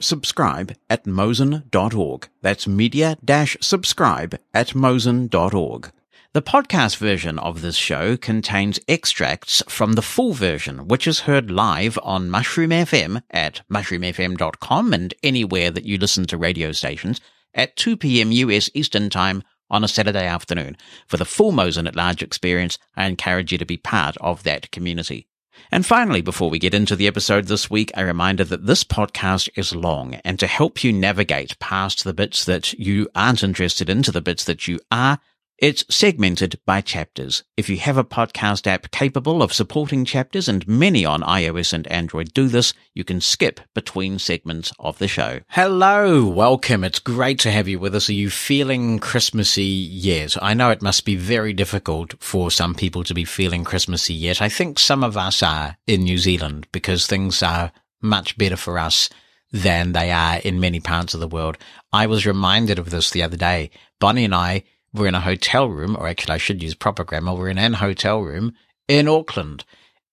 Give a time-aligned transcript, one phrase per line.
[0.00, 2.28] subscribe at mosen.org.
[2.42, 3.16] That's media
[3.60, 5.92] subscribe at mosen.org.
[6.32, 11.50] The podcast version of this show contains extracts from the full version, which is heard
[11.50, 17.20] live on Mushroom FM at mushroomfm.com and anywhere that you listen to radio stations
[17.54, 18.32] at 2 p.m.
[18.32, 20.76] US Eastern Time on a Saturday afternoon.
[21.06, 24.70] For the full Mosen at Large experience, I encourage you to be part of that
[24.70, 25.28] community.
[25.70, 29.48] And finally, before we get into the episode this week, a reminder that this podcast
[29.56, 34.02] is long and to help you navigate past the bits that you aren't interested in
[34.02, 35.18] to the bits that you are,
[35.60, 37.44] it's segmented by chapters.
[37.54, 41.86] If you have a podcast app capable of supporting chapters, and many on iOS and
[41.88, 45.40] Android do this, you can skip between segments of the show.
[45.48, 46.82] Hello, welcome.
[46.82, 48.08] It's great to have you with us.
[48.08, 50.34] Are you feeling Christmassy yet?
[50.40, 54.40] I know it must be very difficult for some people to be feeling Christmassy yet.
[54.40, 57.70] I think some of us are in New Zealand because things are
[58.00, 59.10] much better for us
[59.52, 61.58] than they are in many parts of the world.
[61.92, 63.70] I was reminded of this the other day.
[63.98, 67.34] Bonnie and I we're in a hotel room, or actually I should use proper grammar.
[67.34, 68.54] We're in an hotel room
[68.88, 69.64] in Auckland.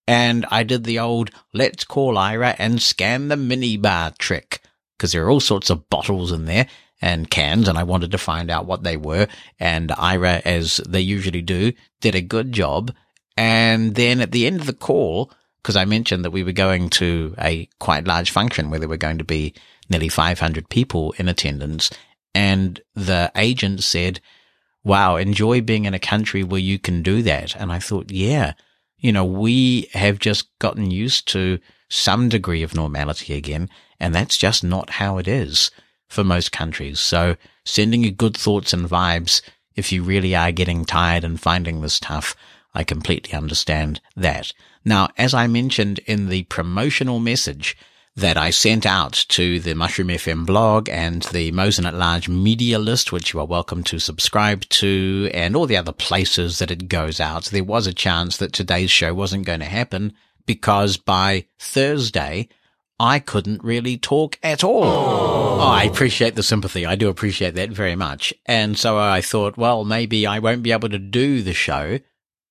[0.08, 4.62] And I did the old let's call Aira and scan the minibar trick
[4.98, 6.68] because there are all sorts of bottles in there
[7.02, 7.68] and cans.
[7.68, 9.28] And I wanted to find out what they were.
[9.60, 12.94] And Aira, as they usually do, did a good job.
[13.36, 16.90] And then at the end of the call, because I mentioned that we were going
[16.92, 19.54] to a quite large function where there were going to be
[19.90, 21.90] nearly 500 people in attendance.
[22.34, 24.22] And the agent said,
[24.88, 27.56] wow, enjoy being in a country where you can do that.
[27.58, 28.53] And I thought, yeah,
[28.98, 31.59] you know, we have just gotten used to
[31.90, 33.70] some degree of normality again.
[34.00, 35.72] And that's just not how it is
[36.08, 37.02] for most countries.
[37.02, 39.42] So sending you good thoughts and vibes
[39.75, 42.34] if you really are getting tired and finding this tough.
[42.74, 44.54] I completely understand that.
[44.86, 47.75] Now, as I mentioned in the promotional message,
[48.18, 52.80] that I sent out to the Mushroom FM blog and the Mosen at Large media
[52.80, 56.90] list, which you are welcome to subscribe to, and all the other places that it
[56.90, 57.46] goes out.
[57.46, 60.14] There was a chance that today's show wasn't going to happen
[60.48, 62.50] because by Thursday,
[63.00, 64.84] I couldn't really talk at all.
[64.84, 66.88] Oh, I appreciate the sympathy.
[66.88, 68.34] I do appreciate that very much.
[68.48, 72.00] And so I thought, well, maybe I won't be able to do the show.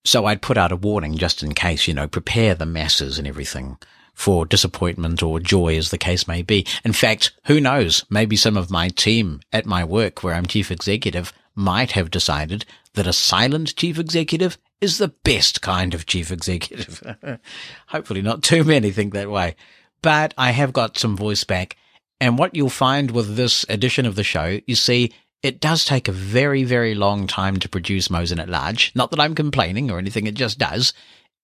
[0.04, 3.26] So I'd put out a warning just in case, you know, prepare the masses and
[3.26, 3.78] everything
[4.16, 6.66] for disappointment or joy as the case may be.
[6.84, 8.02] In fact, who knows?
[8.08, 12.64] Maybe some of my team at my work where I'm chief executive might have decided
[12.94, 17.02] that a silent chief executive is the best kind of chief executive.
[17.88, 19.54] Hopefully not too many think that way,
[20.00, 21.76] but I have got some voice back.
[22.18, 25.12] And what you'll find with this edition of the show, you see,
[25.42, 28.92] it does take a very, very long time to produce Mosen at Large.
[28.94, 30.94] Not that I'm complaining or anything, it just does.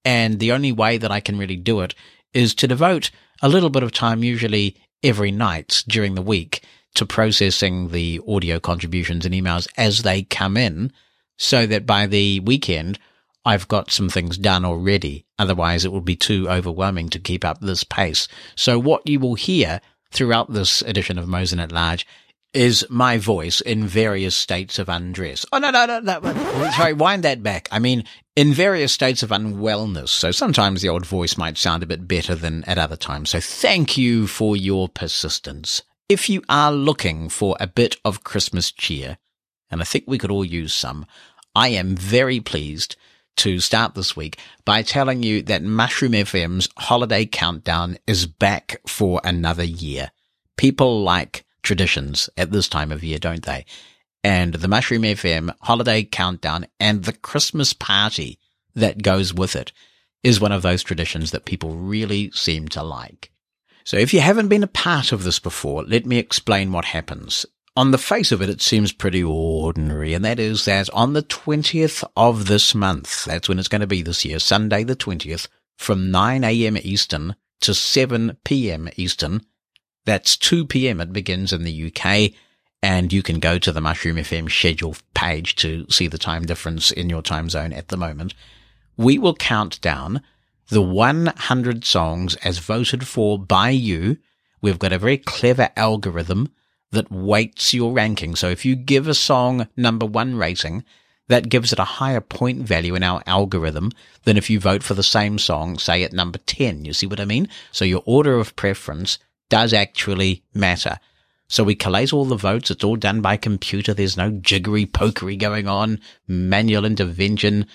[0.06, 1.94] And the only way that I can really do it
[2.34, 3.10] is to devote
[3.42, 6.64] a little bit of time, usually every night during the week,
[6.94, 10.92] to processing the audio contributions and emails as they come in
[11.38, 12.98] so that by the weekend,
[13.44, 15.26] I've got some things done already.
[15.38, 18.28] Otherwise, it would be too overwhelming to keep up this pace.
[18.54, 19.80] So what you will hear
[20.12, 22.06] throughout this edition of Mosen at Large
[22.54, 25.46] is my voice in various states of undress.
[25.52, 26.70] Oh, no, no, no, no.
[26.72, 27.68] Sorry, wind that back.
[27.72, 28.04] I mean,
[28.36, 30.08] in various states of unwellness.
[30.10, 33.30] So sometimes the old voice might sound a bit better than at other times.
[33.30, 35.82] So thank you for your persistence.
[36.12, 39.16] if you are looking for a bit of Christmas cheer,
[39.70, 41.06] and I think we could all use some,
[41.54, 42.96] I am very pleased
[43.36, 49.22] to start this week by telling you that Mushroom FM's holiday countdown is back for
[49.24, 50.10] another year.
[50.58, 53.64] People like traditions at this time of year, don't they?
[54.24, 58.38] And the Mushroom FM holiday countdown and the Christmas party
[58.74, 59.72] that goes with it
[60.22, 63.30] is one of those traditions that people really seem to like.
[63.84, 67.44] So if you haven't been a part of this before, let me explain what happens.
[67.74, 71.22] On the face of it, it seems pretty ordinary, and that is that on the
[71.22, 75.48] 20th of this month, that's when it's going to be this year, Sunday the 20th,
[75.78, 76.76] from 9 a.m.
[76.76, 78.90] Eastern to 7 p.m.
[78.96, 79.40] Eastern,
[80.04, 81.00] that's 2 p.m.
[81.00, 82.32] it begins in the UK,
[82.82, 86.90] and you can go to the Mushroom FM schedule page to see the time difference
[86.90, 88.34] in your time zone at the moment.
[88.96, 90.22] We will count down
[90.68, 94.18] the 100 songs as voted for by you.
[94.60, 96.52] We've got a very clever algorithm
[96.90, 98.34] that weights your ranking.
[98.34, 100.84] So if you give a song number one rating,
[101.28, 103.90] that gives it a higher point value in our algorithm
[104.24, 106.84] than if you vote for the same song, say at number 10.
[106.84, 107.48] You see what I mean?
[107.70, 109.18] So your order of preference
[109.52, 110.98] does actually matter.
[111.46, 112.70] So we collate all the votes.
[112.70, 113.92] It's all done by computer.
[113.92, 117.66] There's no jiggery pokery going on, manual intervention,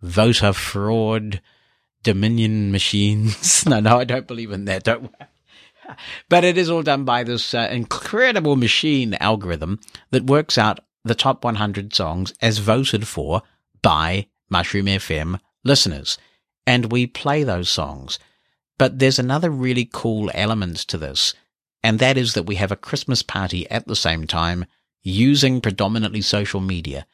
[0.00, 1.40] voter fraud,
[2.04, 3.66] Dominion machines.
[3.66, 4.84] no, no, I don't believe in that.
[4.84, 5.02] Don't.
[5.02, 5.28] worry.
[6.28, 9.80] but it is all done by this uh, incredible machine algorithm
[10.12, 13.42] that works out the top 100 songs as voted for
[13.82, 16.18] by Mushroom FM listeners.
[16.68, 18.20] And we play those songs.
[18.78, 21.34] But there's another really cool element to this,
[21.82, 24.66] and that is that we have a Christmas party at the same time
[25.02, 27.06] using predominantly social media.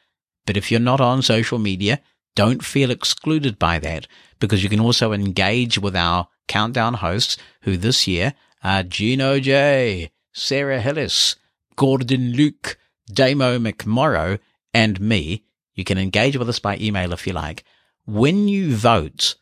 [0.45, 2.01] But if you're not on social media,
[2.35, 4.07] don't feel excluded by that
[4.39, 8.33] because you can also engage with our countdown hosts who this year
[8.63, 11.35] are Gino J, Sarah Hillis,
[11.75, 12.77] Gordon Luke,
[13.07, 14.39] Damo McMorrow,
[14.73, 15.43] and me.
[15.75, 17.63] You can engage with us by email if you like.
[18.05, 19.35] When you vote,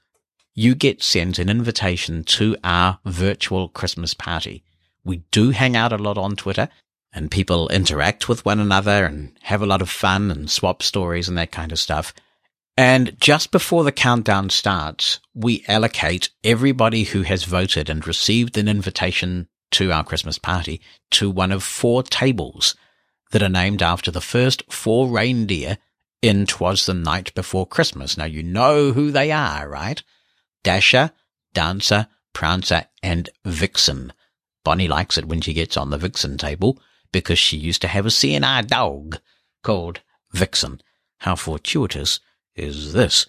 [0.53, 4.63] you get sent an invitation to our virtual Christmas party.
[5.03, 6.69] We do hang out a lot on Twitter
[7.13, 11.27] and people interact with one another and have a lot of fun and swap stories
[11.27, 12.13] and that kind of stuff.
[12.77, 18.68] And just before the countdown starts, we allocate everybody who has voted and received an
[18.68, 20.81] invitation to our Christmas party
[21.12, 22.75] to one of four tables
[23.31, 25.77] that are named after the first four reindeer
[26.21, 28.18] in Twas the Night Before Christmas.
[28.18, 30.01] Now you know who they are, right?
[30.63, 31.12] Dasher,
[31.54, 34.13] Dancer, Prancer, and Vixen.
[34.63, 36.80] Bonnie likes it when she gets on the Vixen table
[37.12, 39.18] because she used to have a CNR dog
[39.63, 40.02] called
[40.34, 40.81] Vixen.
[41.19, 42.19] How fortuitous
[42.56, 43.25] is this.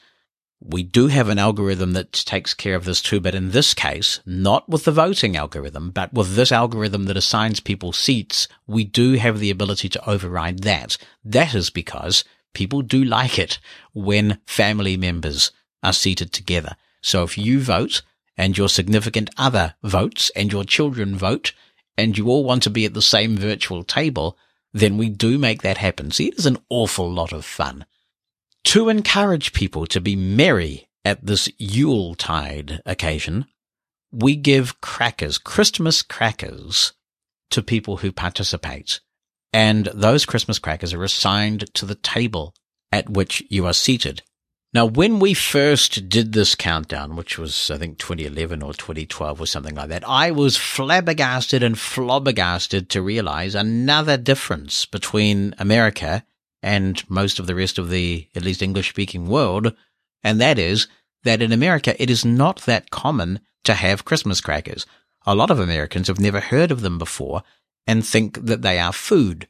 [0.60, 4.20] We do have an algorithm that takes care of this too, but in this case,
[4.24, 9.14] not with the voting algorithm, but with this algorithm that assigns people seats, we do
[9.14, 10.96] have the ability to override that.
[11.24, 12.22] That is because
[12.54, 13.58] people do like it
[13.92, 15.50] when family members
[15.82, 16.76] are seated together.
[17.02, 18.02] So if you vote
[18.36, 21.52] and your significant other votes and your children vote
[21.98, 24.38] and you all want to be at the same virtual table,
[24.72, 26.10] then we do make that happen.
[26.10, 27.84] See, it is an awful lot of fun.
[28.64, 33.46] To encourage people to be merry at this Yuletide occasion,
[34.12, 36.92] we give crackers, Christmas crackers,
[37.50, 39.00] to people who participate.
[39.52, 42.54] And those Christmas crackers are assigned to the table
[42.90, 44.22] at which you are seated.
[44.74, 49.46] Now, when we first did this countdown, which was, I think, 2011 or 2012 or
[49.46, 56.24] something like that, I was flabbergasted and flobbergasted to realize another difference between America
[56.62, 59.74] and most of the rest of the, at least English speaking world.
[60.24, 60.88] And that is
[61.24, 64.86] that in America, it is not that common to have Christmas crackers.
[65.26, 67.42] A lot of Americans have never heard of them before
[67.86, 69.46] and think that they are food.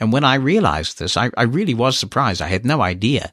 [0.00, 2.42] And when I realized this, I, I really was surprised.
[2.42, 3.32] I had no idea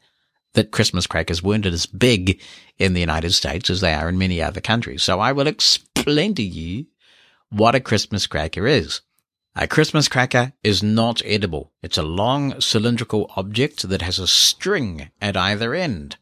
[0.54, 2.42] that Christmas crackers weren't as big
[2.78, 5.04] in the United States as they are in many other countries.
[5.04, 6.88] So I will explain to you
[7.50, 9.02] what a Christmas cracker is.
[9.56, 11.72] A Christmas cracker is not edible.
[11.82, 16.18] It's a long cylindrical object that has a string at either end.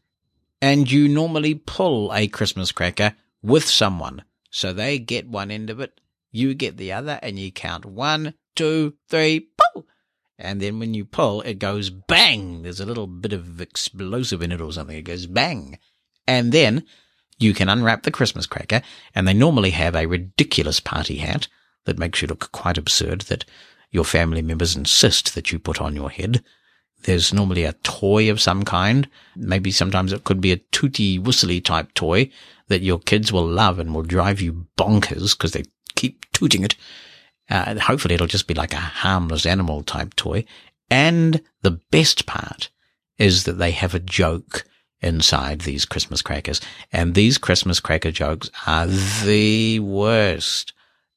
[0.60, 4.24] And you normally pull a Christmas cracker with someone.
[4.50, 6.00] So they get one end of it,
[6.32, 9.86] you get the other, and you count one, two, three, pull!
[10.40, 12.62] And then when you pull, it goes bang!
[12.62, 14.96] There's a little bit of explosive in it or something.
[14.96, 15.78] It goes bang.
[16.26, 16.84] And then
[17.38, 18.82] you can unwrap the Christmas cracker,
[19.14, 21.46] and they normally have a ridiculous party hat
[21.84, 23.44] that makes you look quite absurd that
[23.90, 26.42] your family members insist that you put on your head.
[27.02, 29.08] There's normally a toy of some kind.
[29.34, 32.30] Maybe sometimes it could be a tooty whistly type toy
[32.68, 35.64] that your kids will love and will drive you bonkers because they
[35.96, 36.76] keep tooting it.
[37.50, 40.44] Uh, hopefully it'll just be like a harmless animal type toy.
[40.90, 42.70] And the best part
[43.18, 44.64] is that they have a joke
[45.00, 46.60] inside these Christmas crackers.
[46.92, 50.72] And these Christmas cracker jokes are the worst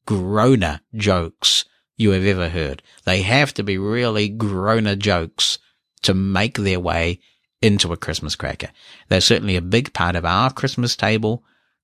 [0.06, 1.66] groaner jokes
[1.98, 2.82] you have ever heard.
[3.06, 5.60] They have to be really groaner jokes
[6.04, 7.20] to make their way
[7.62, 8.70] into a Christmas cracker.
[9.08, 11.44] They're certainly a big part of our Christmas table.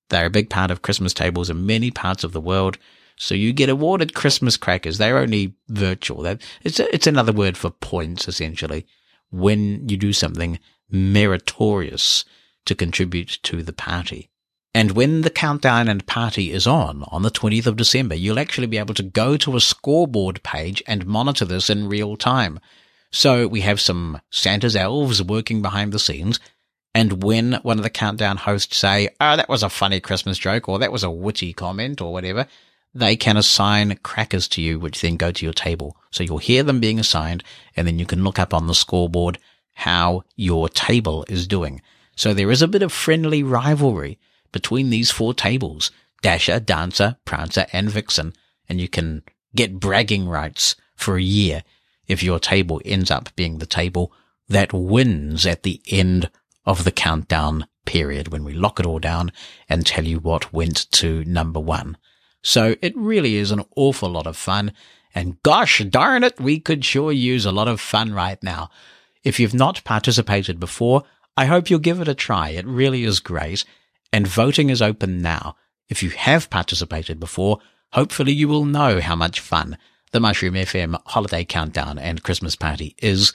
[0.09, 2.77] They're a big part of Christmas tables in many parts of the world.
[3.19, 4.97] So you get awarded Christmas crackers.
[4.97, 6.21] They're only virtual.
[6.23, 8.87] That It's, a, it's another word for points, essentially,
[9.29, 10.57] when you do something
[10.89, 12.23] meritorious
[12.65, 14.29] to contribute to the party.
[14.73, 18.67] And when the countdown and party is on, on the 20th of December, you'll actually
[18.67, 22.59] be able to go to a scoreboard page and monitor this in real time.
[23.11, 26.39] So we have some Santa's elves working behind the scenes.
[26.95, 30.69] And when one of the countdown hosts say, oh, that was a funny Christmas joke,
[30.69, 32.47] or that was a witty comment, or whatever,
[32.93, 35.95] they can assign crackers to you, which then go to your table.
[36.11, 37.43] So you'll hear them being assigned,
[37.75, 39.37] and then you can look up on the scoreboard
[39.73, 41.81] how your table is doing.
[42.15, 44.19] So there is a bit of friendly rivalry
[44.51, 45.91] between these four tables,
[46.21, 48.33] Dasher, Dancer, Prancer, and Vixen,
[48.67, 49.23] and you can
[49.55, 51.63] get bragging rights for a year
[52.07, 54.11] if your table ends up being the table
[54.49, 56.29] that wins at the end
[56.65, 59.31] of the countdown period when we lock it all down
[59.69, 61.95] and tell you what went to number one.
[62.41, 64.73] So it really is an awful lot of fun.
[65.13, 68.69] And gosh darn it, we could sure use a lot of fun right now.
[69.23, 71.03] If you've not participated before,
[71.35, 72.49] I hope you'll give it a try.
[72.49, 73.65] It really is great.
[74.13, 75.55] And voting is open now.
[75.89, 77.59] If you have participated before,
[77.93, 79.77] hopefully you will know how much fun
[80.11, 83.33] the Mushroom FM holiday countdown and Christmas party is,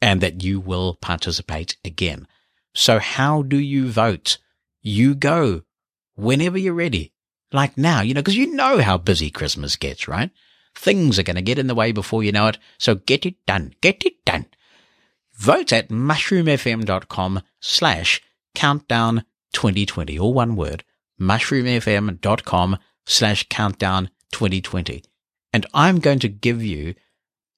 [0.00, 2.26] and that you will participate again.
[2.74, 4.38] So how do you vote?
[4.80, 5.62] You go
[6.14, 7.11] whenever you're ready.
[7.52, 10.30] Like now, you know, because you know how busy Christmas gets, right?
[10.74, 12.58] Things are going to get in the way before you know it.
[12.78, 13.74] So get it done.
[13.80, 14.46] Get it done.
[15.34, 18.22] Vote at mushroomfm.com slash
[18.54, 20.84] countdown 2020, all one word,
[21.20, 25.02] mushroomfm.com slash countdown 2020.
[25.52, 26.94] And I'm going to give you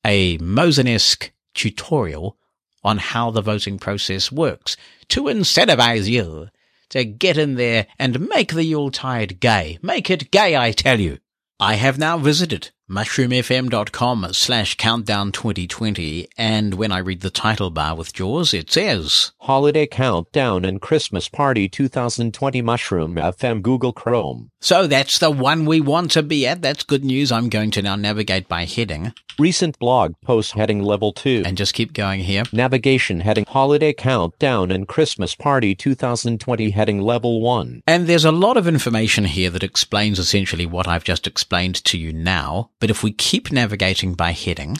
[0.05, 2.37] a Mosenesque tutorial
[2.83, 4.77] on how the voting process works
[5.09, 6.49] to incentivize you
[6.91, 9.79] to get in there and make the Yuletide gay.
[9.83, 11.19] Make it gay, I tell you.
[11.61, 17.97] I have now visited mushroomfm.com slash countdown 2020 and when I read the title bar
[17.97, 24.50] with Jaws it says Holiday Countdown and Christmas Party 2020 Mushroom FM Google Chrome.
[24.61, 26.62] So that's the one we want to be at.
[26.62, 27.31] That's good news.
[27.31, 29.12] I'm going to now navigate by heading.
[29.38, 31.43] Recent blog post heading level 2.
[31.45, 32.45] And just keep going here.
[32.53, 37.83] Navigation heading Holiday Countdown and Christmas Party 2020 heading level 1.
[37.87, 41.99] And there's a lot of information here that explains essentially what I've just explained to
[41.99, 42.71] you now.
[42.81, 44.78] But if we keep navigating by heading.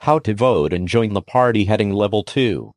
[0.00, 2.72] How to vote and join the party heading level 2.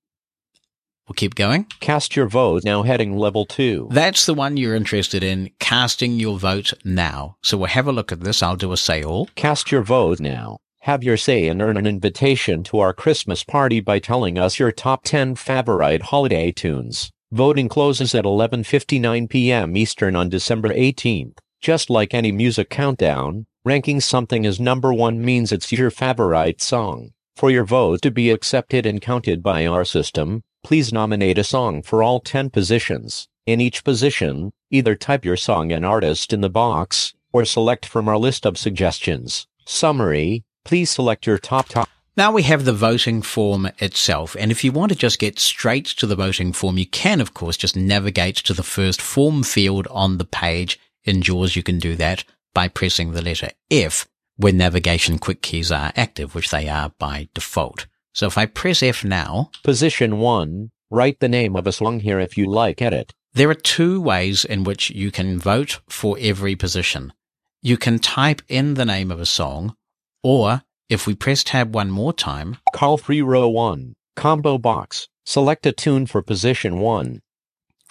[1.07, 1.67] We'll keep going.
[1.79, 3.87] Cast your vote now heading level 2.
[3.91, 7.37] That's the one you're interested in, casting your vote now.
[7.41, 8.43] So we'll have a look at this.
[8.43, 9.29] I'll do a say all.
[9.35, 10.57] Cast your vote now.
[10.81, 14.71] Have your say and earn an invitation to our Christmas party by telling us your
[14.71, 17.09] top 10 favorite holiday tunes.
[17.31, 19.75] Voting closes at 11:59 p.m.
[19.75, 21.39] Eastern on December 18th.
[21.61, 27.11] Just like any music countdown, ranking something as number 1 means it's your favorite song.
[27.35, 31.81] For your vote to be accepted and counted by our system, please nominate a song
[31.81, 33.27] for all 10 positions.
[33.45, 38.07] In each position, either type your song and artist in the box, or select from
[38.07, 39.47] our list of suggestions.
[39.65, 41.89] Summary, please select your top top.
[42.15, 45.87] Now we have the voting form itself, and if you want to just get straight
[45.97, 49.87] to the voting form, you can of course just navigate to the first form field
[49.91, 50.79] on the page.
[51.03, 52.23] In JAWS you can do that
[52.57, 57.29] by pressing the letter F when navigation quick keys are active, which they are by
[57.35, 57.85] default.
[58.15, 59.51] So if I press F now.
[59.63, 60.71] Position 1.
[60.89, 63.13] Write the name of a song here if you like edit.
[63.31, 67.13] There are two ways in which you can vote for every position.
[67.61, 69.75] You can type in the name of a song,
[70.23, 72.57] or if we press tab one more time.
[72.73, 73.93] Call free row 1.
[74.15, 75.07] Combo box.
[75.27, 77.21] Select a tune for position 1.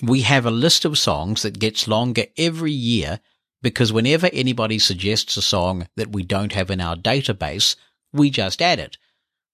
[0.03, 3.21] We have a list of songs that gets longer every year
[3.67, 7.75] because whenever anybody suggests a song that we don't have in our database,
[8.13, 8.97] we just add it.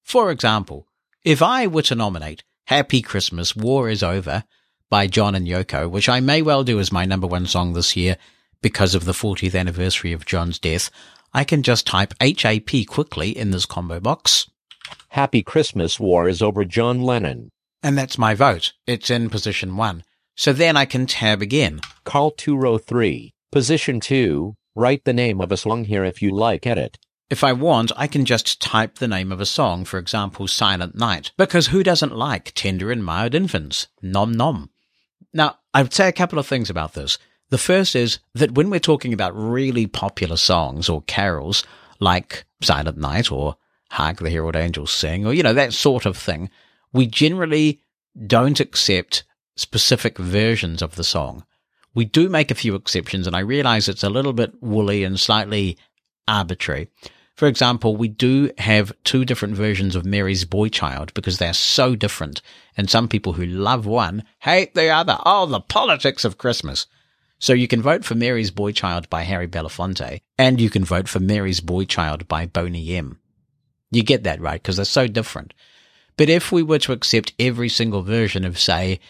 [0.03, 0.87] For example,
[1.25, 4.45] if I were to nominate Happy Christmas, War is Over
[4.91, 7.97] by John and Yoko, which I may well do as my number one song this
[7.97, 8.19] year
[8.61, 10.91] because of the 40th anniversary of John's death,
[11.33, 14.47] I can just type HAP quickly in this combo box.
[15.09, 17.49] Happy Christmas, War is Over, John Lennon.
[17.83, 18.75] And that's my vote.
[18.87, 20.05] It's in position one.
[20.37, 21.81] So then I can tab again.
[22.05, 23.33] Call to row 3.
[23.53, 24.57] Position 2.
[24.75, 26.99] Write the name of a song here if you like edit.
[27.29, 30.95] If I want, I can just type the name of a song, for example, Silent
[30.95, 33.89] Night, because who doesn't like tender and mild infants?
[34.01, 34.71] Nom nom.
[35.35, 37.19] Now, I would say a couple of things about this.
[37.51, 41.63] The first is that when we're talking about really popular songs or carols,
[42.01, 43.57] like Silent Night or
[43.91, 46.49] Hark the Herald Angels Sing, or, you know, that sort of thing,
[46.95, 47.81] we generally
[48.27, 49.25] don't accept
[49.57, 51.45] specific versions of the song.
[51.95, 55.21] We do make a few exceptions, and I realize it's a little bit woolly and
[55.21, 55.77] slightly
[56.27, 56.89] arbitrary.
[57.35, 61.97] For example, we do have two different versions of Mary's Boy Child because they're so
[61.97, 62.43] different.
[62.77, 65.19] And some people who love one hate the other.
[65.25, 66.87] Oh, the politics of Christmas.
[67.39, 71.09] So you can vote for Mary's Boy Child by Harry Belafonte and you can vote
[71.09, 73.19] for Mary's Boy Child by Boney M.
[73.91, 75.53] You get that right because they're so different.
[76.17, 79.01] But if we were to accept every single version of, say,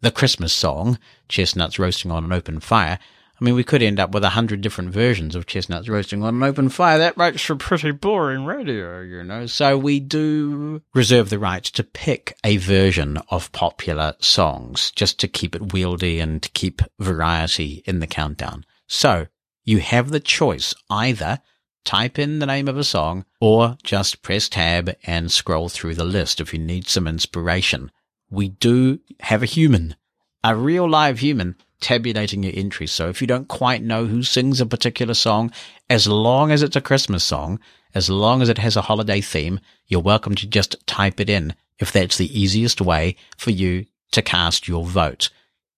[0.00, 2.98] the Christmas song, Chestnuts Roasting on an Open Fire,
[3.40, 6.34] I mean, we could end up with a hundred different versions of chestnuts roasting on
[6.34, 6.98] an open fire.
[6.98, 9.46] That makes for pretty boring radio, you know.
[9.46, 15.28] So we do reserve the right to pick a version of popular songs just to
[15.28, 18.64] keep it wieldy and to keep variety in the countdown.
[18.88, 19.28] So
[19.64, 21.40] you have the choice either
[21.84, 26.04] type in the name of a song or just press tab and scroll through the
[26.04, 27.92] list if you need some inspiration.
[28.30, 29.96] We do have a human,
[30.44, 32.92] a real live human tabulating your entries.
[32.92, 35.52] So if you don't quite know who sings a particular song,
[35.88, 37.60] as long as it's a Christmas song,
[37.94, 41.54] as long as it has a holiday theme, you're welcome to just type it in
[41.78, 45.30] if that's the easiest way for you to cast your vote.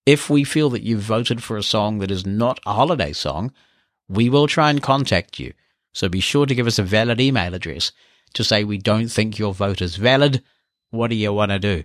[0.07, 3.52] If we feel that you've voted for a song that is not a holiday song,
[4.09, 5.52] we will try and contact you.
[5.92, 7.92] So be sure to give us a valid email address
[8.35, 10.42] to say we don't think your vote is valid.
[10.90, 11.85] What do you want to do?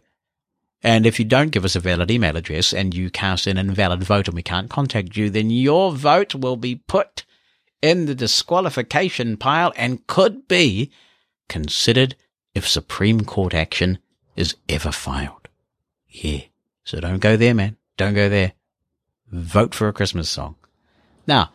[0.85, 4.03] And if you don't give us a valid email address and you cast an invalid
[4.03, 7.25] vote and we can't contact you, then your vote will be put
[7.81, 10.91] in the disqualification pile and could be
[11.49, 12.15] considered
[12.53, 13.97] if Supreme Court action
[14.35, 15.49] is ever filed.
[16.07, 16.41] Yeah.
[16.83, 17.77] So don't go there, man.
[17.97, 18.53] Don't go there.
[19.31, 20.55] Vote for a Christmas song.
[21.25, 21.49] Now,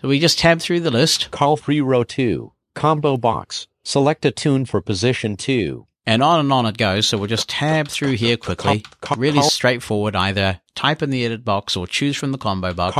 [0.00, 1.30] so we just tab through the list.
[1.30, 2.50] Call free row 2.
[2.74, 3.68] Combo box.
[3.84, 5.86] Select a tune for position 2.
[6.04, 7.06] And on and on it goes.
[7.06, 8.84] So we'll just tab through here quickly.
[9.16, 10.16] Really straightforward.
[10.16, 12.96] Either type in the edit box or choose from the combo box.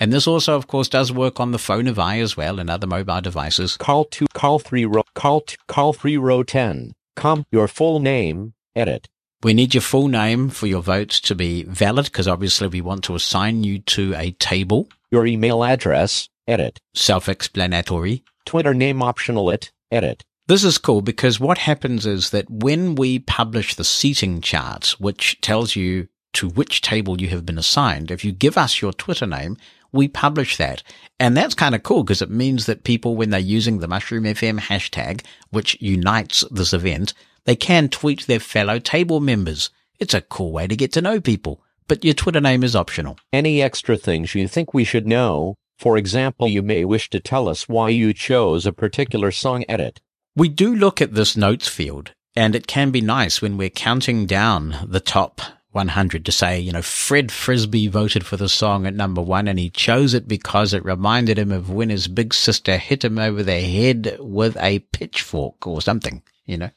[0.00, 2.68] And this also, of course, does work on the phone of I as well and
[2.68, 3.76] other mobile devices.
[3.76, 5.02] Call to call three row.
[5.14, 6.92] Call to call free row 10.
[7.16, 8.54] Com your full name.
[8.76, 9.08] Edit.
[9.42, 13.02] We need your full name for your vote to be valid because obviously we want
[13.04, 14.88] to assign you to a table.
[15.10, 16.28] Your email address.
[16.46, 16.78] Edit.
[16.94, 18.22] Self-explanatory.
[18.44, 19.50] Twitter name optional.
[19.50, 19.72] It.
[19.90, 20.24] Edit.
[20.48, 25.40] This is cool because what happens is that when we publish the seating chart, which
[25.40, 29.26] tells you to which table you have been assigned, if you give us your Twitter
[29.26, 29.56] name,
[29.92, 30.82] we publish that.
[31.20, 34.24] And that's kind of cool because it means that people, when they're using the Mushroom
[34.24, 39.70] FM hashtag, which unites this event, they can tweet their fellow table members.
[40.00, 43.16] It's a cool way to get to know people, but your Twitter name is optional.
[43.32, 45.54] Any extra things you think we should know?
[45.78, 50.00] For example, you may wish to tell us why you chose a particular song edit.
[50.34, 54.24] We do look at this notes field and it can be nice when we're counting
[54.24, 55.42] down the top
[55.72, 59.58] 100 to say, you know, Fred Frisbee voted for the song at number one and
[59.58, 63.42] he chose it because it reminded him of when his big sister hit him over
[63.42, 66.70] the head with a pitchfork or something, you know.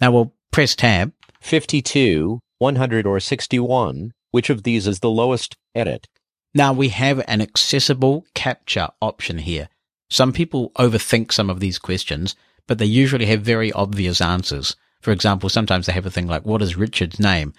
[0.00, 1.12] Now we'll press tab.
[1.40, 4.12] 52, 100 or 61.
[4.32, 5.56] Which of these is the lowest?
[5.74, 6.08] Edit.
[6.54, 9.68] Now we have an accessible CAPTCHA option here.
[10.10, 12.36] Some people overthink some of these questions,
[12.66, 14.76] but they usually have very obvious answers.
[15.00, 17.52] For example, sometimes they have a thing like, what is Richard's name?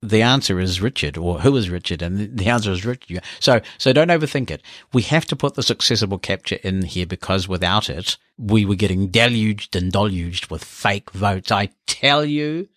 [0.00, 2.02] The answer is Richard, or who is Richard?
[2.02, 3.22] And the answer is Richard.
[3.40, 4.62] So, so don't overthink it.
[4.92, 9.08] We have to put this accessible CAPTCHA in here because without it, we were getting
[9.08, 11.50] deluged and deluged with fake votes.
[11.50, 12.68] I tell you,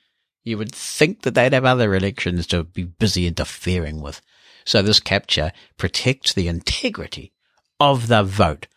[0.43, 4.21] you would think that they'd have other elections to be busy interfering with.
[4.65, 7.33] So this CAPTCHA protects the integrity
[7.79, 8.67] of the vote.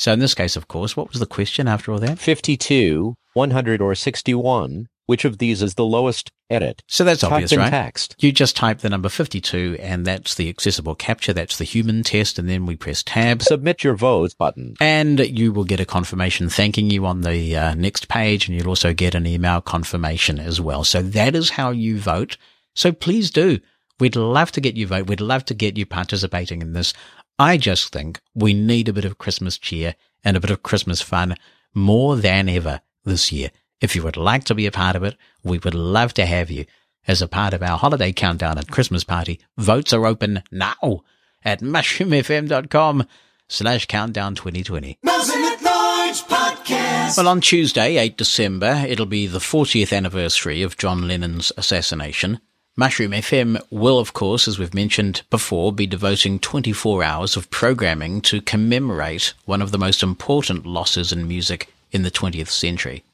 [0.00, 2.18] So in this case, of course, what was the question after all that?
[2.18, 4.88] 52, 100 or 61.
[5.04, 6.30] Which of these is the lowest?
[6.48, 6.82] Edit.
[6.88, 7.70] So that's Type obvious, right?
[7.70, 8.16] text.
[8.18, 11.34] You just type the number 52 and that's the accessible CAPTCHA.
[11.34, 12.38] That's the human test.
[12.38, 14.74] And then we press tab Submit your votes button.
[14.80, 18.48] and you will get a confirmation thanking you on the uh, next page.
[18.48, 20.82] And you'll also get an email confirmation as well.
[20.82, 22.36] So that is how you vote.
[22.74, 23.60] So please do.
[24.00, 25.06] We'd love to get you vote.
[25.08, 26.94] We'd love to get you participating in this.
[27.40, 31.00] I just think we need a bit of Christmas cheer and a bit of Christmas
[31.00, 31.36] fun
[31.72, 33.50] more than ever this year.
[33.80, 36.50] If you would like to be a part of it, we would love to have
[36.50, 36.66] you
[37.08, 39.40] as a part of our holiday countdown and Christmas party.
[39.56, 41.00] Votes are open now
[41.42, 43.06] at mushroomfm.com
[43.48, 44.98] slash countdown 2020.
[45.02, 47.16] Mouse in the Large Podcast.
[47.16, 52.38] Well, on Tuesday, 8 December, it'll be the 40th anniversary of John Lennon's assassination.
[52.80, 58.22] Mushroom FM will, of course, as we've mentioned before, be devoting 24 hours of programming
[58.22, 63.04] to commemorate one of the most important losses in music in the 20th century.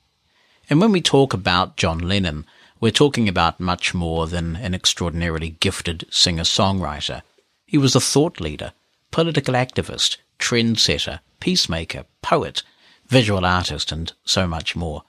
[0.70, 2.46] And when we talk about John Lennon,
[2.78, 7.22] we're talking about much more than an extraordinarily gifted singer-songwriter.
[7.66, 8.72] He was a thought leader,
[9.10, 12.62] political activist, trendsetter, peacemaker, poet,
[13.08, 15.02] visual artist, and so much more.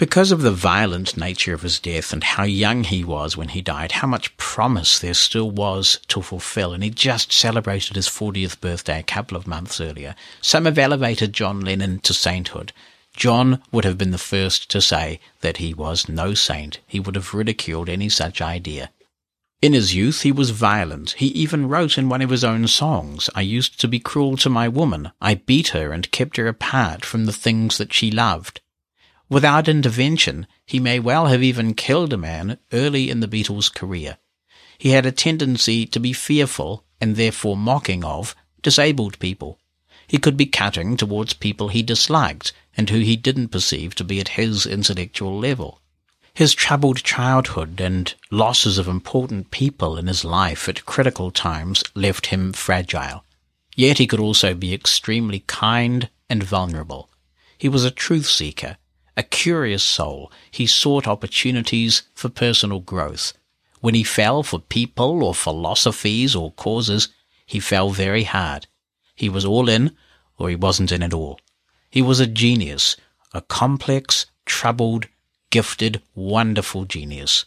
[0.00, 3.60] Because of the violent nature of his death and how young he was when he
[3.60, 8.62] died, how much promise there still was to fulfill, and he just celebrated his 40th
[8.62, 12.72] birthday a couple of months earlier, some have elevated John Lennon to sainthood.
[13.14, 16.80] John would have been the first to say that he was no saint.
[16.86, 18.88] He would have ridiculed any such idea.
[19.60, 21.10] In his youth, he was violent.
[21.18, 24.48] He even wrote in one of his own songs, I used to be cruel to
[24.48, 25.12] my woman.
[25.20, 28.62] I beat her and kept her apart from the things that she loved.
[29.30, 34.18] Without intervention, he may well have even killed a man early in the Beatles' career.
[34.76, 39.60] He had a tendency to be fearful and therefore mocking of disabled people.
[40.08, 44.18] He could be cutting towards people he disliked and who he didn't perceive to be
[44.18, 45.80] at his intellectual level.
[46.34, 52.26] His troubled childhood and losses of important people in his life at critical times left
[52.26, 53.24] him fragile.
[53.76, 57.08] Yet he could also be extremely kind and vulnerable.
[57.56, 58.76] He was a truth seeker
[59.20, 63.34] a curious soul, he sought opportunities for personal growth.
[63.80, 67.10] When he fell for people or philosophies or causes,
[67.44, 68.66] he fell very hard.
[69.14, 69.94] He was all in,
[70.38, 71.38] or he wasn't in at all.
[71.90, 72.96] He was a genius,
[73.34, 75.06] a complex, troubled,
[75.50, 77.44] gifted, wonderful genius.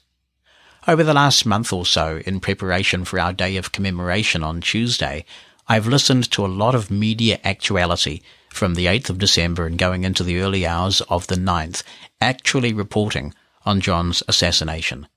[0.87, 5.25] Over the last month or so, in preparation for our day of commemoration on Tuesday,
[5.67, 8.21] I've listened to a lot of media actuality
[8.53, 11.83] from the 8th of December and going into the early hours of the 9th,
[12.21, 13.33] actually reporting
[13.65, 15.07] on John's assassination.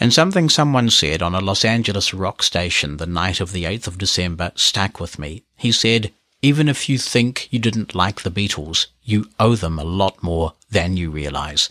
[0.00, 3.86] And something someone said on a Los Angeles rock station the night of the 8th
[3.86, 5.44] of December stuck with me.
[5.56, 9.84] He said, even if you think you didn't like the Beatles, you owe them a
[9.84, 11.70] lot more than you realize.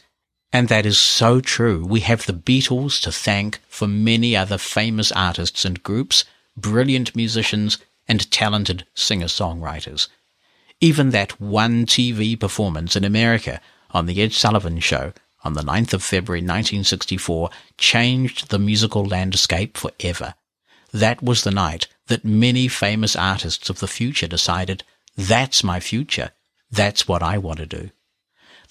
[0.54, 1.86] And that is so true.
[1.86, 6.24] We have the Beatles to thank for many other famous artists and groups,
[6.56, 10.08] brilliant musicians, and talented singer-songwriters.
[10.84, 15.94] Even that one TV performance in America on The Ed Sullivan Show on the 9th
[15.94, 20.34] of February 1964 changed the musical landscape forever.
[20.92, 24.84] That was the night that many famous artists of the future decided,
[25.16, 26.32] that's my future.
[26.70, 27.92] That's what I want to do.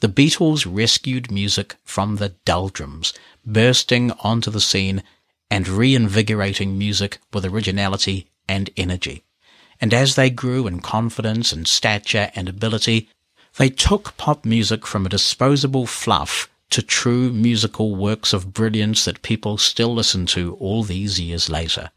[0.00, 5.02] The Beatles rescued music from the doldrums, bursting onto the scene
[5.50, 9.24] and reinvigorating music with originality and energy
[9.82, 13.08] and as they grew in confidence and stature and ability,
[13.56, 19.22] they took pop music from a disposable fluff to true musical works of brilliance that
[19.22, 21.90] people still listen to all these years later.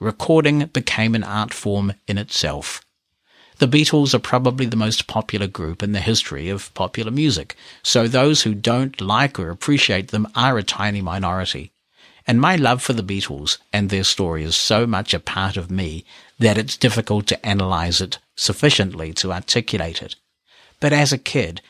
[0.00, 2.82] Recording became an art form in itself.
[3.58, 8.08] The Beatles are probably the most popular group in the history of popular music, so
[8.08, 11.70] those who don't like or appreciate them are a tiny minority.
[12.26, 15.70] And my love for the Beatles and their story is so much a part of
[15.70, 16.04] me
[16.38, 20.16] that it's difficult to analyze it sufficiently to articulate it.
[20.80, 21.60] But as a kid,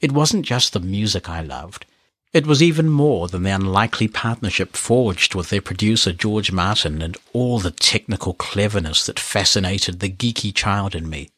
[0.00, 1.84] it wasn't just the music I loved.
[2.32, 7.16] It was even more than the unlikely partnership forged with their producer George Martin and
[7.32, 11.30] all the technical cleverness that fascinated the geeky child in me.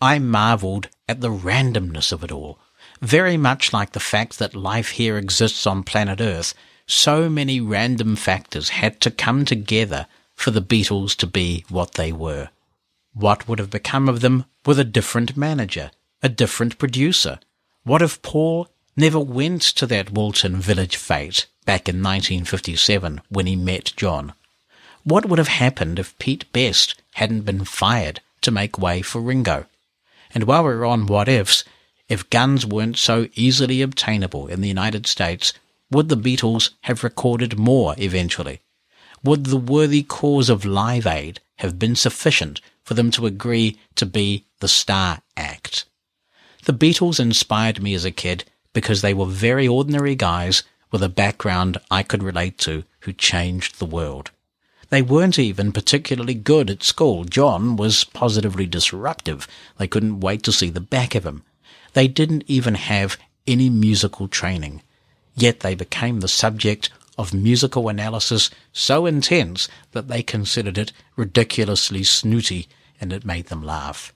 [0.00, 2.58] I marveled at the randomness of it all,
[3.00, 6.54] very much like the fact that life here exists on planet Earth
[6.88, 12.10] so many random factors had to come together for the Beatles to be what they
[12.10, 12.48] were.
[13.12, 15.90] What would have become of them with a different manager,
[16.22, 17.38] a different producer?
[17.84, 23.54] What if Paul never went to that Woolton Village fete back in 1957 when he
[23.54, 24.32] met John?
[25.04, 29.66] What would have happened if Pete Best hadn't been fired to make way for Ringo?
[30.34, 31.64] And while we're on what ifs,
[32.08, 35.52] if guns weren't so easily obtainable in the United States,
[35.90, 38.60] would the Beatles have recorded more eventually?
[39.24, 44.06] Would the worthy cause of Live Aid have been sufficient for them to agree to
[44.06, 45.86] be the star act?
[46.64, 51.08] The Beatles inspired me as a kid because they were very ordinary guys with a
[51.08, 54.30] background I could relate to who changed the world.
[54.90, 57.24] They weren't even particularly good at school.
[57.24, 59.48] John was positively disruptive.
[59.78, 61.44] They couldn't wait to see the back of him.
[61.92, 64.82] They didn't even have any musical training
[65.40, 72.04] yet they became the subject of musical analysis so intense that they considered it ridiculously
[72.04, 72.68] snooty
[73.00, 74.12] and it made them laugh.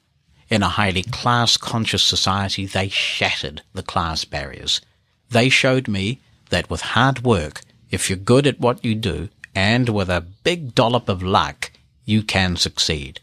[0.48, 4.80] In a highly class conscious society, they shattered the class barriers.
[5.30, 9.88] They showed me that with hard work, if you're good at what you do, and
[9.88, 11.72] with a big dollop of luck,
[12.04, 13.20] you can succeed.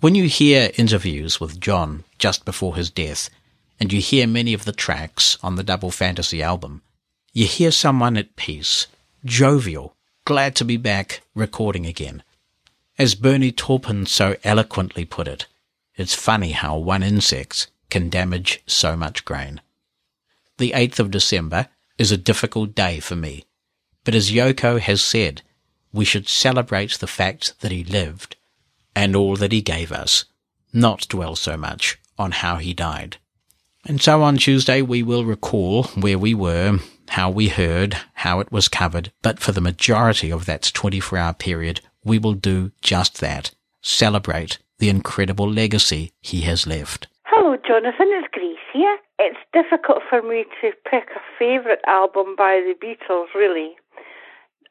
[0.00, 3.30] When you hear interviews with John just before his death,
[3.80, 6.82] and you hear many of the tracks on the Double Fantasy album,
[7.36, 8.86] you hear someone at peace,
[9.22, 9.94] jovial,
[10.24, 12.22] glad to be back recording again.
[12.98, 15.46] As Bernie Taupin so eloquently put it,
[15.96, 19.60] it's funny how one insect can damage so much grain.
[20.56, 21.68] The 8th of December
[21.98, 23.44] is a difficult day for me,
[24.04, 25.42] but as Yoko has said,
[25.92, 28.36] we should celebrate the fact that he lived
[28.94, 30.24] and all that he gave us,
[30.72, 33.18] not dwell so much on how he died.
[33.84, 38.50] And so on Tuesday we will recall where we were, how we heard, how it
[38.50, 43.20] was covered, but for the majority of that 24 hour period, we will do just
[43.20, 43.52] that.
[43.82, 47.06] Celebrate the incredible legacy he has left.
[47.24, 48.08] Hello, Jonathan.
[48.10, 48.98] It's Grace here.
[49.18, 53.76] It's difficult for me to pick a favourite album by the Beatles, really.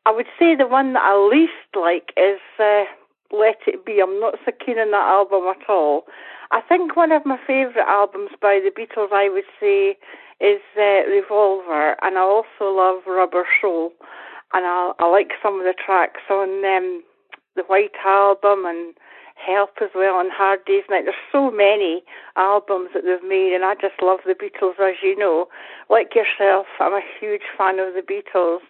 [0.06, 2.84] I would say the one that I least like is uh,
[3.32, 4.00] Let It Be.
[4.02, 6.06] I'm not so keen on that album at all.
[6.52, 9.98] I think one of my favourite albums by the Beatles, I would say,
[10.40, 13.92] is uh, Revolver, and I also love Rubber Soul,
[14.54, 17.04] and I, I like some of the tracks on um,
[17.56, 18.94] the White Album and
[19.36, 21.04] Help as well, and Hard Day's Night.
[21.04, 22.04] There's so many
[22.38, 25.48] albums that they've made, and I just love the Beatles, as you know.
[25.90, 28.62] Like yourself, I'm a huge fan of the Beatles.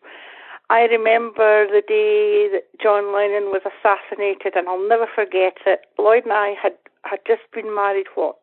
[0.70, 5.82] I remember the day that John Lennon was assassinated, and I'll never forget it.
[6.00, 6.74] Lloyd and I had
[7.04, 8.38] had just been married, what,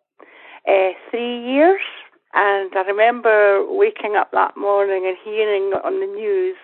[0.69, 1.83] uh, three years?
[2.35, 6.57] And I remember waking up that morning and hearing on the news.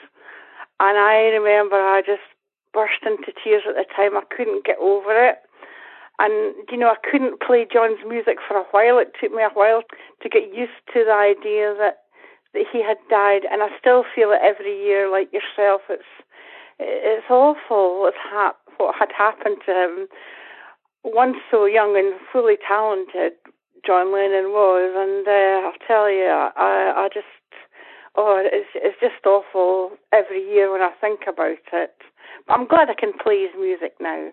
[0.81, 2.24] And I remember I just
[2.72, 4.16] burst into tears at the time.
[4.16, 5.38] I couldn't get over it.
[6.18, 8.98] And, you know, I couldn't play John's music for a while.
[8.98, 9.83] It took me a while
[10.22, 12.02] to get used to the idea that,
[12.54, 13.42] that he had died.
[13.50, 15.83] And I still feel it every year, like yourself.
[15.88, 16.02] It's,
[16.81, 20.09] it's awful what's hap- what had happened to him
[21.04, 23.33] once so young and fully talented,
[23.88, 27.24] John Lennon was, and uh, I'll tell you, I, I just,
[28.16, 31.96] oh, it's it's just awful every year when I think about it.
[32.46, 34.29] But I'm glad I can play his music now.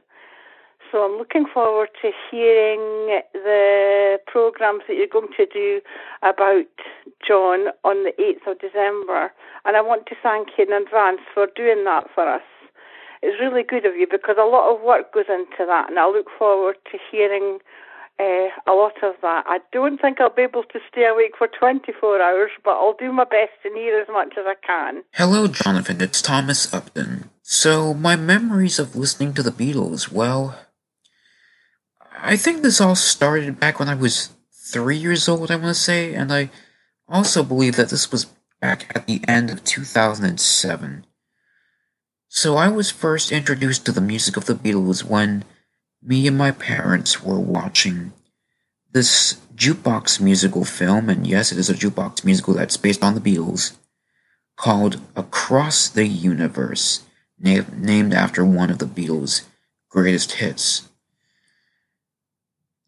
[0.92, 5.80] So I'm looking forward to hearing the programs that you're going to do
[6.22, 6.68] about
[7.26, 9.32] John on the 8th of December.
[9.64, 12.44] And I want to thank you in advance for doing that for us
[13.24, 16.06] it's really good of you because a lot of work goes into that, and I
[16.06, 17.58] look forward to hearing
[18.20, 19.44] uh, a lot of that.
[19.46, 23.12] I don't think I'll be able to stay awake for 24 hours, but I'll do
[23.12, 25.04] my best to hear as much as I can.
[25.14, 26.02] Hello, Jonathan.
[26.02, 27.30] It's Thomas Upton.
[27.42, 30.58] So, my memories of listening to the Beatles, well,
[32.18, 34.30] I think this all started back when I was
[34.72, 36.50] three years old, I want to say, and I
[37.08, 38.26] also believe that this was
[38.62, 41.06] back at the end of 2007.
[42.28, 45.44] So I was first introduced to the music of the Beatles when
[46.06, 48.14] me and my parents were watching
[48.92, 53.22] this jukebox musical film, and yes, it is a jukebox musical that's based on the
[53.22, 53.76] Beatles,
[54.56, 57.02] called Across the Universe,
[57.40, 59.42] na- named after one of the Beatles'
[59.90, 60.88] greatest hits.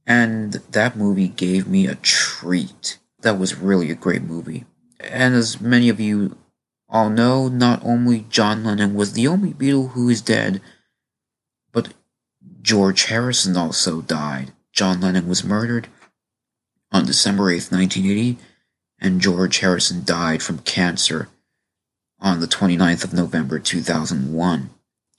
[0.06, 3.00] And that movie gave me a treat.
[3.22, 4.66] That was really a great movie.
[5.00, 6.38] And as many of you
[6.88, 10.62] all know, not only John Lennon was the only Beatle who is dead,
[12.62, 14.52] George Harrison also died.
[14.72, 15.88] John Lennon was murdered
[16.92, 18.38] on December 8th, 1980,
[19.00, 21.30] and George Harrison died from cancer
[22.20, 24.70] on the 29th of November 2001.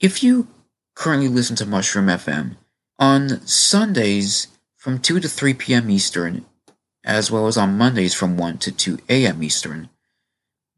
[0.00, 0.48] If you
[0.94, 2.56] currently listen to Mushroom FM,
[2.98, 5.90] on Sundays from 2 to 3 p.m.
[5.90, 6.44] Eastern,
[7.04, 9.42] as well as on Mondays from 1 to 2 a.m.
[9.42, 9.88] Eastern,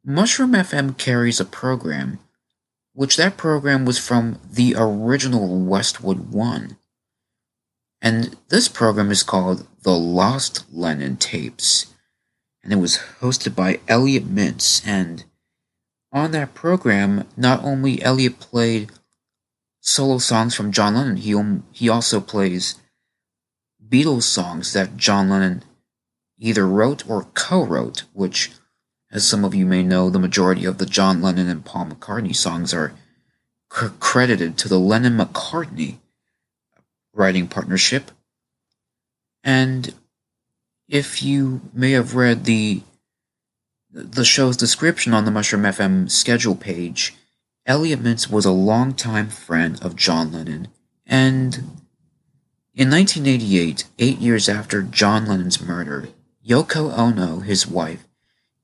[0.05, 2.19] Mushroom FM carries a program,
[2.92, 6.76] which that program was from the original Westwood One.
[8.03, 11.94] And this program is called The Lost Lennon Tapes.
[12.62, 14.87] And it was hosted by Elliot Mintz.
[14.87, 15.24] And
[16.12, 18.90] on that program, not only Elliot played
[19.81, 21.35] solo songs from John Lennon, he,
[21.72, 22.76] he also plays
[23.87, 25.62] Beatles songs that John Lennon
[26.38, 28.50] either wrote or co wrote, which
[29.11, 32.35] as some of you may know, the majority of the John Lennon and Paul McCartney
[32.35, 32.92] songs are
[33.73, 35.96] c- credited to the Lennon McCartney
[37.12, 38.11] writing partnership.
[39.42, 39.94] And
[40.88, 42.83] if you may have read the
[43.92, 47.14] the show's description on the Mushroom FM schedule page,
[47.66, 50.68] Elliot Mintz was a longtime friend of John Lennon,
[51.07, 51.57] and
[52.73, 56.09] In 1988, eight years after John Lennon's murder,
[56.46, 58.07] Yoko Ono, his wife,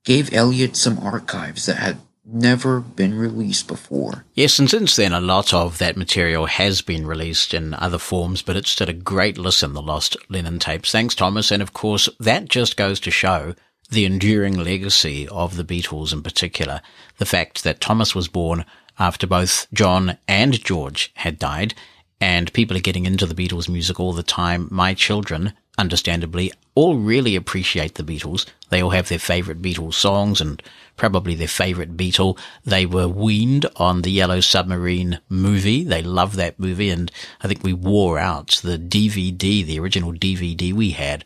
[0.07, 4.25] gave Elliot some archives that had never been released before.
[4.35, 8.41] Yes, and since then, a lot of that material has been released in other forms,
[8.41, 10.91] but it's still a great listen, the Lost Lennon tapes.
[10.91, 11.51] Thanks, Thomas.
[11.51, 13.55] And of course, that just goes to show
[13.91, 16.81] the enduring legacy of the Beatles in particular.
[17.19, 18.65] The fact that Thomas was born
[18.99, 21.75] after both John and George had died,
[22.21, 24.69] and people are getting into the Beatles music all the time.
[24.71, 28.47] My children, understandably, all really appreciate the Beatles.
[28.71, 30.63] They all have their favorite Beatles songs and
[30.97, 32.39] probably their favorite Beatle.
[32.65, 35.85] They were weaned on the Yellow Submarine movie.
[35.85, 36.91] They love that movie.
[36.91, 37.11] And
[37.41, 41.25] I think we wore out the DVD, the original DVD we had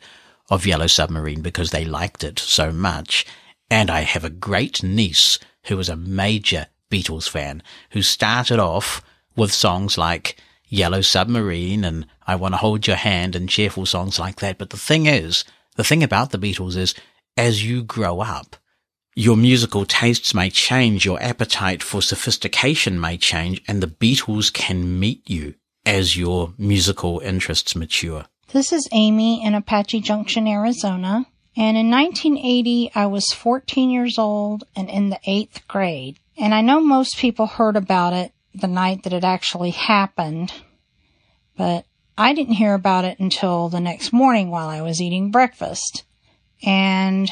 [0.49, 3.25] of Yellow Submarine because they liked it so much.
[3.69, 9.01] And I have a great niece who was a major Beatles fan who started off
[9.35, 10.37] with songs like
[10.71, 14.57] Yellow Submarine and I Want to Hold Your Hand and cheerful songs like that.
[14.57, 15.43] But the thing is,
[15.75, 16.95] the thing about the Beatles is
[17.35, 18.55] as you grow up,
[19.13, 24.97] your musical tastes may change, your appetite for sophistication may change, and the Beatles can
[24.97, 25.55] meet you
[25.85, 28.25] as your musical interests mature.
[28.53, 31.25] This is Amy in Apache Junction, Arizona.
[31.57, 36.17] And in 1980, I was 14 years old and in the eighth grade.
[36.37, 40.53] And I know most people heard about it the night that it actually happened,
[41.57, 41.85] but
[42.17, 46.03] I didn't hear about it until the next morning while I was eating breakfast.
[46.63, 47.31] And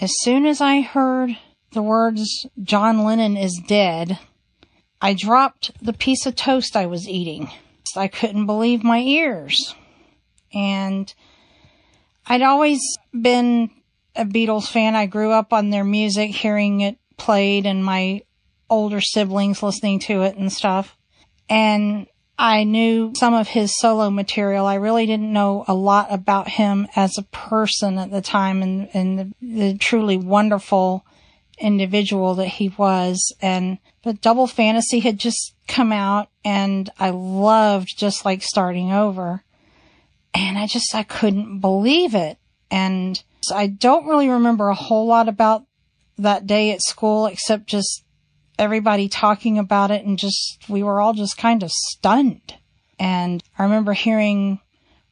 [0.00, 1.36] as soon as I heard
[1.72, 4.18] the words, John Lennon is dead,
[5.00, 7.50] I dropped the piece of toast I was eating.
[7.96, 9.74] I couldn't believe my ears.
[10.52, 11.12] And
[12.26, 12.80] I'd always
[13.12, 13.70] been
[14.14, 14.94] a Beatles fan.
[14.94, 18.22] I grew up on their music, hearing it played, and my
[18.70, 20.96] older siblings listening to it and stuff.
[21.48, 22.06] And
[22.38, 24.64] I knew some of his solo material.
[24.64, 28.88] I really didn't know a lot about him as a person at the time and,
[28.94, 31.04] and the, the truly wonderful
[31.58, 33.34] individual that he was.
[33.42, 39.44] And, but Double Fantasy had just come out and I loved just like starting over.
[40.32, 42.38] And I just, I couldn't believe it.
[42.70, 45.66] And so I don't really remember a whole lot about
[46.16, 48.02] that day at school except just
[48.60, 52.54] everybody talking about it and just, we were all just kind of stunned.
[52.98, 54.60] And I remember hearing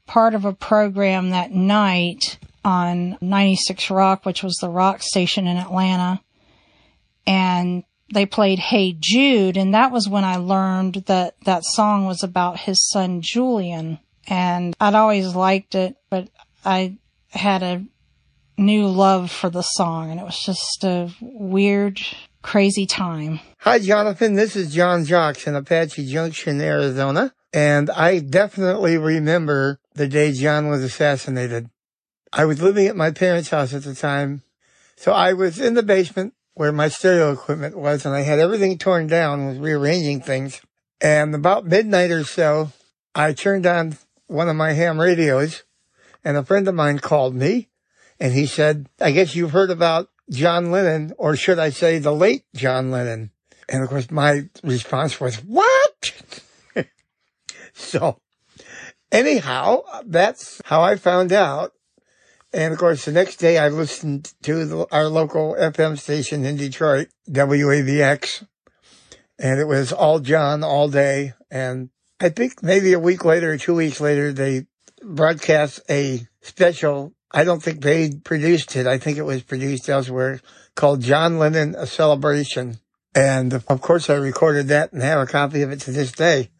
[0.06, 5.56] part of a program that night on 96 Rock, which was the rock station in
[5.56, 6.20] Atlanta.
[7.26, 9.56] And they played Hey Jude.
[9.56, 13.98] And that was when I learned that that song was about his son Julian.
[14.26, 16.28] And I'd always liked it, but
[16.64, 16.98] I
[17.30, 17.84] had a
[18.58, 22.00] new love for the song and it was just a weird
[22.42, 23.40] crazy time.
[23.58, 24.34] Hi, Jonathan.
[24.34, 27.34] This is John Jocks in Apache Junction, Arizona.
[27.52, 31.70] And I definitely remember the day John was assassinated.
[32.32, 34.42] I was living at my parents' house at the time.
[34.96, 38.78] So I was in the basement where my stereo equipment was and I had everything
[38.78, 40.60] torn down, was rearranging things.
[41.00, 42.72] And about midnight or so,
[43.14, 43.96] I turned on
[44.26, 45.62] one of my ham radios
[46.24, 47.68] and a friend of mine called me
[48.20, 52.14] and he said, I guess you've heard about John Lennon, or should I say the
[52.14, 53.30] late John Lennon?
[53.68, 56.14] And of course, my response was, what?
[57.74, 58.20] so
[59.12, 61.72] anyhow, that's how I found out.
[62.52, 66.56] And of course, the next day I listened to the, our local FM station in
[66.56, 68.46] Detroit, WABX,
[69.38, 71.34] and it was all John all day.
[71.50, 74.66] And I think maybe a week later or two weeks later, they
[75.02, 78.86] broadcast a special I don't think they produced it.
[78.86, 80.40] I think it was produced elsewhere
[80.74, 82.78] called John Lennon, A Celebration.
[83.14, 86.50] And of course I recorded that and have a copy of it to this day.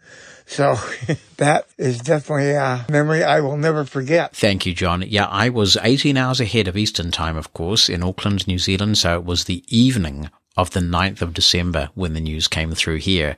[0.47, 0.77] So
[1.37, 4.35] that is definitely a memory I will never forget.
[4.35, 5.05] Thank you, John.
[5.07, 8.99] Yeah, I was 18 hours ahead of Eastern time, of course, in Auckland, New Zealand.
[8.99, 12.97] So it was the evening of the 9th of December when the news came through
[12.97, 13.37] here.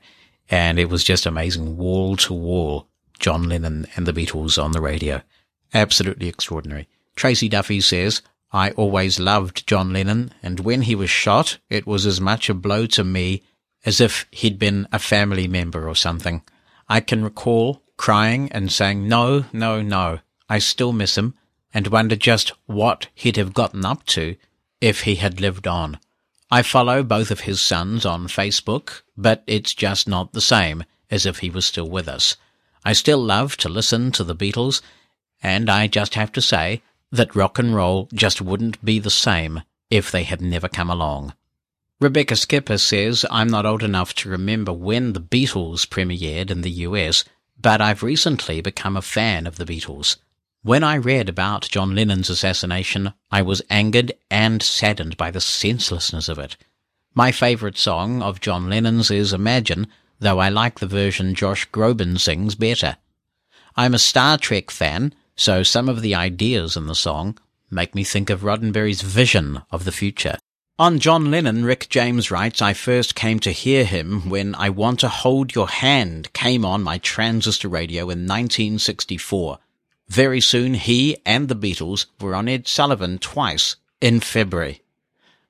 [0.49, 2.89] And it was just amazing wall to wall
[3.19, 5.23] John Lennon and the Beatles on the radio.
[5.75, 6.89] Absolutely extraordinary.
[7.21, 12.07] Tracy Duffy says, I always loved John Lennon, and when he was shot, it was
[12.07, 13.43] as much a blow to me
[13.85, 16.43] as if he'd been a family member or something.
[16.89, 21.35] I can recall crying and saying, no, no, no, I still miss him,
[21.75, 24.37] and wonder just what he'd have gotten up to
[24.81, 25.99] if he had lived on.
[26.51, 31.27] I follow both of his sons on Facebook, but it's just not the same as
[31.27, 32.37] if he was still with us.
[32.83, 34.81] I still love to listen to the Beatles,
[35.43, 36.81] and I just have to say,
[37.13, 41.35] that rock and roll just wouldn't be the same if they had never come along.
[42.01, 46.71] Rebecca Skipper says, I'm not old enough to remember when the Beatles premiered in the
[46.71, 47.25] US,
[47.61, 50.17] but I've recently become a fan of the Beatles.
[50.63, 56.29] When I read about John Lennon's assassination, I was angered and saddened by the senselessness
[56.29, 56.57] of it.
[57.15, 59.89] My favourite song of John Lennon's is Imagine,
[60.21, 62.97] though I like the version Josh Groban sings better.
[63.77, 67.39] I'm a Star Trek fan, so some of the ideas in the song
[67.71, 70.37] make me think of Roddenberry's vision of the future.
[70.79, 75.01] On John Lennon, Rick James writes, I first came to hear him when I Want
[75.01, 79.59] to Hold Your Hand came on my transistor radio in 1964.
[80.09, 84.83] Very soon he and the Beatles were on Ed Sullivan twice in February.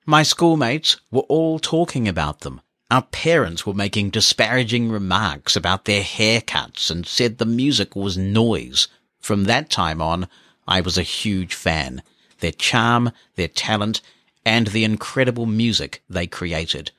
[0.07, 2.61] My schoolmates were all talking about them.
[2.93, 8.87] Our parents were making disparaging remarks about their haircuts and said the music was noise.
[9.21, 10.29] From that time on,
[10.67, 12.03] I was a huge fan.
[12.41, 14.01] Their charm, their talent,
[14.45, 16.91] and the incredible music they created.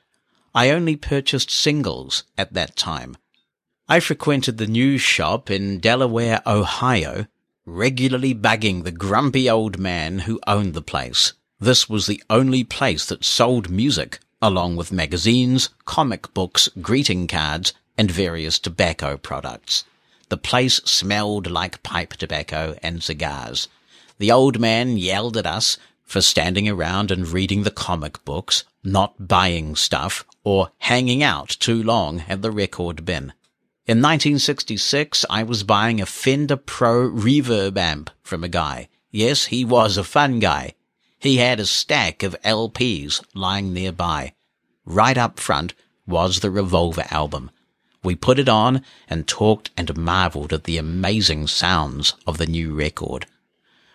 [0.54, 3.16] I only purchased singles at that time.
[3.88, 7.26] I frequented the news shop in Delaware, Ohio,
[7.66, 11.32] regularly bugging the grumpy old man who owned the place.
[11.58, 17.72] This was the only place that sold music along with magazines, comic books, greeting cards,
[17.96, 19.84] and various tobacco products.
[20.32, 23.68] The place smelled like pipe tobacco and cigars.
[24.16, 29.28] The old man yelled at us for standing around and reading the comic books, not
[29.28, 33.34] buying stuff, or hanging out too long at the record bin.
[33.84, 38.88] In 1966, I was buying a Fender Pro reverb amp from a guy.
[39.10, 40.72] Yes, he was a fun guy.
[41.18, 44.32] He had a stack of LPs lying nearby.
[44.86, 45.74] Right up front
[46.06, 47.50] was the Revolver album.
[48.04, 52.74] We put it on and talked and marveled at the amazing sounds of the new
[52.74, 53.26] record.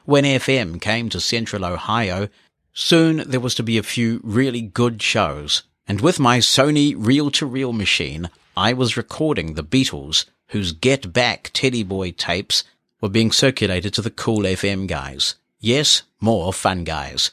[0.05, 2.29] When FM came to central Ohio,
[2.73, 7.73] soon there was to be a few really good shows, and with my Sony reel-to-reel
[7.73, 12.63] machine, I was recording the Beatles, whose Get Back Teddy Boy tapes
[13.01, 15.35] were being circulated to the cool FM guys.
[15.59, 17.31] Yes, more fun guys.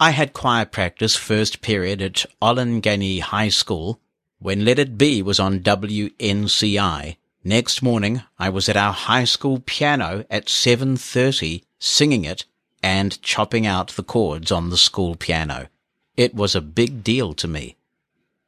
[0.00, 4.00] I had choir practice first period at Olentangy High School
[4.38, 7.16] when Let It Be was on WNCI.
[7.42, 12.44] Next morning, I was at our high school piano at 7.30 singing it
[12.82, 15.68] and chopping out the chords on the school piano.
[16.16, 17.76] It was a big deal to me.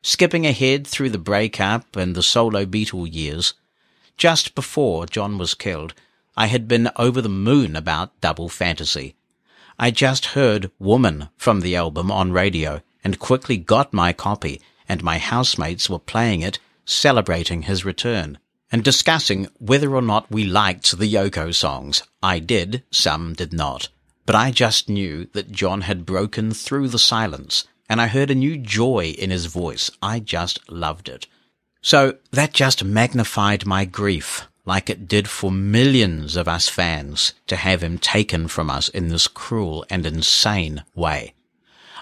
[0.03, 3.55] Skipping ahead through the breakup and the solo Beatle years,
[4.17, 5.95] just before John was killed,
[6.37, 9.15] I had been over the moon about Double Fantasy.
[9.79, 15.03] I just heard Woman from the album on radio and quickly got my copy, and
[15.03, 18.39] my housemates were playing it, celebrating his return,
[18.73, 22.03] and discussing whether or not we liked the Yoko songs.
[22.23, 23.89] I did, some did not.
[24.27, 28.35] But I just knew that John had broken through the silence, and I heard a
[28.35, 29.91] new joy in his voice.
[30.03, 31.27] I just loved it.
[31.81, 37.57] So that just magnified my grief like it did for millions of us fans to
[37.57, 41.33] have him taken from us in this cruel and insane way.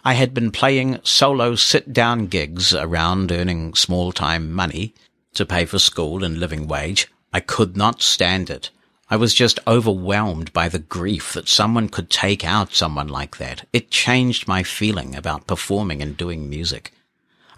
[0.07, 4.95] I had been playing solo sit-down gigs around earning small-time money
[5.35, 7.09] to pay for school and living wage.
[7.33, 8.71] I could not stand it.
[9.11, 13.67] I was just overwhelmed by the grief that someone could take out someone like that.
[13.73, 16.93] It changed my feeling about performing and doing music.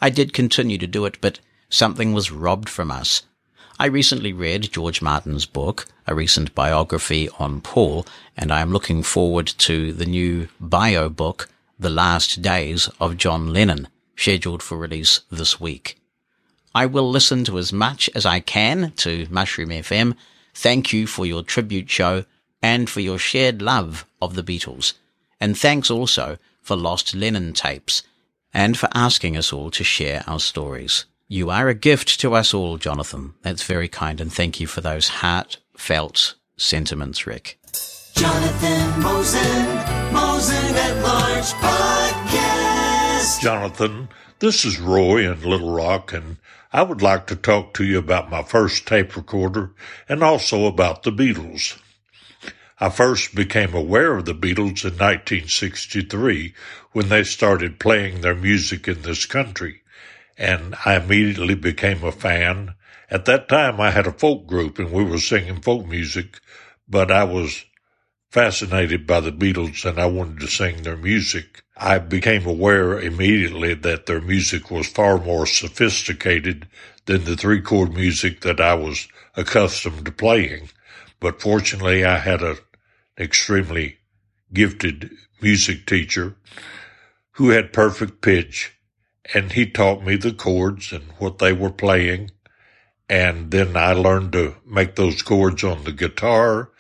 [0.01, 3.25] I did continue to do it, but something was robbed from us.
[3.79, 8.07] I recently read George Martin's book, a recent biography on Paul,
[8.39, 13.53] and I am looking forward to the new bio book, The Last Days of John
[13.53, 16.01] Lennon, scheduled for release this week.
[16.75, 20.17] I will listen to as much as I can to Mushroom FM.
[20.55, 22.25] Thank you for your tribute show
[22.61, 24.95] and for your shared love of the Beatles.
[25.41, 28.03] And thanks also for Lost Lennon tapes
[28.53, 31.05] and for asking us all to share our stories.
[31.29, 33.35] You are a gift to us all, Jonathan.
[33.43, 37.61] That's very kind, and thank you for those heartfelt sentiments, Rick.
[38.19, 43.41] Jonathan Mosen, Mosen at Large Podcast.
[43.41, 44.09] Jonathan,
[44.41, 46.39] this is Roy in Little Rock, and
[46.73, 49.71] I would like to talk to you about my first tape recorder
[50.09, 51.79] and also about the Beatles.
[52.81, 56.55] I first became aware of the Beatles in 1963
[56.91, 59.83] when they started playing their music in this country
[60.37, 62.75] and I immediately became a fan.
[63.11, 66.41] At that time, I had a folk group and we were singing folk music,
[66.89, 67.65] but I was
[68.31, 71.63] fascinated by the Beatles and I wanted to sing their music.
[71.77, 76.69] I became aware immediately that their music was far more sophisticated
[77.07, 80.69] than the three chord music that I was accustomed to playing.
[81.21, 82.59] But fortunately, I had an
[83.19, 83.99] extremely
[84.53, 85.11] gifted
[85.41, 86.37] music teacher
[87.33, 88.73] who had perfect pitch
[89.35, 92.31] and he taught me the chords and what they were playing.
[93.09, 96.71] And then I learned to make those chords on the guitar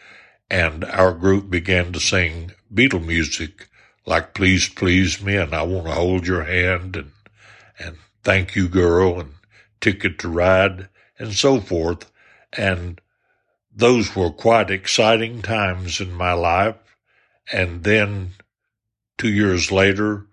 [0.50, 3.68] and our group began to sing Beatle music
[4.06, 7.12] like Please Please Me and I Want to Hold Your Hand and,
[7.78, 9.34] and Thank You Girl and
[9.80, 10.88] Ticket to Ride
[11.18, 12.10] and so forth.
[12.52, 13.00] And
[13.74, 16.76] those were quite exciting times in my life.
[17.52, 18.32] And then
[19.18, 20.26] two years later,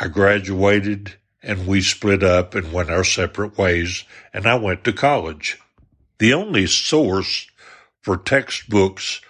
[0.00, 4.92] I graduated and we split up and went our separate ways and I went to
[4.92, 5.58] college.
[6.18, 7.48] The only source
[8.02, 9.20] for textbooks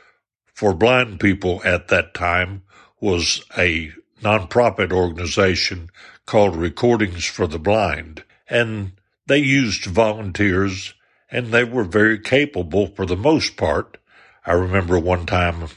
[0.52, 2.62] for blind people at that time
[3.00, 3.92] was a
[4.22, 5.90] nonprofit organization
[6.26, 8.24] called Recordings for the Blind.
[8.48, 8.92] And
[9.26, 10.94] they used volunteers
[11.30, 13.98] and they were very capable for the most part.
[14.46, 15.68] I remember one time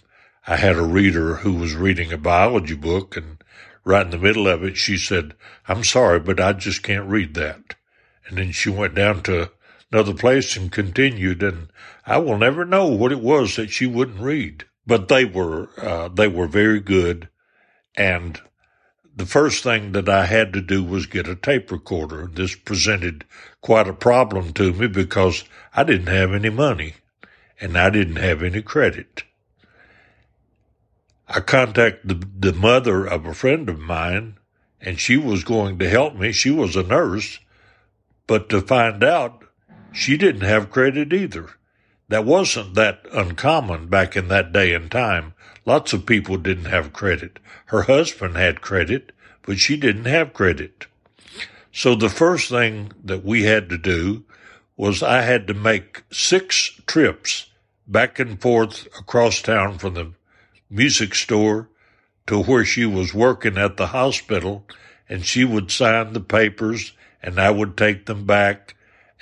[0.48, 3.38] I had a reader who was reading a biology book and
[3.84, 5.36] right in the middle of it, she said,
[5.68, 7.76] I'm sorry, but I just can't read that.
[8.28, 9.52] And then she went down to
[9.92, 11.70] another place and continued, and
[12.06, 14.66] I will never know what it was that she wouldn't read.
[14.88, 17.30] But they were, uh, they were very good.
[17.96, 18.40] And
[19.16, 22.28] the first thing that I had to do was get a tape recorder.
[22.28, 23.26] This presented
[23.62, 25.44] quite a problem to me because
[25.74, 26.96] I didn't have any money
[27.60, 29.24] and I didn't have any credit.
[31.28, 34.38] I contacted the, the mother of a friend of mine
[34.80, 36.32] and she was going to help me.
[36.32, 37.40] She was a nurse,
[38.28, 39.44] but to find out
[39.92, 41.52] she didn't have credit either.
[42.08, 45.34] That wasn't that uncommon back in that day and time.
[45.66, 47.40] Lots of people didn't have credit.
[47.68, 50.86] Her husband had credit, but she didn't have credit.
[51.72, 54.24] So the first thing that we had to do
[54.78, 57.48] was I had to make six trips
[57.88, 60.12] back and forth across town from the
[60.70, 61.70] music store
[62.28, 64.66] to where she was working at the hospital
[65.08, 68.76] and she would sign the papers and I would take them back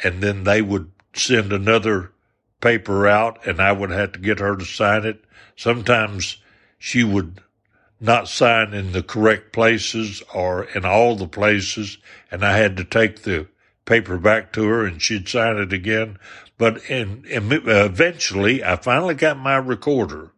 [0.04, 2.12] and then they would send another
[2.64, 5.26] paper out and I would have to get her to sign it.
[5.58, 6.38] Sometimes
[6.80, 7.42] she would
[8.00, 11.98] not sign in the correct places or in all the places
[12.32, 13.48] and I had to take the
[13.84, 16.18] paper back to her and she'd sign it again.
[16.58, 20.32] But in, in, eventually I finally got my recorder.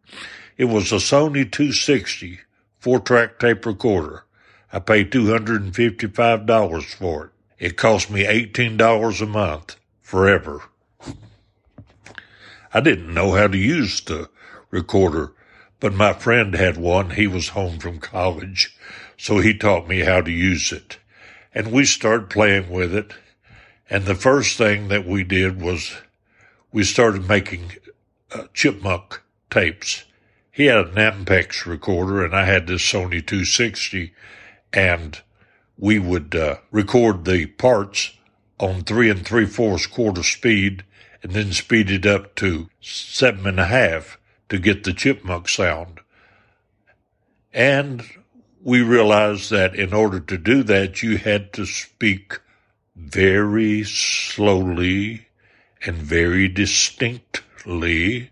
[0.58, 2.40] It was a Sony 260
[2.80, 4.26] four track tape recorder.
[4.74, 7.32] I paid $255 for it.
[7.58, 10.64] It cost me $18 a month forever.
[12.76, 14.30] I didn't know how to use the
[14.70, 15.32] recorder,
[15.80, 17.12] but my friend had one.
[17.12, 18.76] He was home from college,
[19.16, 20.98] so he taught me how to use it.
[21.54, 23.14] And we started playing with it.
[23.90, 25.96] And the first thing that we did was
[26.74, 27.72] we started making
[28.34, 30.04] uh, chipmunk tapes.
[30.52, 34.14] He had an Ampex recorder and I had this Sony 260
[34.74, 35.22] and
[35.78, 38.18] we would uh, record the parts
[38.60, 40.84] on three and three fourths quarter speed
[41.26, 46.00] and then speed it up to seven and a half to get the chipmunk sound.
[47.52, 48.04] And
[48.62, 52.42] we realized that in order to do that, you had to speak
[52.96, 55.26] very slowly
[55.84, 58.30] and very distinctly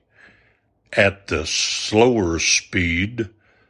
[0.95, 3.27] at the slower speed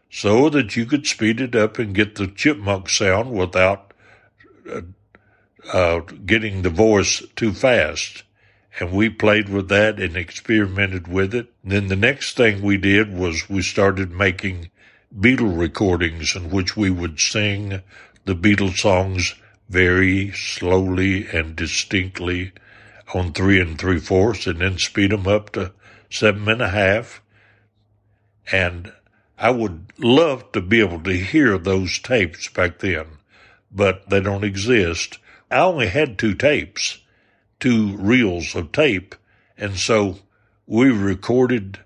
[0.09, 3.93] so that you could speed it up and get the chipmunk sound without
[4.69, 4.81] uh,
[5.71, 8.23] uh, getting the voice too fast.
[8.79, 11.53] And we played with that and experimented with it.
[11.63, 14.71] And then the next thing we did was we started making
[15.15, 17.81] Beatle recordings in which we would sing
[18.25, 19.35] the Beatles songs
[19.69, 22.51] very slowly and distinctly
[23.13, 25.71] on three and three fourths and then speed them up to
[26.09, 27.21] seven and a half.
[28.51, 28.91] And
[29.37, 33.05] I would love to be able to hear those tapes back then,
[33.71, 35.19] but they don't exist.
[35.51, 36.99] I only had two tapes,
[37.63, 39.15] two reels of tape,
[39.57, 40.17] and so
[40.67, 41.79] we recorded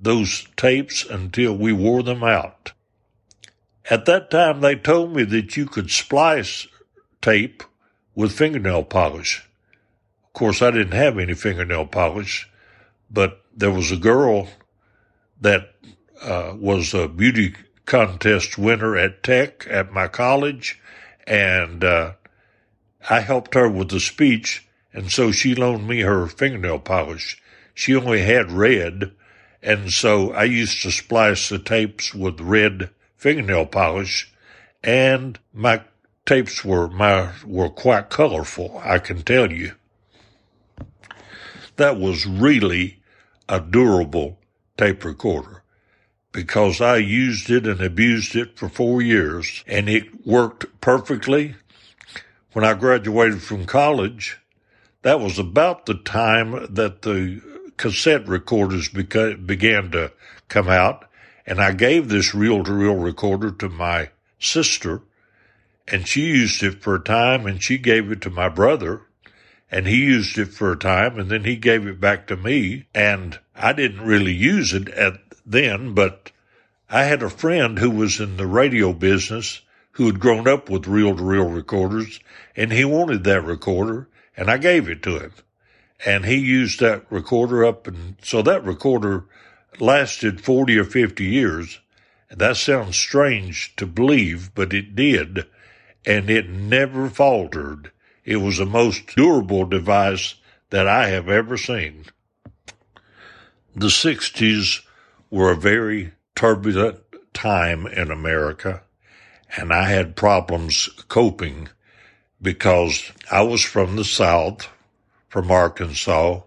[0.00, 2.72] those tapes until we wore them out.
[3.90, 6.66] At that time, they told me that you could splice
[7.20, 7.62] tape
[8.14, 9.46] with fingernail polish.
[10.24, 12.48] Of course, I didn't have any fingernail polish,
[13.10, 14.48] but there was a girl
[15.42, 15.74] that
[16.22, 17.54] uh, was a beauty
[17.84, 20.80] contest winner at Tech at my college,
[21.26, 22.12] and uh,
[23.10, 27.40] I helped her with the speech, and so she loaned me her fingernail polish.
[27.74, 29.12] She only had red,
[29.62, 34.32] and so I used to splice the tapes with red fingernail polish,
[34.82, 35.82] and my
[36.26, 39.72] tapes were my were quite colorful, I can tell you.
[41.76, 43.00] That was really
[43.48, 44.38] a durable
[44.76, 45.62] tape recorder
[46.32, 51.54] because I used it and abused it for four years and it worked perfectly.
[52.52, 54.38] When I graduated from college,
[55.02, 57.40] that was about the time that the
[57.76, 60.12] cassette recorders beca- began to
[60.48, 61.04] come out.
[61.44, 65.02] And I gave this reel to reel recorder to my sister
[65.88, 69.02] and she used it for a time and she gave it to my brother
[69.70, 72.86] and he used it for a time and then he gave it back to me
[72.94, 76.30] and I didn't really use it at then, but
[76.88, 80.86] I had a friend who was in the radio business who had grown up with
[80.86, 82.20] reel to reel recorders
[82.54, 85.32] and he wanted that recorder and I gave it to him
[86.04, 89.24] and he used that recorder up and so that recorder
[89.78, 91.80] lasted 40 or 50 years.
[92.30, 95.46] That sounds strange to believe, but it did
[96.04, 97.92] and it never faltered.
[98.24, 100.34] It was the most durable device
[100.70, 102.06] that I have ever seen.
[103.74, 104.80] The 60s
[105.30, 107.00] were a very turbulent
[107.32, 108.82] time in America,
[109.56, 111.68] and I had problems coping
[112.42, 114.68] because I was from the South,
[115.28, 116.40] from Arkansas,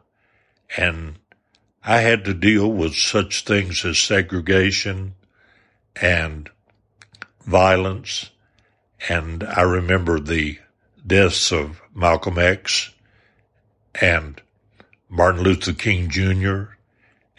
[0.77, 1.15] and
[1.83, 5.15] I had to deal with such things as segregation
[5.95, 6.49] and
[7.45, 8.31] violence.
[9.07, 10.59] And I remember the
[11.05, 12.91] deaths of Malcolm X
[14.01, 14.41] and
[15.09, 16.75] Martin Luther King Jr.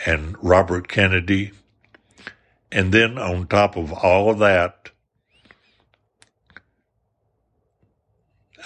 [0.06, 1.52] and Robert Kennedy.
[2.72, 4.90] And then on top of all of that,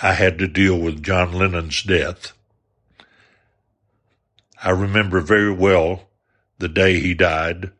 [0.02, 2.32] I had to deal with John Lennon's death.
[4.62, 6.08] I remember very well
[6.58, 7.72] the day he died.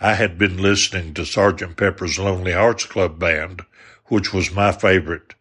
[0.00, 3.62] I had been listening to Sergeant Pepper's Lonely Hearts Club Band,
[4.06, 5.34] which was my favorite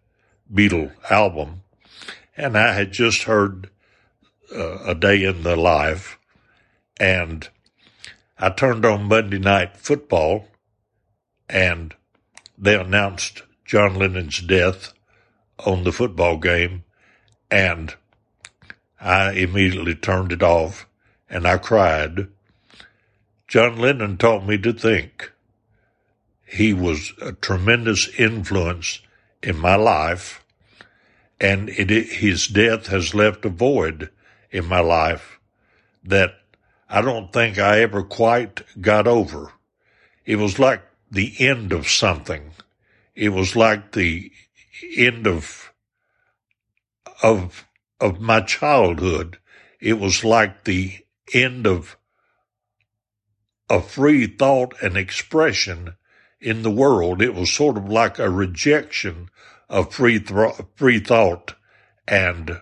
[0.52, 1.62] Beatle album,
[2.36, 3.70] and I had just heard
[4.56, 6.18] uh, A Day in the Life,
[7.00, 7.48] and
[8.40, 10.48] I turned on Monday Night Football,
[11.48, 11.96] and
[12.58, 14.94] they announced John Lennon's death
[15.66, 16.84] on the football game,
[17.50, 17.96] and
[19.00, 20.88] I immediately turned it off
[21.30, 22.28] and I cried.
[23.48, 25.32] John Lennon taught me to think.
[26.46, 29.02] He was a tremendous influence
[29.42, 30.46] in my life,
[31.42, 34.10] and it, his death has left a void
[34.52, 35.40] in my life
[36.04, 36.36] that
[36.88, 39.52] I don't think I ever quite got over.
[40.26, 42.52] It was like the end of something.
[43.16, 44.32] It was like the
[44.98, 45.72] end of
[47.22, 47.66] of
[48.00, 49.38] of my childhood.
[49.80, 50.98] It was like the
[51.34, 51.98] end of
[53.70, 55.96] a free thought and expression
[56.40, 57.22] in the world.
[57.22, 59.30] It was sort of like a rejection
[59.70, 61.56] of free th- free thought,
[62.08, 62.62] and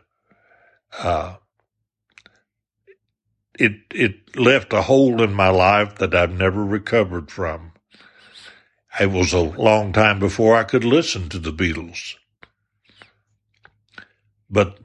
[1.00, 1.36] uh,
[3.58, 7.71] it it left a hole in my life that I've never recovered from.
[9.00, 12.16] It was a long time before I could listen to the Beatles,
[14.50, 14.80] but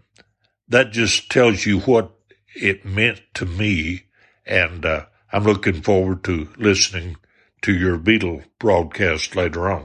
[0.69, 2.13] that just tells you what
[2.55, 4.05] it meant to me,
[4.47, 7.17] and uh, I'm looking forward to listening
[7.63, 9.83] to your Beatle broadcast later on.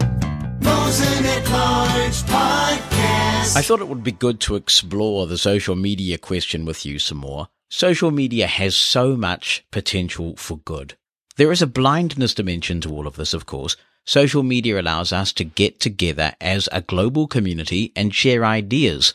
[3.54, 7.18] I thought it would be good to explore the social media question with you some
[7.18, 7.48] more.
[7.70, 10.96] Social media has so much potential for good.
[11.38, 13.76] There is a blindness dimension to all of this, of course.
[14.06, 19.14] Social media allows us to get together as a global community and share ideas.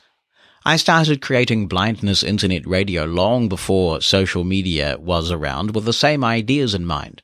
[0.65, 6.25] I started creating blindness internet radio long before social media was around with the same
[6.25, 7.23] ideas in mind.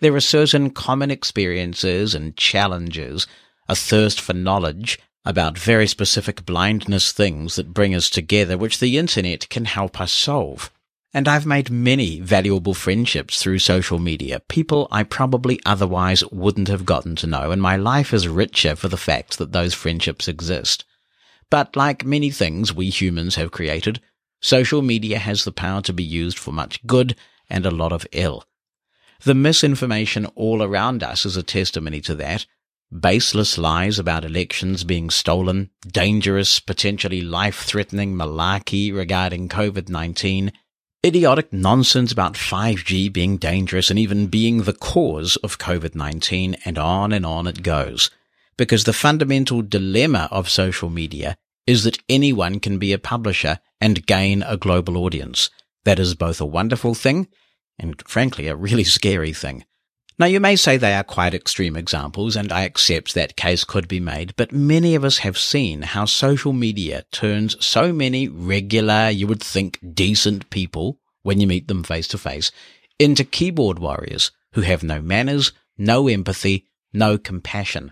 [0.00, 3.26] There are certain common experiences and challenges,
[3.68, 8.98] a thirst for knowledge about very specific blindness things that bring us together, which the
[8.98, 10.72] internet can help us solve.
[11.14, 16.86] And I've made many valuable friendships through social media, people I probably otherwise wouldn't have
[16.86, 20.86] gotten to know, and my life is richer for the fact that those friendships exist.
[21.50, 24.00] But like many things we humans have created,
[24.40, 27.14] social media has the power to be used for much good
[27.50, 28.44] and a lot of ill.
[29.24, 32.46] The misinformation all around us is a testimony to that.
[32.90, 40.52] Baseless lies about elections being stolen, dangerous, potentially life-threatening malarkey regarding COVID-19,
[41.04, 47.12] idiotic nonsense about 5G being dangerous and even being the cause of COVID-19, and on
[47.12, 48.10] and on it goes.
[48.56, 51.36] Because the fundamental dilemma of social media
[51.66, 55.50] is that anyone can be a publisher and gain a global audience.
[55.84, 57.28] That is both a wonderful thing
[57.78, 59.64] and frankly a really scary thing.
[60.22, 63.88] Now you may say they are quite extreme examples and I accept that case could
[63.88, 69.10] be made, but many of us have seen how social media turns so many regular,
[69.10, 72.52] you would think decent people when you meet them face to face
[73.00, 77.90] into keyboard warriors who have no manners, no empathy, no compassion.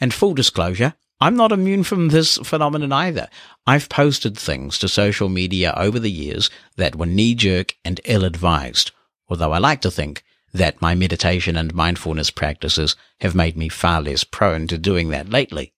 [0.00, 3.28] And full disclosure, I'm not immune from this phenomenon either.
[3.66, 8.24] I've posted things to social media over the years that were knee jerk and ill
[8.24, 8.92] advised,
[9.28, 10.22] although I like to think
[10.54, 15.28] that my meditation and mindfulness practices have made me far less prone to doing that
[15.28, 15.74] lately.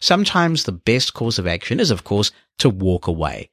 [0.00, 3.50] Sometimes the best course of action is, of course, to walk away.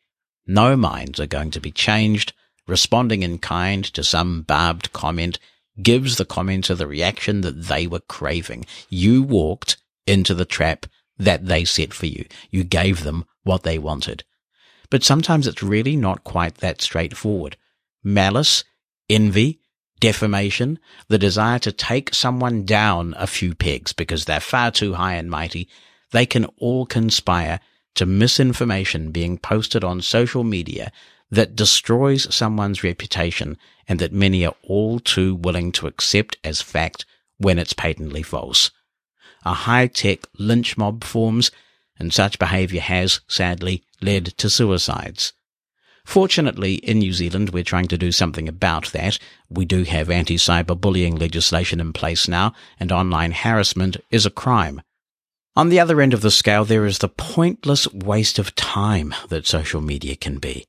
[0.48, 2.34] No minds are going to be changed.
[2.68, 5.38] Responding in kind to some barbed comment
[5.82, 8.66] gives the commenter the reaction that they were craving.
[8.90, 9.78] You walked
[10.08, 10.88] into the trap
[11.20, 12.26] that they set for you.
[12.50, 14.24] You gave them what they wanted.
[14.90, 17.58] But sometimes it's really not quite that straightforward.
[18.04, 18.64] Malice,
[19.08, 19.59] envy,
[20.00, 25.16] defamation, the desire to take someone down a few pegs because they're far too high
[25.16, 25.68] and mighty,
[26.12, 27.60] they can all conspire
[27.96, 30.92] to misinformation being posted on social media
[31.32, 37.06] that destroys someone's reputation and that many are all too willing to accept as fact
[37.38, 38.72] when it's patently false.
[39.46, 41.52] A high-tech lynch mob forms,
[41.98, 45.34] and such behaviour has, sadly, led to suicides.
[46.06, 49.20] Fortunately, in New Zealand, we're trying to do something about that.
[49.50, 54.82] We do have anti-cyberbullying legislation in place now, and online harassment is a crime.
[55.56, 59.46] On the other end of the scale, there is the pointless waste of time that
[59.46, 60.66] social media can be.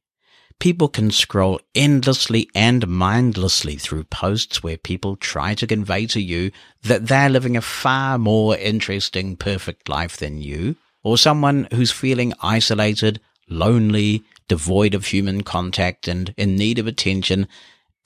[0.58, 6.50] People can scroll endlessly and mindlessly through posts where people try to convey to you
[6.82, 12.34] that they're living a far more interesting, perfect life than you, or someone who's feeling
[12.42, 17.46] isolated, lonely, devoid of human contact and in need of attention,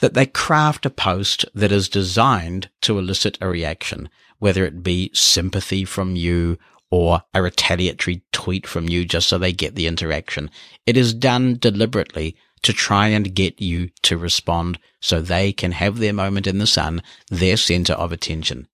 [0.01, 5.11] that they craft a post that is designed to elicit a reaction, whether it be
[5.14, 6.59] sympathy from you
[6.90, 10.51] or a retaliatory tweet from you just so they get the interaction.
[10.84, 15.99] It is done deliberately to try and get you to respond so they can have
[15.99, 18.68] their moment in the sun, their center of attention.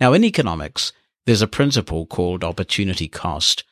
[0.00, 0.92] Now, in economics,
[1.26, 3.62] there's a principle called opportunity cost.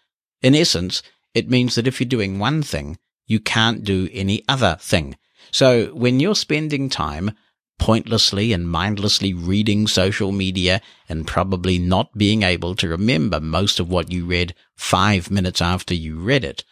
[0.43, 1.03] In essence,
[1.34, 2.99] it means that if you're doing one thing,
[3.33, 5.16] you can't do any other thing.
[5.51, 7.33] So when you're spending time
[7.78, 13.91] pointlessly and mindlessly reading social media and probably not being able to remember most of
[13.91, 16.62] what you read five minutes after you read it.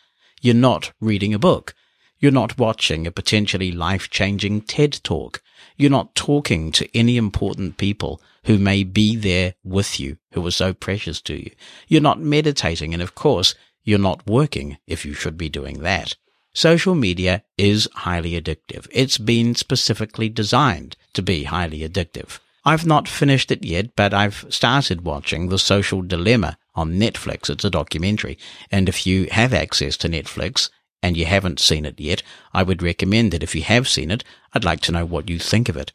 [0.40, 1.74] You're not reading a book.
[2.20, 5.42] You're not watching a potentially life-changing TED talk.
[5.76, 10.52] You're not talking to any important people who may be there with you, who are
[10.52, 11.50] so precious to you.
[11.88, 12.94] You're not meditating.
[12.94, 16.16] And of course, you're not working if you should be doing that.
[16.52, 18.88] Social media is highly addictive.
[18.90, 22.40] It's been specifically designed to be highly addictive.
[22.64, 27.48] I've not finished it yet, but I've started watching The Social Dilemma on Netflix.
[27.48, 28.36] It's a documentary.
[28.70, 30.70] And if you have access to Netflix
[31.02, 32.22] and you haven't seen it yet,
[32.52, 33.42] I would recommend it.
[33.42, 35.92] If you have seen it, I'd like to know what you think of it.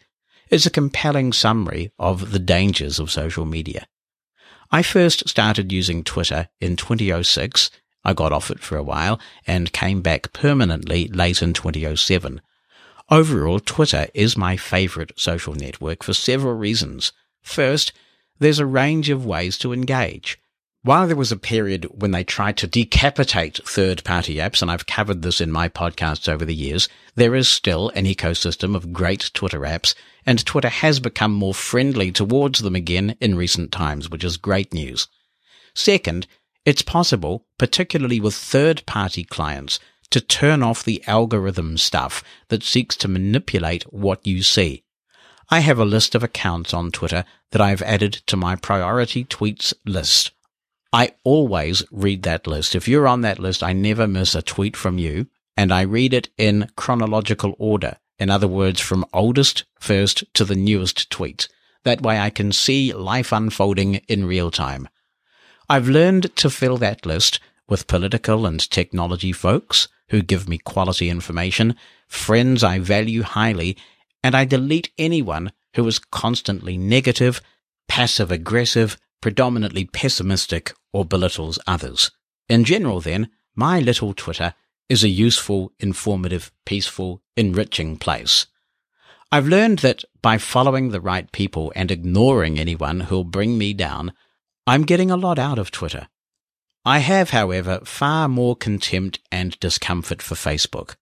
[0.50, 3.88] It's a compelling summary of the dangers of social media.
[4.72, 7.70] I first started using Twitter in 2006
[8.06, 12.40] I got off it for a while and came back permanently late in 2007.
[13.10, 17.12] Overall, Twitter is my favorite social network for several reasons.
[17.42, 17.92] First,
[18.40, 20.38] there's a range of ways to engage.
[20.86, 24.86] While there was a period when they tried to decapitate third party apps, and I've
[24.86, 29.32] covered this in my podcasts over the years, there is still an ecosystem of great
[29.34, 29.96] Twitter apps,
[30.28, 34.76] and Twitter has become more friendly towards them again in recent times, which is great
[34.76, 35.08] news.
[35.74, 36.28] Second,
[36.66, 42.96] it's possible, particularly with third party clients, to turn off the algorithm stuff that seeks
[42.98, 44.84] to manipulate what you see.
[45.50, 49.74] I have a list of accounts on Twitter that I've added to my priority tweets
[49.86, 50.32] list.
[50.92, 52.74] I always read that list.
[52.74, 56.14] If you're on that list, I never miss a tweet from you and I read
[56.14, 57.98] it in chronological order.
[58.18, 61.48] In other words, from oldest first to the newest tweet.
[61.84, 64.88] That way I can see life unfolding in real time.
[65.68, 71.10] I've learned to fill that list with political and technology folks who give me quality
[71.10, 71.76] information,
[72.08, 73.76] friends I value highly,
[74.24, 77.42] and I delete anyone who is constantly negative,
[77.88, 82.12] passive aggressive, predominantly pessimistic, or belittles others.
[82.48, 84.54] In general, then, my little Twitter
[84.88, 88.46] is a useful, informative, peaceful, enriching place.
[89.32, 94.14] I've learned that by following the right people and ignoring anyone who'll bring me down,
[94.68, 96.08] I'm getting a lot out of Twitter.
[96.84, 100.96] I have, however, far more contempt and discomfort for Facebook.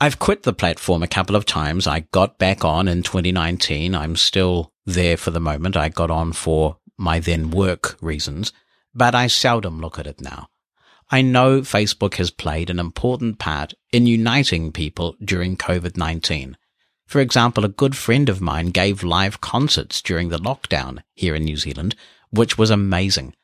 [0.00, 1.86] I've quit the platform a couple of times.
[1.86, 3.94] I got back on in 2019.
[3.94, 5.76] I'm still there for the moment.
[5.76, 8.52] I got on for my then work reasons,
[8.94, 10.48] but I seldom look at it now.
[11.10, 16.54] I know Facebook has played an important part in uniting people during COVID-19.
[17.06, 21.44] For example, a good friend of mine gave live concerts during the lockdown here in
[21.44, 21.94] New Zealand
[22.34, 23.34] which was amazing.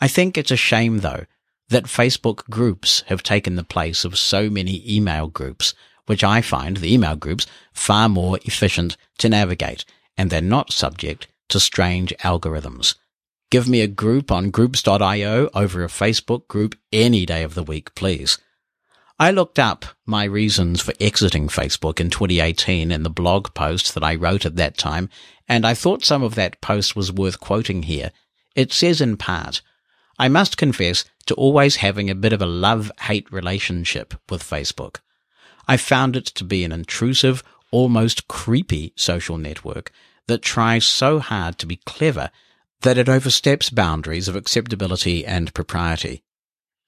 [0.00, 1.24] I think it's a shame though
[1.68, 5.74] that Facebook groups have taken the place of so many email groups,
[6.06, 9.84] which I find the email groups far more efficient to navigate
[10.16, 12.94] and they're not subject to strange algorithms.
[13.50, 17.94] Give me a group on groups.io over a Facebook group any day of the week,
[17.94, 18.38] please.
[19.18, 24.04] I looked up my reasons for exiting Facebook in 2018 in the blog post that
[24.04, 25.08] I wrote at that time,
[25.48, 28.12] and I thought some of that post was worth quoting here.
[28.58, 29.62] It says in part,
[30.18, 34.96] I must confess to always having a bit of a love-hate relationship with Facebook.
[35.68, 39.92] I found it to be an intrusive, almost creepy social network
[40.26, 42.32] that tries so hard to be clever
[42.80, 46.24] that it oversteps boundaries of acceptability and propriety.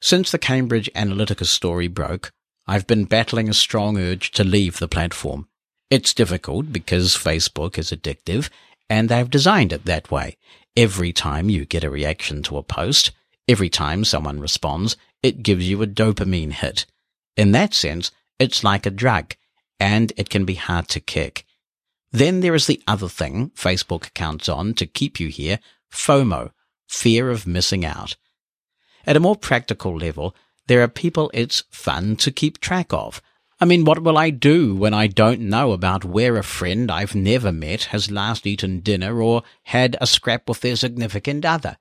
[0.01, 2.33] Since the Cambridge Analytica story broke,
[2.67, 5.47] I've been battling a strong urge to leave the platform.
[5.89, 8.51] It's difficult because Facebook is addictive
[8.89, 10.37] and they've designed it that way.
[10.77, 13.11] Every time you get a reaction to a post,
[13.49, 16.87] every time someone responds, it gives you a dopamine hit.
[17.37, 19.35] In that sense, it's like a drug
[19.81, 21.45] and it can be hard to kick.
[22.13, 25.59] Then there is the other thing Facebook counts on to keep you here,
[25.93, 26.51] FOMO,
[26.89, 28.17] fear of missing out.
[29.07, 30.35] At a more practical level,
[30.67, 33.21] there are people it's fun to keep track of.
[33.63, 37.15] I mean, what will I do when I don't know about where a friend I've
[37.15, 41.77] never met has last eaten dinner or had a scrap with their significant other?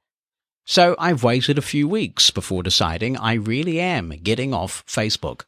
[0.65, 5.43] So I've waited a few weeks before deciding I really am getting off Facebook.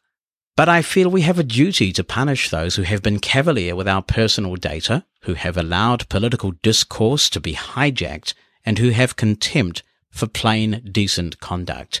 [0.56, 3.86] But I feel we have a duty to punish those who have been cavalier with
[3.86, 8.32] our personal data, who have allowed political discourse to be hijacked,
[8.64, 12.00] and who have contempt for plain decent conduct.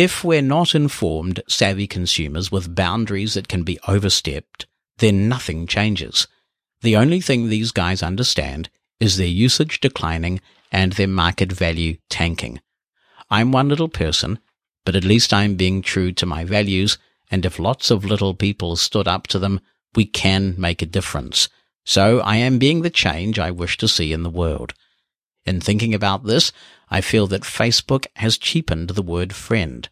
[0.00, 4.64] If we're not informed, savvy consumers with boundaries that can be overstepped,
[4.98, 6.28] then nothing changes.
[6.82, 8.70] The only thing these guys understand
[9.00, 10.40] is their usage declining
[10.70, 12.60] and their market value tanking.
[13.28, 14.38] I'm one little person,
[14.84, 16.96] but at least I'm being true to my values,
[17.28, 19.60] and if lots of little people stood up to them,
[19.96, 21.48] we can make a difference.
[21.84, 24.74] So I am being the change I wish to see in the world.
[25.44, 26.52] In thinking about this,
[26.90, 29.88] I feel that Facebook has cheapened the word friend.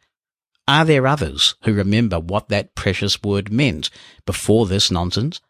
[0.68, 3.90] Are there others who remember what that precious word meant
[4.24, 5.40] before this nonsense?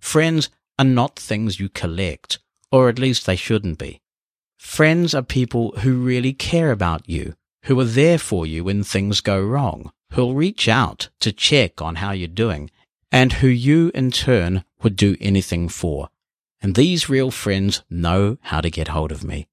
[0.00, 2.38] Friends are not things you collect,
[2.72, 4.00] or at least they shouldn't be.
[4.58, 7.34] Friends are people who really care about you,
[7.64, 11.96] who are there for you when things go wrong, who'll reach out to check on
[11.96, 12.70] how you're doing,
[13.12, 16.08] and who you in turn would do anything for.
[16.62, 19.46] And these real friends know how to get hold of me.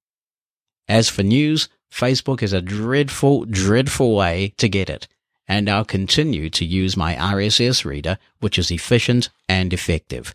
[0.88, 5.06] As for news, Facebook is a dreadful, dreadful way to get it,
[5.46, 10.34] and I'll continue to use my RSS reader, which is efficient and effective.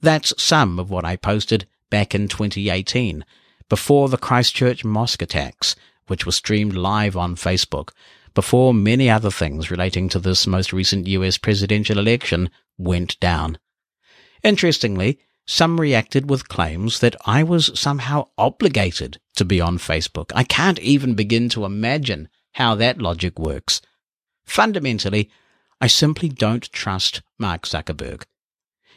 [0.00, 3.24] That's some of what I posted back in 2018,
[3.68, 5.76] before the Christchurch mosque attacks,
[6.06, 7.90] which were streamed live on Facebook,
[8.34, 13.58] before many other things relating to this most recent US presidential election went down.
[14.42, 20.30] Interestingly, some reacted with claims that I was somehow obligated to be on Facebook.
[20.34, 23.80] I can't even begin to imagine how that logic works.
[24.44, 25.30] Fundamentally,
[25.80, 28.24] I simply don't trust Mark Zuckerberg.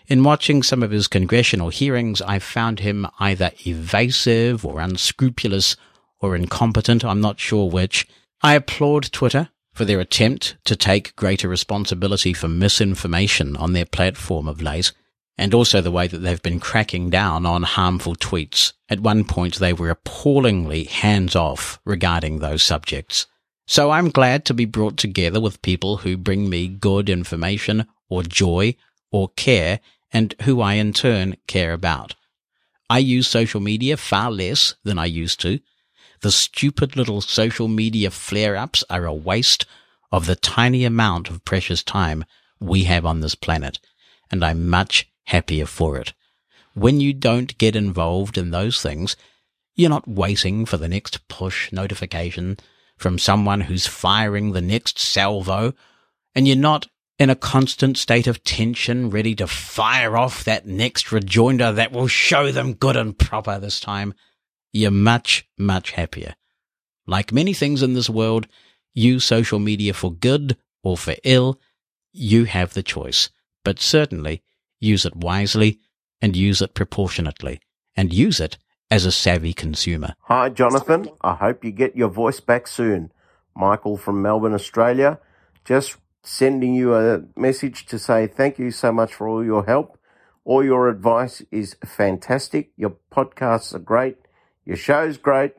[0.07, 5.77] In watching some of his congressional hearings, I found him either evasive or unscrupulous
[6.19, 8.07] or incompetent, I'm not sure which.
[8.41, 14.47] I applaud Twitter for their attempt to take greater responsibility for misinformation on their platform
[14.47, 14.91] of late
[15.37, 18.73] and also the way that they've been cracking down on harmful tweets.
[18.89, 23.27] At one point, they were appallingly hands off regarding those subjects.
[23.67, 28.23] So I'm glad to be brought together with people who bring me good information or
[28.23, 28.75] joy
[29.11, 29.79] or care
[30.11, 32.15] and who I in turn care about.
[32.89, 35.59] I use social media far less than I used to.
[36.19, 39.65] The stupid little social media flare ups are a waste
[40.11, 42.25] of the tiny amount of precious time
[42.59, 43.79] we have on this planet,
[44.29, 46.13] and I'm much happier for it.
[46.73, 49.15] When you don't get involved in those things,
[49.75, 52.57] you're not waiting for the next push notification
[52.97, 55.73] from someone who's firing the next salvo,
[56.35, 61.11] and you're not in a constant state of tension, ready to fire off that next
[61.11, 64.13] rejoinder that will show them good and proper this time.
[64.73, 66.35] You're much, much happier.
[67.07, 68.47] Like many things in this world,
[68.93, 71.59] use social media for good or for ill.
[72.11, 73.29] You have the choice,
[73.63, 74.41] but certainly
[74.81, 75.79] use it wisely,
[76.21, 77.61] and use it proportionately,
[77.95, 78.57] and use it
[78.89, 80.15] as a savvy consumer.
[80.23, 81.07] Hi, Jonathan.
[81.21, 83.11] I hope you get your voice back soon.
[83.55, 85.19] Michael from Melbourne, Australia.
[85.63, 89.97] Just sending you a message to say thank you so much for all your help.
[90.43, 92.71] All your advice is fantastic.
[92.75, 94.17] Your podcasts are great.
[94.65, 95.53] Your show's great.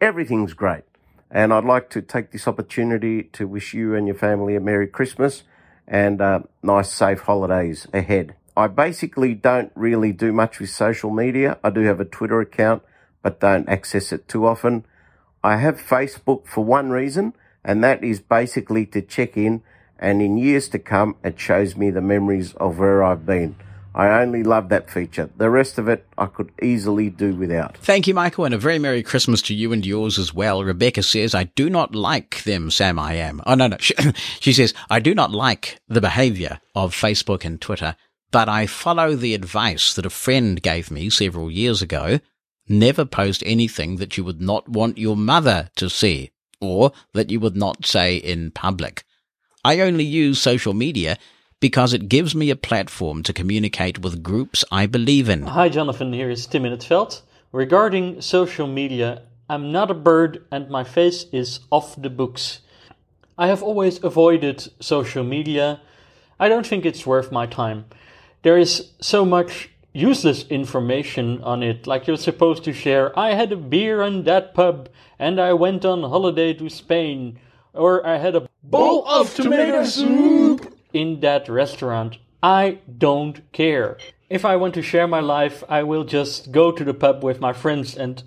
[0.00, 0.84] Everything's great.
[1.30, 4.86] And I'd like to take this opportunity to wish you and your family a Merry
[4.86, 5.42] Christmas
[5.86, 8.34] and uh, nice, safe holidays ahead.
[8.56, 11.58] I basically don't really do much with social media.
[11.64, 12.82] I do have a Twitter account,
[13.22, 14.84] but don't access it too often.
[15.42, 17.34] I have Facebook for one reason,
[17.64, 19.62] and that is basically to check in.
[19.98, 23.56] And in years to come, it shows me the memories of where I've been.
[23.94, 25.30] I only love that feature.
[25.36, 27.76] The rest of it, I could easily do without.
[27.76, 30.64] Thank you, Michael, and a very Merry Christmas to you and yours as well.
[30.64, 33.40] Rebecca says, I do not like them, Sam I am.
[33.46, 33.76] Oh, no, no.
[34.40, 37.94] She, says, I do not like the behavior of Facebook and Twitter,
[38.34, 42.18] but I follow the advice that a friend gave me several years ago.
[42.68, 47.38] Never post anything that you would not want your mother to see or that you
[47.38, 49.04] would not say in public.
[49.64, 51.16] I only use social media
[51.60, 55.42] because it gives me a platform to communicate with groups I believe in.
[55.42, 56.12] Hi, Jonathan.
[56.12, 56.76] Here is Tim in.
[57.52, 62.62] Regarding social media, I'm not a bird and my face is off the books.
[63.38, 65.80] I have always avoided social media.
[66.40, 67.84] I don't think it's worth my time.
[68.44, 73.18] There is so much useless information on it, like you're supposed to share.
[73.18, 77.38] I had a beer in that pub and I went on holiday to Spain,
[77.72, 82.18] or I had a bowl of tomato soup in that restaurant.
[82.42, 83.96] I don't care.
[84.28, 87.40] If I want to share my life, I will just go to the pub with
[87.40, 88.22] my friends and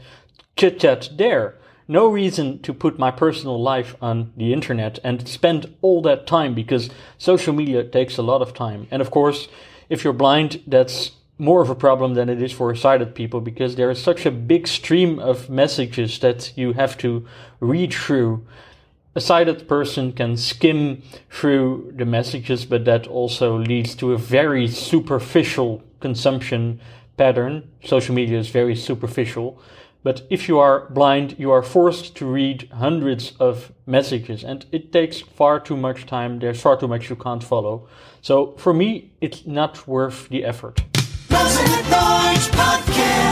[0.55, 1.59] chit chat there.
[1.87, 6.55] No reason to put my personal life on the internet and spend all that time
[6.55, 6.89] because
[7.19, 8.87] social media takes a lot of time.
[8.89, 9.47] And of course,
[9.89, 13.75] if you're blind, that's more of a problem than it is for sighted people because
[13.75, 17.27] there is such a big stream of messages that you have to
[17.59, 18.45] read through
[19.17, 24.67] a sighted person can skim through the messages, but that also leads to a very
[24.67, 26.79] superficial consumption
[27.17, 27.67] pattern.
[27.83, 29.59] Social media is very superficial.
[30.03, 34.93] But if you are blind, you are forced to read hundreds of messages, and it
[34.93, 36.37] takes far too much time.
[36.37, 37.89] There's far too much you can't follow.
[38.27, 40.83] So for me, it's not worth the effort.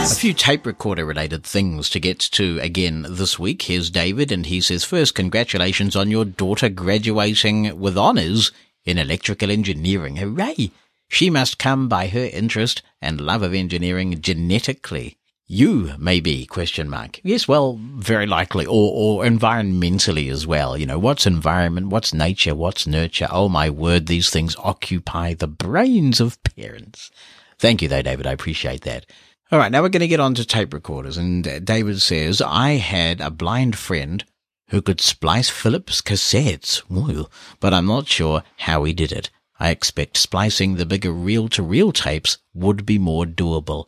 [0.08, 3.60] A few tape recorder related things to get to again this week.
[3.60, 8.52] Here's David, and he says, First, congratulations on your daughter graduating with honours
[8.86, 10.16] in electrical engineering.
[10.16, 10.70] Hooray!
[11.08, 15.15] She must come by her interest and love of engineering genetically.
[15.48, 17.20] You maybe question mark.
[17.22, 20.76] Yes, well, very likely, or or environmentally as well.
[20.76, 23.28] You know, what's environment, what's nature, what's nurture?
[23.30, 27.12] Oh my word, these things occupy the brains of parents.
[27.60, 28.26] Thank you though, David.
[28.26, 29.06] I appreciate that.
[29.52, 31.16] All right, now we're going to get on to tape recorders.
[31.16, 34.24] And uh, David says, I had a blind friend
[34.70, 37.28] who could splice Philips cassettes, Ooh,
[37.60, 39.30] but I'm not sure how he did it.
[39.60, 43.86] I expect splicing the bigger reel to reel tapes would be more doable.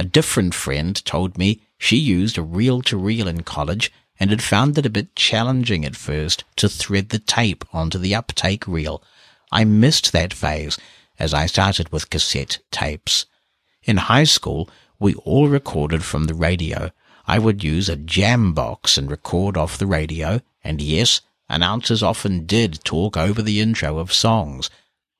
[0.00, 4.42] A different friend told me she used a reel to reel in college and had
[4.42, 9.02] found it a bit challenging at first to thread the tape onto the uptake reel.
[9.52, 10.78] I missed that phase
[11.18, 13.26] as I started with cassette tapes.
[13.82, 16.92] In high school, we all recorded from the radio.
[17.26, 22.46] I would use a jam box and record off the radio, and yes, announcers often
[22.46, 24.70] did talk over the intro of songs.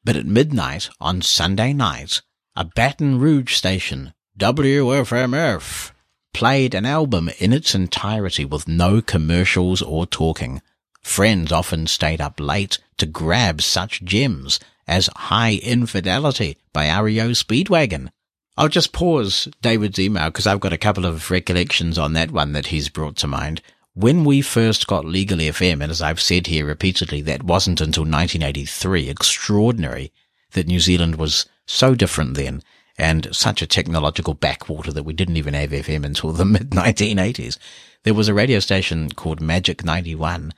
[0.04, 2.22] But at midnight on Sunday nights,
[2.56, 5.90] a Baton Rouge station, WFMF,
[6.32, 10.62] played an album in its entirety with no commercials or talking.
[11.02, 18.08] Friends often stayed up late to grab such gems as Hi Infidelity by REO Speedwagon.
[18.56, 22.52] I'll just pause David's email because I've got a couple of recollections on that one
[22.52, 23.60] that he's brought to mind.
[23.92, 28.04] When we first got Legal FM, and as I've said here repeatedly, that wasn't until
[28.04, 30.12] 1983, extraordinary
[30.52, 32.62] that New Zealand was so different then
[33.00, 37.58] and such a technological backwater that we didn't even have FM until the mid 1980s.
[38.04, 40.52] There was a radio station called Magic 91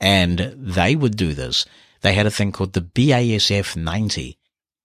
[0.00, 1.66] and they would do this.
[2.02, 4.38] They had a thing called the BASF 90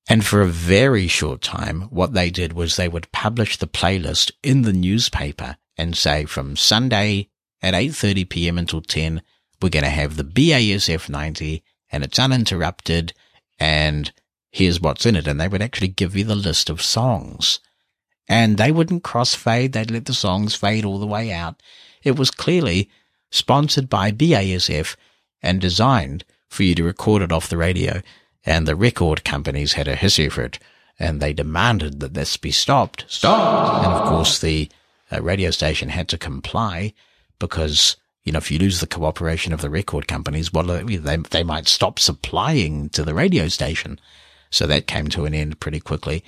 [0.09, 4.31] and for a very short time, what they did was they would publish the playlist
[4.41, 7.29] in the newspaper and say from Sunday
[7.61, 8.57] at 8.30 p.m.
[8.57, 9.21] until 10,
[9.61, 13.13] we're going to have the BASF 90 and it's uninterrupted
[13.59, 14.11] and
[14.53, 15.27] here's what's in it.
[15.27, 17.59] And they would actually give you the list of songs
[18.29, 19.73] and they wouldn't crossfade.
[19.73, 21.61] They'd let the songs fade all the way out.
[22.03, 22.89] It was clearly
[23.31, 24.95] sponsored by BASF
[25.41, 28.01] and designed for you to record it off the radio
[28.45, 30.59] and the record companies had a hissy fit,
[30.99, 33.05] and they demanded that this be stopped.
[33.07, 33.85] Stopped!
[33.85, 34.69] And of course, the
[35.11, 36.93] uh, radio station had to comply
[37.39, 41.17] because, you know, if you lose the cooperation of the record companies, well, uh, they,
[41.17, 43.99] they might stop supplying to the radio station.
[44.53, 46.23] So that came to an end pretty quickly.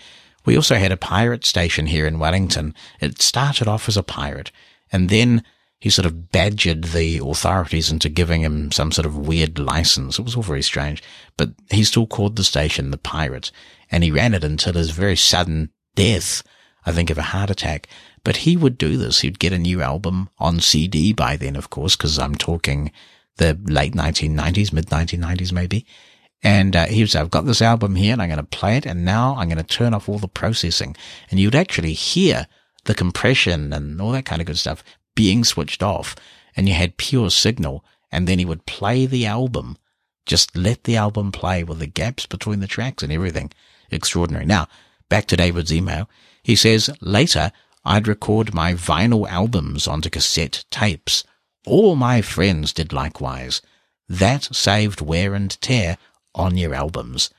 [0.46, 2.76] We also had a pirate station here in Wellington.
[3.00, 4.52] It started off as a pirate,
[4.92, 5.44] and then
[5.80, 10.18] he sort of badgered the authorities into giving him some sort of weird license.
[10.18, 11.04] It was all very strange,
[11.38, 13.52] but he still called the station the Pirate,
[13.92, 16.44] and he ran it until his very sudden death,
[16.86, 17.88] I think of a heart attack.
[18.24, 19.20] But he would do this.
[19.20, 22.92] He'd get a new album on CD by then, of course, because I'm talking
[23.38, 25.86] the late 1990s, mid 1990s maybe.
[26.44, 28.86] And uh, he was, I've got this album here and I'm going to play it
[28.86, 30.96] and now I'm going to turn off all the processing.
[31.32, 32.48] And you'd actually hear
[32.84, 34.84] the compression and all that kind of good stuff
[35.16, 36.16] being switched off
[36.56, 37.84] and you had pure signal.
[38.12, 39.78] And then he would play the album,
[40.26, 43.52] just let the album play with the gaps between the tracks and everything.
[43.92, 44.46] Extraordinary.
[44.46, 44.68] Now,
[45.10, 46.10] back to David's email.
[46.44, 47.52] He says, later,
[47.84, 51.24] I'd record my vinyl albums onto cassette tapes.
[51.66, 53.62] All my friends did likewise.
[54.08, 55.98] That saved wear and tear
[56.36, 57.30] on your albums.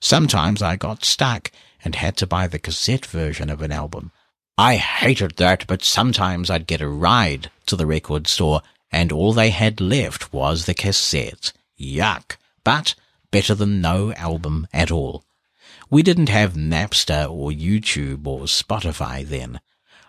[0.00, 1.50] Sometimes I got stuck
[1.84, 4.12] and had to buy the cassette version of an album.
[4.56, 9.32] I hated that, but sometimes I'd get a ride to the record store and all
[9.32, 11.52] they had left was the cassette.
[11.78, 12.36] Yuck.
[12.62, 12.94] But
[13.32, 15.24] better than no album at all.
[15.90, 19.60] We didn't have Napster or YouTube or Spotify then.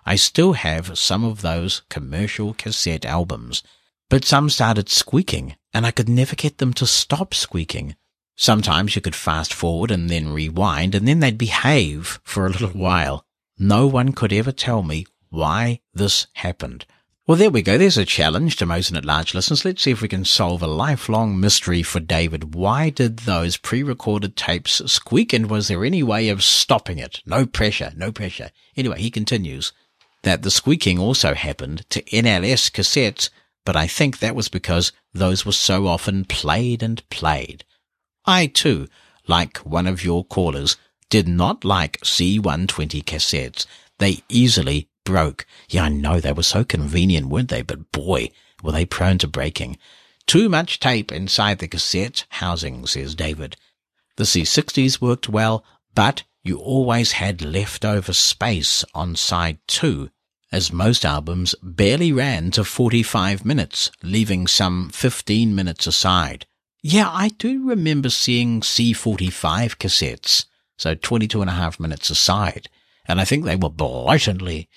[0.06, 3.64] I still have some of those commercial cassette albums,
[4.10, 7.96] but some started squeaking and I could never get them to stop squeaking.
[8.36, 12.70] Sometimes you could fast forward and then rewind and then they'd behave for a little
[12.70, 13.26] while.
[13.58, 16.86] No one could ever tell me why this happened.
[17.28, 17.78] Well, there we go.
[17.78, 19.66] There's a challenge to Mosen at Large listeners.
[19.66, 22.54] Let's see if we can solve a lifelong mystery for David.
[22.54, 27.22] Why did those pre-recorded tapes squeak and was there any way of stopping it?
[27.26, 28.52] No pressure, no pressure.
[28.78, 29.74] Anyway, he continues
[30.22, 33.30] that the squeaking also happened to NLS cassettes,
[33.64, 37.64] but I think that was because those were so often played and played.
[38.28, 38.88] I too,
[39.28, 40.78] like one of your callers,
[41.10, 43.66] did not like C120 cassettes.
[44.00, 45.46] They easily broke.
[45.70, 47.62] Yeah, I know they were so convenient, weren't they?
[47.62, 48.32] But boy,
[48.64, 49.78] were they prone to breaking.
[50.26, 53.56] Too much tape inside the cassette housing, says David.
[54.18, 55.64] The C60s worked well,
[55.94, 60.10] but you always had leftover space on side two,
[60.52, 66.48] as most albums barely ran to 45 minutes, leaving some 15 minutes aside.
[66.88, 70.46] Yeah, I do remember seeing C45 cassettes,
[70.78, 72.70] so 22 and a half minutes aside.
[73.08, 74.70] And I think they were blatantly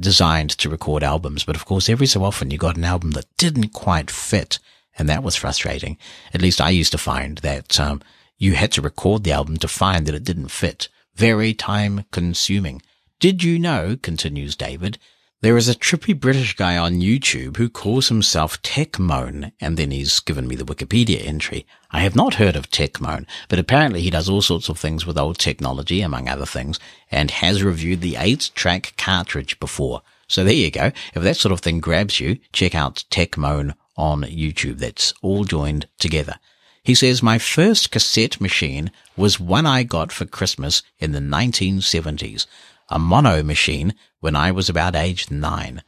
[0.00, 1.44] designed to record albums.
[1.44, 4.58] But of course, every so often you got an album that didn't quite fit.
[4.98, 5.98] And that was frustrating.
[6.34, 8.02] At least I used to find that, um,
[8.38, 10.88] you had to record the album to find that it didn't fit.
[11.14, 12.82] Very time consuming.
[13.20, 14.98] Did you know, continues David,
[15.46, 20.18] there is a trippy British guy on YouTube who calls himself Techmoan, and then he's
[20.18, 21.64] given me the Wikipedia entry.
[21.92, 25.16] I have not heard of Techmoan, but apparently he does all sorts of things with
[25.16, 26.80] old technology, among other things,
[27.12, 30.02] and has reviewed the 8-track cartridge before.
[30.26, 30.90] So there you go.
[31.14, 34.78] If that sort of thing grabs you, check out Techmoan on YouTube.
[34.78, 36.40] That's all joined together.
[36.82, 42.46] He says, my first cassette machine was one I got for Christmas in the 1970s
[42.88, 45.82] a mono machine when I was about age nine.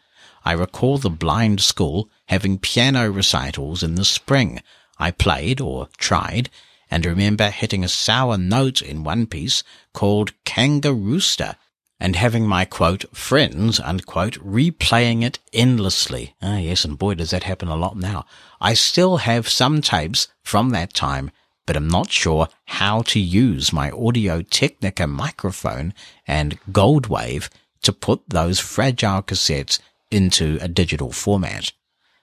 [0.44, 4.62] I recall the blind school having piano recitals in the spring.
[4.98, 6.50] I played, or tried,
[6.90, 11.56] and remember hitting a sour note in one piece called Kangarooster,
[12.00, 16.34] and having my quote, friends, unquote, replaying it endlessly.
[16.40, 18.24] Ah, yes, and boy, does that happen a lot now.
[18.60, 21.30] I still have some tapes from that time
[21.68, 25.92] but I'm not sure how to use my Audio Technica microphone
[26.26, 27.50] and Goldwave
[27.82, 29.78] to put those fragile cassettes
[30.10, 31.72] into a digital format.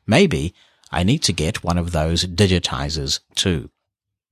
[0.07, 0.55] Maybe
[0.91, 3.69] I need to get one of those digitizers too.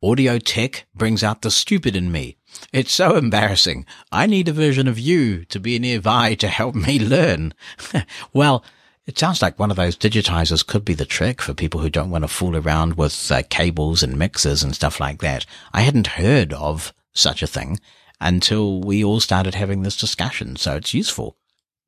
[0.02, 2.38] Audio Tech brings out the stupid in me.
[2.72, 3.86] It's so embarrassing.
[4.12, 7.54] I need a version of you to be nearby to help me learn.
[8.34, 8.64] well,
[9.06, 12.10] it sounds like one of those digitizers could be the trick for people who don't
[12.10, 15.46] want to fool around with uh, cables and mixers and stuff like that.
[15.74, 17.80] I hadn't heard of such a thing
[18.22, 21.38] until we all started having this discussion, so it's useful.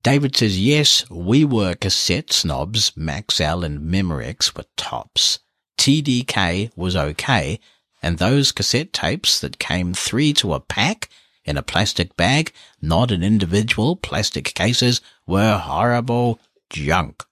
[0.04, 2.92] David says, yes, we were cassette snobs.
[2.92, 5.40] Maxell and Memorex were tops.
[5.80, 7.60] TDK was okay.
[8.04, 11.10] And those cassette tapes that came three to a pack
[11.44, 12.52] in a plastic bag,
[12.82, 16.40] not in individual plastic cases, were horrible
[16.70, 17.24] junk.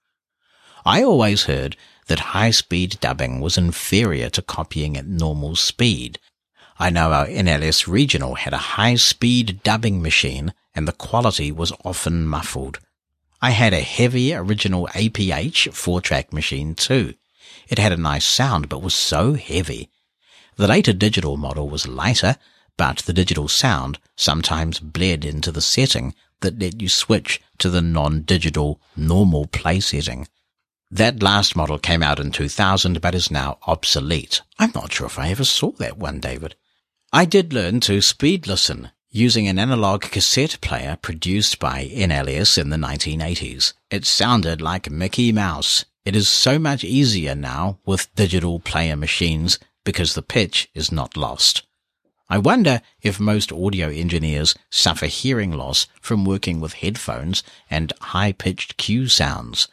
[0.84, 6.18] I always heard that high-speed dubbing was inferior to copying at normal speed.
[6.78, 12.26] I know our NLS regional had a high-speed dubbing machine and the quality was often
[12.26, 12.80] muffled.
[13.40, 17.14] I had a heavy original APH four-track machine too.
[17.68, 19.90] It had a nice sound but was so heavy.
[20.56, 22.36] The later digital model was lighter,
[22.76, 26.14] but the digital sound sometimes bled into the setting
[26.44, 30.28] that let you switch to the non-digital normal play setting.
[30.90, 34.42] That last model came out in 2000 but is now obsolete.
[34.58, 36.54] I'm not sure if I ever saw that one, David.
[37.12, 42.70] I did learn to speed listen using an analog cassette player produced by NLS in
[42.70, 43.72] the 1980s.
[43.90, 45.84] It sounded like Mickey Mouse.
[46.04, 51.16] It is so much easier now with digital player machines because the pitch is not
[51.16, 51.62] lost.
[52.28, 58.76] I wonder if most audio engineers suffer hearing loss from working with headphones and high-pitched
[58.76, 59.68] cue sounds.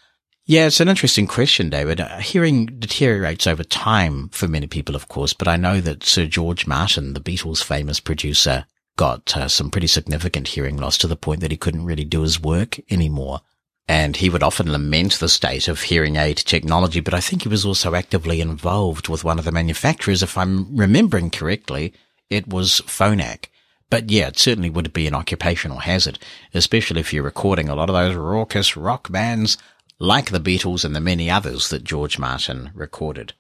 [0.45, 2.01] Yeah, it's an interesting question, David.
[2.01, 6.25] Uh, hearing deteriorates over time for many people, of course, but I know that Sir
[6.25, 8.65] George Martin, the Beatles' famous producer,
[8.97, 12.21] got uh, some pretty significant hearing loss to the point that he couldn't really do
[12.21, 13.41] his work anymore.
[13.87, 17.49] And he would often lament the state of hearing aid technology, but I think he
[17.49, 20.21] was also actively involved with one of the manufacturers.
[20.21, 21.93] If I'm remembering correctly,
[22.31, 23.45] it was Phonak.
[23.91, 26.17] But yeah, it certainly would be an occupational hazard,
[26.53, 29.57] especially if you're recording a lot of those raucous rock bands
[29.99, 33.33] like the Beatles and the many others that George Martin recorded.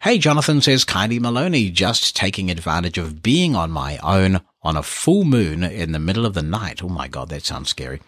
[0.00, 4.82] Hey, Jonathan says Kylie Maloney, just taking advantage of being on my own on a
[4.82, 6.82] full moon in the middle of the night.
[6.82, 8.00] Oh my God, that sounds scary.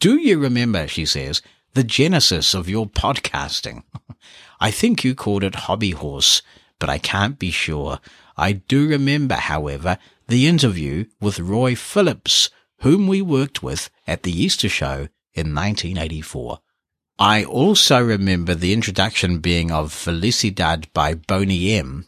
[0.00, 1.42] Do you remember, she says,
[1.74, 3.82] the genesis of your podcasting?
[4.60, 6.40] I think you called it Hobby Horse,
[6.78, 7.98] but I can't be sure.
[8.42, 14.32] I do remember, however, the interview with Roy Phillips, whom we worked with at the
[14.32, 16.58] Easter show in 1984.
[17.20, 22.06] I also remember the introduction being of Felicidad by Boney M.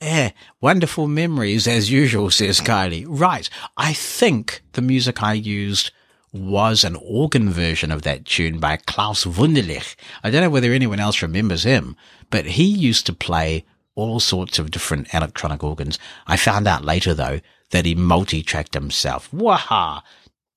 [0.00, 0.30] Eh,
[0.60, 3.04] wonderful memories as usual, says Kylie.
[3.08, 3.50] Right.
[3.76, 5.90] I think the music I used
[6.32, 9.96] was an organ version of that tune by Klaus Wunderlich.
[10.22, 11.96] I don't know whether anyone else remembers him,
[12.30, 13.64] but he used to play
[13.96, 15.98] all sorts of different electronic organs.
[16.28, 17.40] I found out later though
[17.70, 19.32] that he multi-tracked himself.
[19.32, 20.04] Waha!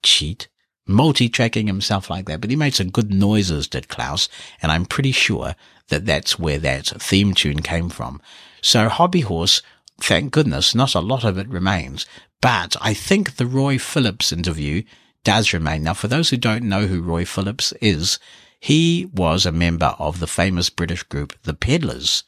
[0.03, 0.47] Cheat
[0.89, 4.27] multi-tracking himself like that, but he made some good noises, did Klaus,
[4.61, 5.55] and I'm pretty sure
[5.89, 8.21] that that's where that theme tune came from.
[8.61, 9.61] So Hobby Horse,
[10.01, 12.07] thank goodness, not a lot of it remains,
[12.41, 14.81] but I think the Roy Phillips interview
[15.23, 15.83] does remain.
[15.83, 18.17] Now, for those who don't know who Roy Phillips is,
[18.59, 22.23] he was a member of the famous British group The Peddlers.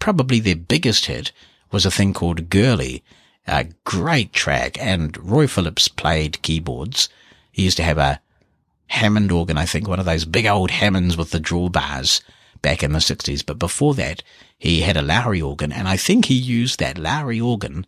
[0.00, 1.30] Probably their biggest hit
[1.70, 3.04] was a thing called Girly,
[3.46, 7.08] a great track, and Roy Phillips played keyboards
[7.52, 8.20] he used to have a
[8.86, 12.20] Hammond organ, I think, one of those big old Hammonds with the drawbars
[12.62, 13.44] back in the 60s.
[13.44, 14.22] But before that,
[14.58, 17.86] he had a Lowrey organ, and I think he used that Lowrey organ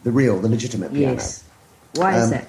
[0.04, 1.14] the real, the legitimate piano.
[1.14, 1.44] Yes.
[1.96, 2.48] Why is Um, that?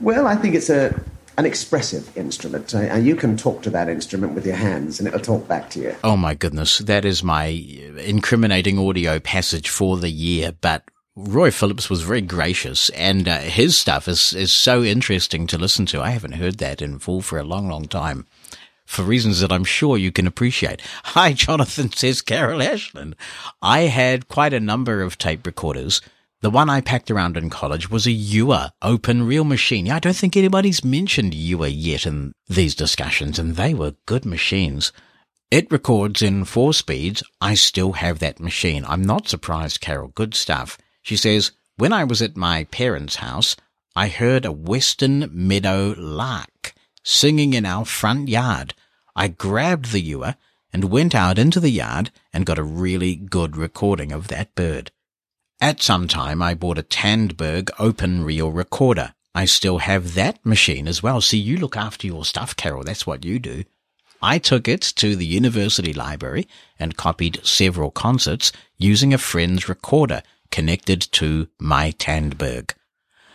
[0.00, 0.98] Well, I think it's a
[1.38, 5.06] an expressive instrument, uh, and you can talk to that instrument with your hands, and
[5.06, 5.94] it'll talk back to you.
[6.02, 7.46] Oh my goodness, that is my
[7.96, 10.82] incriminating audio passage for the year, but
[11.14, 15.84] Roy Phillips was very gracious and uh, his stuff is, is so interesting to listen
[15.86, 16.00] to.
[16.00, 18.24] I haven't heard that in full for a long, long time
[18.84, 20.80] for reasons that I'm sure you can appreciate.
[21.04, 23.16] Hi, Jonathan, says Carol Ashland.
[23.60, 26.00] I had quite a number of tape recorders,
[26.40, 29.86] The one I packed around in college was a Uher open reel machine.
[29.86, 34.24] Yeah, I don't think anybody's mentioned Uher yet in these discussions, and they were good
[34.24, 34.92] machines.
[35.50, 37.24] It records in four speeds.
[37.40, 38.84] I still have that machine.
[38.86, 40.12] I'm not surprised, Carol.
[40.14, 40.78] Good stuff.
[41.02, 43.56] She says, When I was at my parents' house,
[43.96, 48.74] I heard a western meadow lark singing in our front yard.
[49.16, 50.36] I grabbed the Uher
[50.72, 54.92] and went out into the yard and got a really good recording of that bird.
[55.60, 59.14] At some time, I bought a Tandberg open reel recorder.
[59.34, 61.20] I still have that machine as well.
[61.20, 62.84] See, you look after your stuff, Carol.
[62.84, 63.64] That's what you do.
[64.22, 66.46] I took it to the university library
[66.78, 70.22] and copied several concerts using a friend's recorder
[70.52, 72.74] connected to my Tandberg.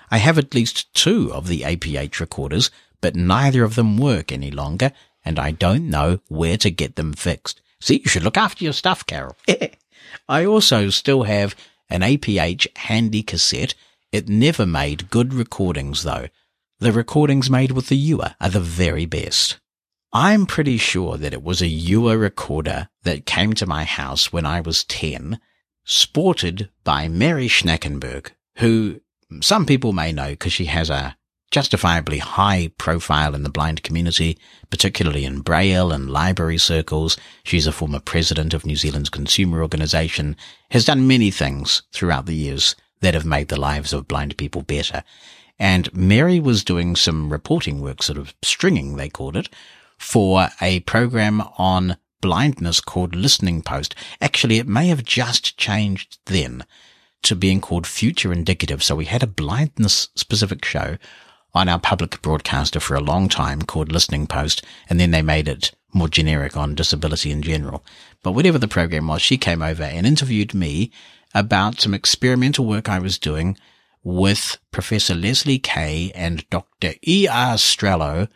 [0.09, 2.71] I have at least two of the APH recorders,
[3.01, 4.91] but neither of them work any longer,
[5.25, 7.61] and I don't know where to get them fixed.
[7.81, 9.35] See, you should look after your stuff, Carol.
[10.29, 11.55] I also still have
[11.89, 13.75] an APH handy cassette.
[14.11, 16.27] It never made good recordings though.
[16.79, 19.59] The recordings made with the Uher are the very best.
[20.11, 24.45] I'm pretty sure that it was a Uher recorder that came to my house when
[24.45, 25.39] I was 10,
[25.85, 29.01] sported by Mary Schnackenberg, who
[29.41, 31.17] some people may know because she has a
[31.53, 34.39] justifiably high profile in the blind community,
[34.71, 37.15] particularly in Braille and library circles.
[37.43, 40.35] She's a former president of New Zealand's consumer organisation,
[40.71, 44.63] has done many things throughout the years that have made the lives of blind people
[44.63, 45.03] better.
[45.59, 49.47] And Mary was doing some reporting work, sort of stringing, they called it,
[49.99, 53.93] for a program on blindness called Listening Post.
[54.19, 56.65] Actually, it may have just changed then
[57.21, 58.81] to being called Future Indicative.
[58.81, 60.97] So we had a blindness specific show
[61.53, 65.47] on our public broadcaster for a long time called Listening Post, and then they made
[65.47, 67.83] it more generic on disability in general.
[68.23, 70.91] But whatever the program was, she came over and interviewed me
[71.33, 73.57] about some experimental work I was doing
[74.03, 76.93] with Professor Leslie Kay and Dr.
[77.07, 77.55] E.R.
[77.55, 78.27] Strelow,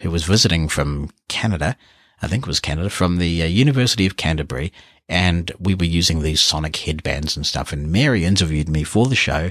[0.00, 1.76] who was visiting from Canada.
[2.22, 4.72] I think it was Canada, from the uh, University of Canterbury,
[5.08, 7.72] and we were using these sonic headbands and stuff.
[7.72, 9.50] And Mary interviewed me for the show,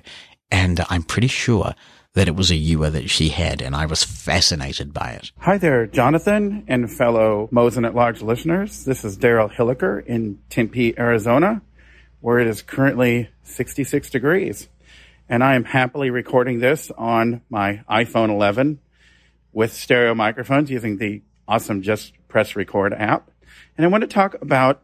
[0.52, 1.76] and I'm pretty sure
[2.16, 5.32] that it was a Uher that she had, and I was fascinated by it.
[5.40, 8.86] Hi there, Jonathan and fellow Mosen at Large listeners.
[8.86, 11.62] This is Daryl Hilliker in Tempe, Arizona,
[12.22, 14.70] where it is currently 66 degrees.
[15.28, 18.80] And I am happily recording this on my iPhone 11
[19.52, 23.30] with stereo microphones using the awesome Just Press Record app.
[23.78, 24.82] And I want to talk about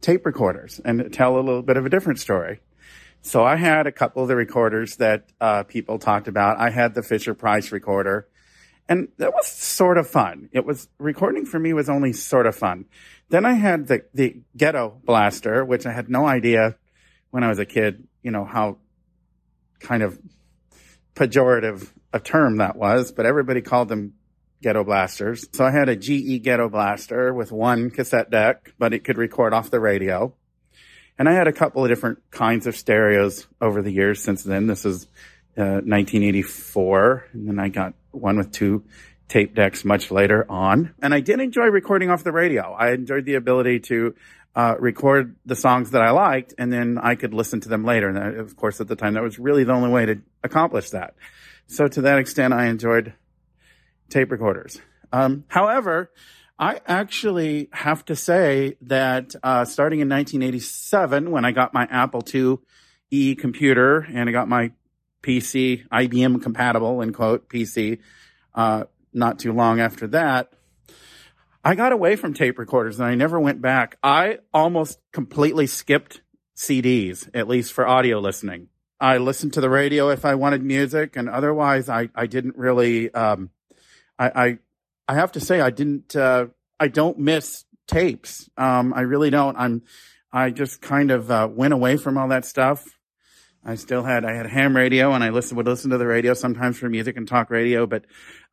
[0.00, 2.60] tape recorders and tell a little bit of a different story.
[3.26, 6.60] So I had a couple of the recorders that uh, people talked about.
[6.60, 8.28] I had the Fisher Price recorder,
[8.88, 10.48] and that was sort of fun.
[10.52, 12.84] It was recording for me was only sort of fun.
[13.28, 16.76] Then I had the the Ghetto Blaster, which I had no idea
[17.30, 18.06] when I was a kid.
[18.22, 18.78] You know how
[19.80, 20.20] kind of
[21.16, 24.14] pejorative a term that was, but everybody called them
[24.62, 25.48] Ghetto Blasters.
[25.52, 29.52] So I had a GE Ghetto Blaster with one cassette deck, but it could record
[29.52, 30.32] off the radio.
[31.18, 34.66] And I had a couple of different kinds of stereos over the years since then.
[34.66, 35.04] This is
[35.56, 37.26] uh, 1984.
[37.32, 38.84] And then I got one with two
[39.28, 40.94] tape decks much later on.
[41.00, 42.72] And I did enjoy recording off the radio.
[42.72, 44.14] I enjoyed the ability to
[44.54, 48.08] uh, record the songs that I liked and then I could listen to them later.
[48.08, 50.90] And that, of course, at the time, that was really the only way to accomplish
[50.90, 51.14] that.
[51.66, 53.12] So to that extent, I enjoyed
[54.08, 54.80] tape recorders.
[55.12, 56.10] Um, however,
[56.58, 62.22] I actually have to say that uh, starting in 1987, when I got my Apple
[62.22, 64.72] IIe computer and I got my
[65.22, 67.98] PC, IBM compatible, in quote, PC,
[68.54, 70.52] uh, not too long after that,
[71.62, 73.98] I got away from tape recorders and I never went back.
[74.02, 76.22] I almost completely skipped
[76.56, 78.68] CDs, at least for audio listening.
[78.98, 83.12] I listened to the radio if I wanted music, and otherwise, I, I didn't really.
[83.12, 83.50] Um,
[84.18, 84.58] I, I
[85.08, 86.46] I have to say I didn't uh,
[86.80, 88.48] I don't miss tapes.
[88.56, 89.56] Um, I really don't.
[89.56, 89.82] I'm
[90.32, 92.84] I just kind of uh, went away from all that stuff.
[93.64, 96.34] I still had I had ham radio and I listened would listen to the radio
[96.34, 98.04] sometimes for music and talk radio, but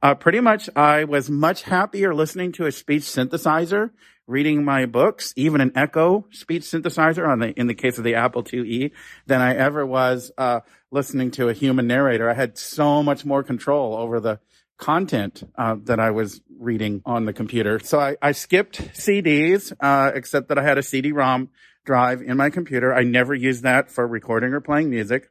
[0.02, 3.92] uh, pretty much I was much happier listening to a speech synthesizer,
[4.26, 8.16] reading my books, even an Echo speech synthesizer on the in the case of the
[8.16, 8.92] Apple IIe,
[9.28, 12.30] than I ever was uh, listening to a human narrator.
[12.30, 14.40] I had so much more control over the
[14.78, 17.80] content uh, that I was reading on the computer.
[17.80, 21.50] So I, I skipped CDs, uh, except that I had a CD-ROM
[21.86, 22.94] drive in my computer.
[22.94, 25.30] I never used that for recording or playing music.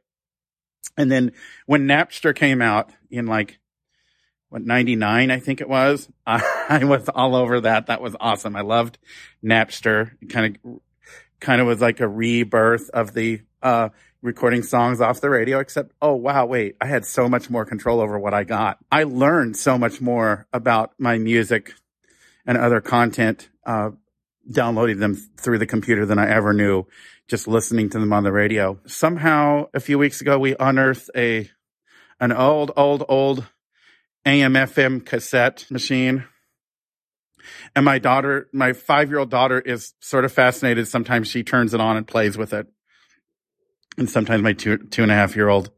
[0.97, 1.31] And then
[1.65, 3.59] when Napster came out in like
[4.49, 7.87] what 99 I think it was, I, I was all over that.
[7.87, 8.55] That was awesome.
[8.55, 8.97] I loved
[9.43, 10.11] Napster.
[10.21, 10.79] It kind of
[11.39, 13.89] kind of was like a rebirth of the uh,
[14.23, 17.99] recording songs off the radio, except, oh, wow, wait, I had so much more control
[17.99, 18.79] over what I got.
[18.89, 21.73] I learned so much more about my music
[22.45, 23.91] and other content, uh,
[24.49, 26.87] downloading them through the computer than I ever knew
[27.27, 28.79] just listening to them on the radio.
[28.85, 31.49] Somehow a few weeks ago, we unearthed a,
[32.19, 33.45] an old, old, old
[34.25, 36.25] AM FM cassette machine.
[37.75, 40.87] And my daughter, my five year old daughter is sort of fascinated.
[40.87, 42.67] Sometimes she turns it on and plays with it.
[43.97, 45.71] And sometimes my two, two and a half year old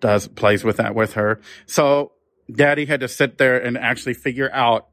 [0.00, 1.40] does plays with that with her.
[1.66, 2.12] So
[2.50, 4.88] daddy had to sit there and actually figure out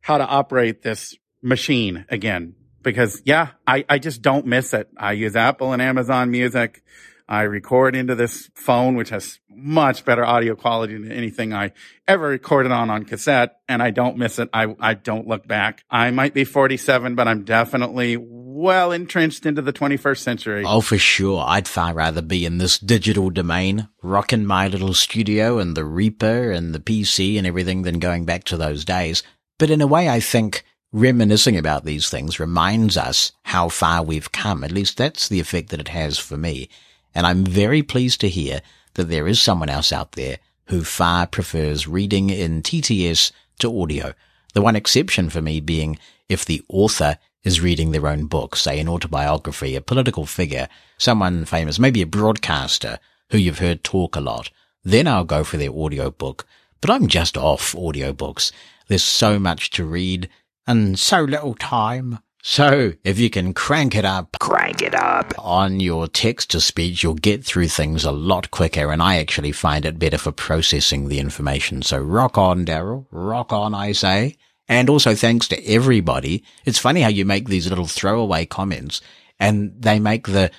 [0.00, 4.88] how to operate this machine again because yeah, I, I just don't miss it.
[4.96, 6.82] I use Apple and Amazon music.
[7.28, 11.72] I record into this phone, which has much better audio quality than anything I
[12.06, 13.56] ever recorded on on cassette.
[13.68, 14.48] And I don't miss it.
[14.54, 15.84] I, I don't look back.
[15.90, 18.16] I might be 47, but I'm definitely
[18.58, 20.64] well entrenched into the 21st century.
[20.66, 21.44] Oh, for sure.
[21.46, 26.50] I'd far rather be in this digital domain, rocking my little studio and the Reaper
[26.50, 29.22] and the PC and everything than going back to those days.
[29.58, 34.32] But in a way, I think reminiscing about these things reminds us how far we've
[34.32, 34.64] come.
[34.64, 36.68] At least that's the effect that it has for me.
[37.14, 38.60] And I'm very pleased to hear
[38.94, 43.30] that there is someone else out there who far prefers reading in TTS
[43.60, 44.14] to audio.
[44.54, 45.98] The one exception for me being
[46.28, 51.44] if the author is reading their own book, say an autobiography, a political figure, someone
[51.44, 52.98] famous, maybe a broadcaster
[53.30, 54.50] who you've heard talk a lot,
[54.84, 56.46] then I'll go for their audio book.
[56.80, 58.52] But I'm just off audiobooks.
[58.88, 60.28] There's so much to read
[60.66, 62.20] and so little time.
[62.42, 67.02] So if you can crank it up, crank it up on your text to speech,
[67.02, 68.92] you'll get through things a lot quicker.
[68.92, 71.82] And I actually find it better for processing the information.
[71.82, 73.06] So rock on, Daryl.
[73.10, 74.36] Rock on, I say.
[74.68, 76.44] And also thanks to everybody.
[76.64, 79.00] It's funny how you make these little throwaway comments
[79.40, 80.50] and they make the,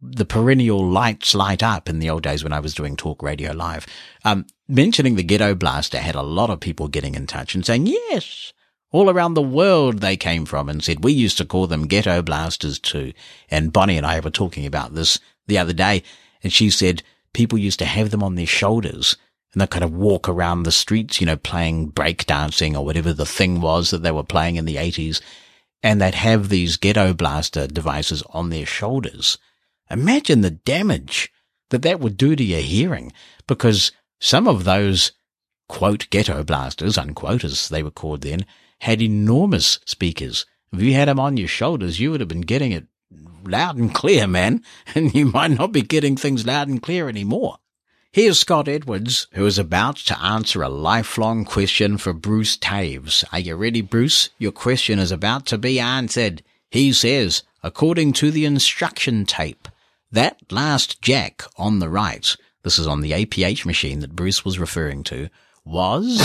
[0.00, 3.52] the perennial lights light up in the old days when I was doing talk radio
[3.52, 3.86] live.
[4.24, 7.86] Um, mentioning the ghetto blaster had a lot of people getting in touch and saying,
[7.86, 8.52] yes,
[8.90, 12.22] all around the world they came from and said, we used to call them ghetto
[12.22, 13.12] blasters too.
[13.50, 16.02] And Bonnie and I were talking about this the other day
[16.42, 17.02] and she said
[17.34, 19.16] people used to have them on their shoulders
[19.52, 23.26] and they kind of walk around the streets, you know, playing breakdancing or whatever the
[23.26, 25.20] thing was that they were playing in the eighties.
[25.82, 29.38] And they'd have these ghetto blaster devices on their shoulders.
[29.90, 31.32] Imagine the damage
[31.70, 33.12] that that would do to your hearing
[33.46, 35.12] because some of those
[35.68, 38.44] quote ghetto blasters, unquote, as they were called then,
[38.80, 40.46] had enormous speakers.
[40.72, 42.86] If you had them on your shoulders, you would have been getting it
[43.44, 44.62] loud and clear, man,
[44.94, 47.58] and you might not be getting things loud and clear anymore.
[48.10, 53.22] Here's Scott Edwards, who is about to answer a lifelong question for Bruce Taves.
[53.34, 54.30] Are you ready, Bruce?
[54.38, 56.42] Your question is about to be answered.
[56.70, 59.68] He says, according to the instruction tape,
[60.10, 64.58] that last jack on the right, this is on the APH machine that Bruce was
[64.58, 65.28] referring to,
[65.66, 66.18] was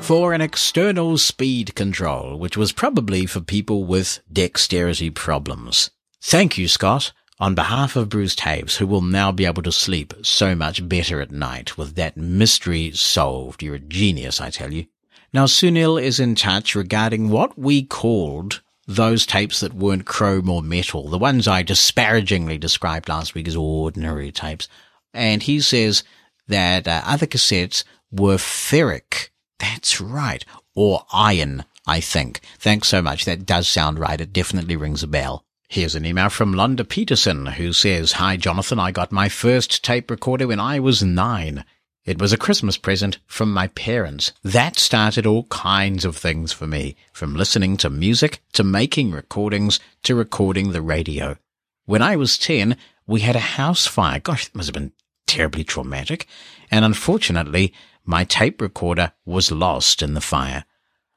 [0.00, 5.90] for an external speed control, which was probably for people with dexterity problems.
[6.22, 10.14] Thank you, Scott, on behalf of Bruce Taves, who will now be able to sleep
[10.22, 13.62] so much better at night with that mystery solved.
[13.62, 14.86] You're a genius, I tell you.
[15.32, 20.62] Now, Sunil is in touch regarding what we called those tapes that weren't chrome or
[20.62, 24.68] metal, the ones I disparagingly described last week as ordinary tapes.
[25.14, 26.04] And he says
[26.48, 29.30] that uh, other cassettes were ferric
[29.60, 30.44] that's right.
[30.74, 32.40] Or iron, I think.
[32.58, 33.24] Thanks so much.
[33.26, 34.20] That does sound right.
[34.20, 35.44] It definitely rings a bell.
[35.72, 40.10] Here's an email from Londa Peterson who says, Hi Jonathan, I got my first tape
[40.10, 41.64] recorder when I was nine.
[42.04, 44.32] It was a Christmas present from my parents.
[44.42, 49.78] That started all kinds of things for me, from listening to music to making recordings
[50.02, 51.36] to recording the radio.
[51.84, 52.76] When I was 10,
[53.06, 54.18] we had a house fire.
[54.18, 54.92] Gosh, it must have been
[55.28, 56.26] terribly traumatic.
[56.72, 57.72] And unfortunately,
[58.04, 60.64] my tape recorder was lost in the fire.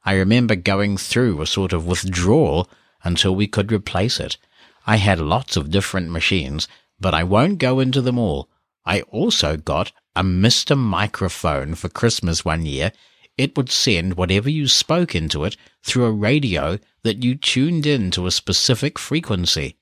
[0.06, 2.70] I remember going through a sort of withdrawal
[3.04, 4.38] until we could replace it.
[4.86, 6.68] I had lots of different machines,
[7.00, 8.50] but I won't go into them all.
[8.86, 10.78] I also got a Mr.
[10.78, 12.92] Microphone for Christmas one year.
[13.38, 18.12] It would send whatever you spoke into it through a radio that you tuned in
[18.12, 19.78] to a specific frequency.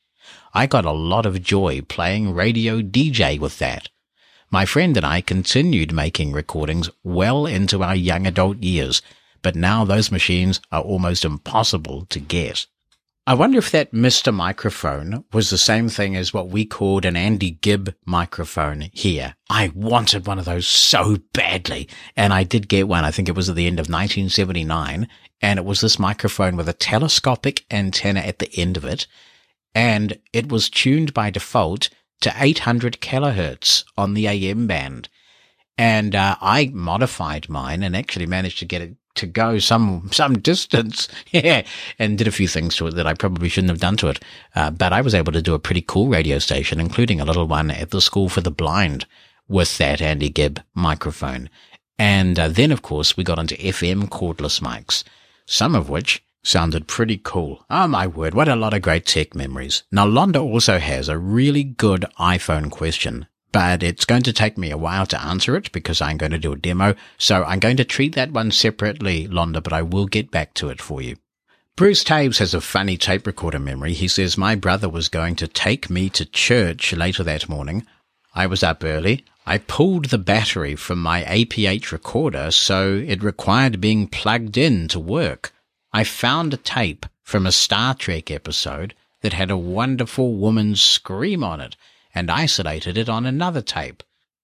[0.54, 3.90] I got a lot of joy playing radio DJ with that.
[4.50, 9.02] My friend and I continued making recordings well into our young adult years,
[9.42, 12.68] but now those machines are almost impossible to get.
[13.28, 14.34] I wonder if that Mr.
[14.34, 19.36] Microphone was the same thing as what we called an Andy Gibb microphone here.
[19.48, 21.88] I wanted one of those so badly.
[22.18, 23.04] And I did get one.
[23.04, 25.08] I think it was at the end of 1979.
[25.40, 29.06] And it was this microphone with a telescopic antenna at the end of it.
[29.76, 31.90] And it was tuned by default
[32.22, 35.10] to 800 kilohertz on the AM band.
[35.78, 40.40] And uh, I modified mine and actually managed to get it to go some some
[40.40, 41.64] distance, yeah,
[42.00, 44.24] and did a few things to it that I probably shouldn't have done to it.
[44.56, 47.48] Uh, but I was able to do a pretty cool radio station, including a little
[47.48, 49.06] one at the School for the Blind
[49.48, 51.50] with that Andy Gibb microphone.
[52.00, 55.04] And uh, then, of course, we got into FM cordless mics,
[55.46, 57.64] some of which sounded pretty cool.
[57.70, 59.84] Oh my word, what a lot of great tech memories.
[59.92, 64.72] Now, Londa also has a really good iPhone question but it's going to take me
[64.72, 66.96] a while to answer it because I'm going to do a demo.
[67.18, 70.70] So I'm going to treat that one separately, Londa, but I will get back to
[70.70, 71.18] it for you.
[71.76, 73.94] Bruce Taves has a funny tape recorder memory.
[73.94, 77.86] He says, my brother was going to take me to church later that morning.
[78.36, 79.26] I was up early.
[79.46, 85.00] I pulled the battery from my APH recorder, so it required being plugged in to
[85.00, 85.52] work.
[85.92, 91.44] I found a tape from a Star Trek episode that had a wonderful woman's scream
[91.44, 91.76] on it
[92.14, 94.04] and isolated it on another tape.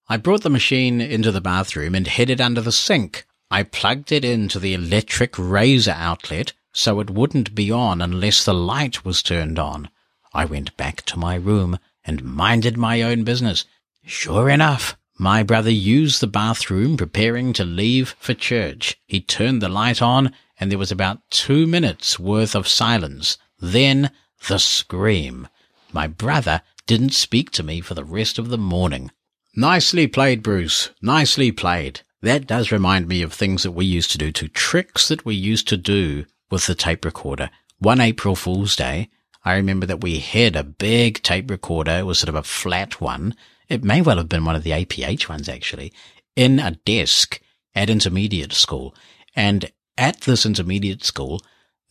[0.10, 3.26] I brought the machine into the bathroom and hid it under the sink.
[3.52, 8.54] I plugged it into the electric razor outlet so it wouldn't be on unless the
[8.54, 9.90] light was turned on.
[10.34, 13.66] I went back to my room and minded my own business.
[14.06, 18.98] Sure enough, my brother used the bathroom preparing to leave for church.
[19.08, 23.38] He turned the light on and there was about two minutes worth of silence.
[23.60, 24.12] Then
[24.48, 25.48] the scream.
[25.92, 29.12] My brother didn't speak to me for the rest of the morning.
[29.56, 30.90] Nicely played, Bruce.
[31.02, 32.02] Nicely played.
[32.22, 35.36] That does remind me of things that we used to do, to tricks that we
[35.36, 37.50] used to do with the tape recorder.
[37.78, 39.10] One April Fool's Day,
[39.44, 41.92] I remember that we had a big tape recorder.
[41.92, 43.36] It was sort of a flat one.
[43.70, 45.94] It may well have been one of the APH ones actually,
[46.36, 47.40] in a desk
[47.76, 48.96] at intermediate school.
[49.36, 51.42] And at this intermediate school,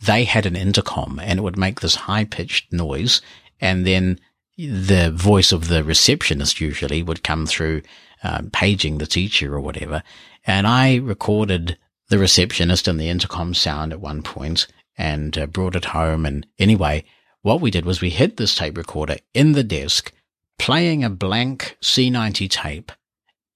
[0.00, 3.20] they had an intercom and it would make this high pitched noise.
[3.60, 4.18] And then
[4.56, 7.82] the voice of the receptionist usually would come through
[8.22, 10.02] um, paging the teacher or whatever.
[10.46, 11.78] And I recorded
[12.08, 14.66] the receptionist and the intercom sound at one point
[14.96, 16.24] and uh, brought it home.
[16.24, 17.04] And anyway,
[17.42, 20.12] what we did was we hid this tape recorder in the desk,
[20.58, 22.92] playing a blank C90 tape.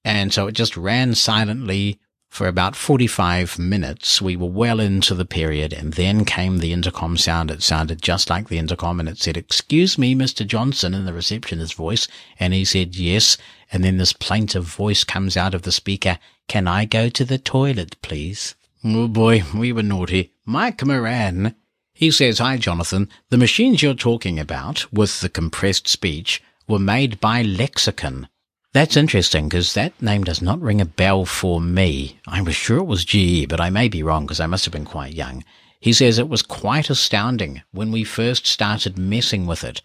[0.03, 1.99] And so it just ran silently
[2.31, 7.17] for about 45 minutes, we were well into the period, and then came the intercom
[7.17, 7.51] sound.
[7.51, 10.47] It sounded just like the intercom, and it said, Excuse me, Mr.
[10.47, 12.07] Johnson, in the receptionist's voice.
[12.39, 13.37] And he said, Yes.
[13.69, 17.37] And then this plaintive voice comes out of the speaker, Can I go to the
[17.37, 18.55] toilet, please?
[18.81, 20.31] Oh boy, we were naughty.
[20.45, 21.53] Mike Moran.
[21.93, 23.09] He says, Hi, Jonathan.
[23.29, 28.29] The machines you're talking about, with the compressed speech, were made by Lexicon.
[28.73, 32.21] That's interesting because that name does not ring a bell for me.
[32.25, 34.71] I was sure it was GE, but I may be wrong because I must have
[34.71, 35.43] been quite young.
[35.81, 39.81] He says it was quite astounding when we first started messing with it.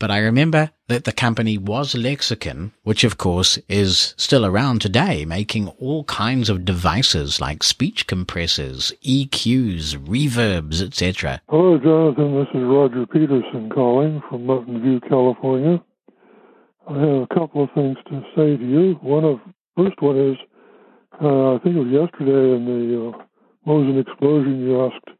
[0.00, 5.24] But I remember that the company was Lexicon, which of course is still around today,
[5.24, 11.40] making all kinds of devices like speech compressors, EQs, reverbs, etc.
[11.48, 12.34] Hello, Jonathan.
[12.34, 15.80] This is Roger Peterson calling from Mountain View, California.
[16.86, 18.98] I have a couple of things to say to you.
[19.00, 19.40] One of
[19.74, 20.36] first one is,
[21.22, 23.24] uh, I think it was yesterday in the uh,
[23.66, 24.60] Mosen explosion.
[24.60, 25.16] You asked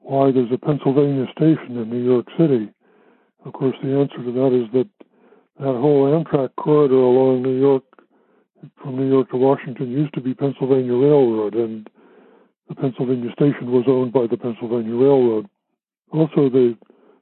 [0.00, 2.72] why there's a Pennsylvania station in New York City.
[3.44, 4.88] Of course, the answer to that is that
[5.60, 7.84] that whole Amtrak corridor along New York,
[8.82, 11.86] from New York to Washington, used to be Pennsylvania Railroad, and
[12.70, 15.46] the Pennsylvania station was owned by the Pennsylvania Railroad.
[16.12, 16.76] Also, the,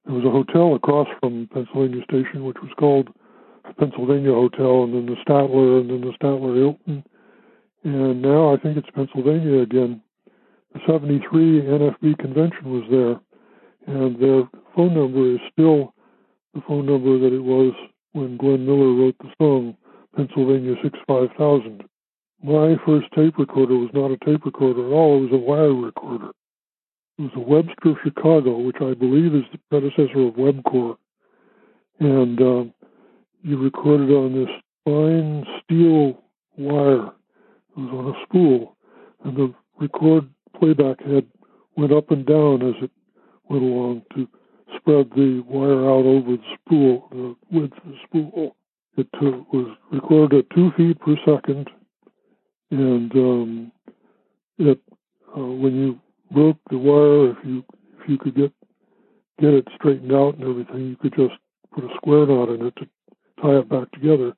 [0.06, 3.08] there was a hotel across from Pennsylvania Station, which was called
[3.78, 7.04] Pennsylvania Hotel, and then the Statler, and then the Statler Hilton.
[7.84, 10.02] And now I think it's Pennsylvania again.
[10.74, 15.94] The 73 NFB convention was there, and their phone number is still
[16.54, 17.72] the phone number that it was
[18.12, 19.76] when Glenn Miller wrote the song
[20.16, 21.82] Pennsylvania 65000.
[22.42, 25.74] My first tape recorder was not a tape recorder at all, it was a wire
[25.74, 26.30] recorder.
[27.18, 30.96] It was a Webster Chicago, which I believe is the predecessor of Webcor.
[32.00, 32.64] And uh,
[33.42, 34.48] you recorded on this
[34.84, 36.22] fine steel
[36.56, 37.08] wire.
[37.76, 38.76] It was on a spool,
[39.24, 40.28] and the record
[40.58, 41.26] playback head
[41.76, 42.90] went up and down as it
[43.48, 44.28] went along to
[44.76, 48.56] spread the wire out over the spool, the width of the spool.
[48.96, 51.68] It uh, was recorded at two feet per second,
[52.70, 53.72] and um,
[54.58, 54.78] it
[55.36, 56.00] uh, when you
[56.30, 57.64] broke the wire, if you
[57.98, 58.52] if you could get
[59.40, 61.40] get it straightened out and everything, you could just
[61.74, 62.86] put a square knot in it to
[63.42, 64.34] tie it back together.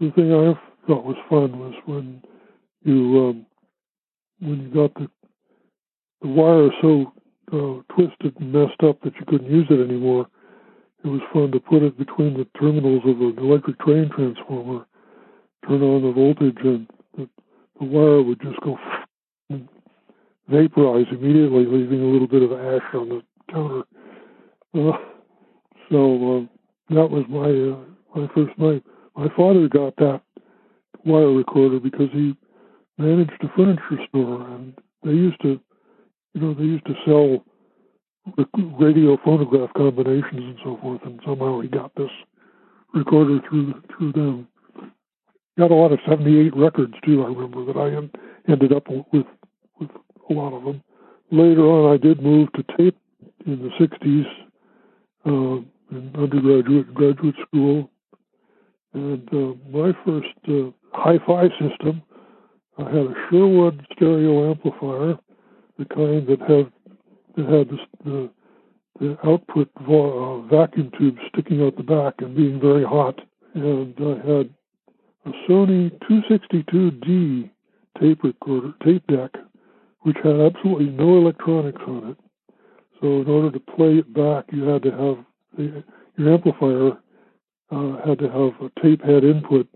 [0.00, 0.54] The thing I
[0.86, 2.22] thought was fun was when
[2.84, 3.46] you um,
[4.40, 5.08] when you got the
[6.20, 7.12] the wire so
[7.52, 10.26] uh, twisted and messed up that you couldn't use it anymore.
[11.04, 14.86] It was fun to put it between the terminals of an electric train transformer,
[15.66, 16.86] turn on the voltage, and
[17.16, 17.28] the,
[17.78, 18.78] the wire would just go
[20.48, 23.82] vaporize immediately, leaving a little bit of ash on the counter.
[24.74, 24.96] Uh,
[25.90, 28.82] so uh, that was my uh, my first night.
[29.16, 30.22] My father got that
[31.04, 32.34] wire recorder because he
[32.98, 34.74] managed a furniture store, and
[35.04, 35.60] they used to,
[36.34, 37.44] you know, they used to sell
[38.78, 42.10] radio phonograph combinations and so forth, and somehow he got this
[42.94, 44.48] recorder through through them.
[45.58, 47.22] Got a lot of '78 records too.
[47.22, 48.10] I remember that I en-
[48.48, 49.26] ended up with
[49.80, 49.90] with
[50.30, 50.82] a lot of them.
[51.30, 52.96] Later on, I did move to tape
[53.46, 54.26] in the '60s
[55.26, 57.90] uh, in undergraduate graduate school,
[58.94, 62.02] and uh, my first uh, hi-fi system.
[62.78, 65.18] I had a Sherwood stereo amplifier,
[65.78, 66.72] the kind that had
[67.36, 68.30] that had the, the,
[69.00, 73.18] the output uh, vacuum tube sticking out the back and being very hot.
[73.54, 74.50] And I had
[75.24, 77.50] a Sony 262D
[78.00, 79.30] tape recorder, tape deck,
[80.00, 82.16] which had absolutely no electronics on it.
[83.00, 85.24] So in order to play it back, you had to have
[85.56, 85.84] the,
[86.16, 86.98] your amplifier
[87.72, 89.66] uh, had to have a tape head input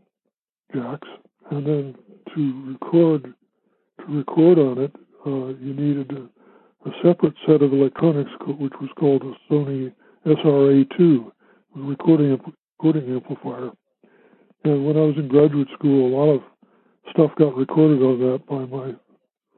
[0.75, 1.09] jacks,
[1.51, 1.95] and then
[2.35, 3.35] to record
[4.01, 4.93] to record on it,
[5.27, 9.93] uh, you needed a, a, separate set of electronics, which was called a Sony
[10.27, 11.31] SRA2,
[11.75, 12.39] recording
[12.79, 13.71] recording amplifier.
[14.65, 16.43] And when I was in graduate school, a lot of
[17.11, 18.95] stuff got recorded on that by my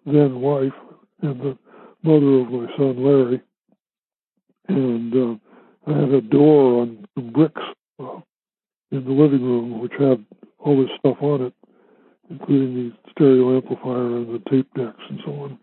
[0.06, 0.72] then wife
[1.22, 1.58] and the
[2.02, 3.42] mother of my son Larry.
[4.68, 7.62] And uh, I had a door on some bricks
[7.98, 8.20] uh,
[8.90, 10.24] in the living room, which had
[10.58, 11.54] all this stuff on it,
[12.30, 15.58] including the stereo amplifier and the tape decks and so on.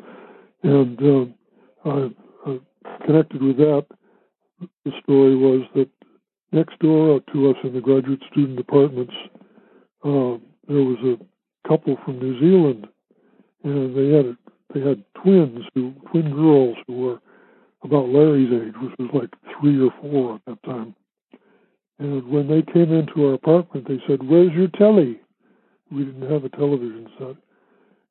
[0.64, 3.86] And uh, I, I connected with that.
[4.86, 5.90] The story was that
[6.52, 9.14] next door to us in the graduate student apartments,
[10.04, 10.38] uh,
[10.68, 12.88] there was a couple from New Zealand,
[13.64, 14.38] and they had
[14.74, 17.20] they had twins who twin girls who were
[17.84, 19.30] about Larry's age, which was like
[19.60, 20.96] three or four at that time.
[22.00, 25.20] And when they came into our apartment, they said, "Where's your telly?"
[25.92, 27.36] We didn't have a television set.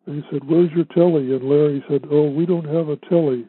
[0.07, 3.47] They said, "Where's your telly?" And Larry said, "Oh, we don't have a telly,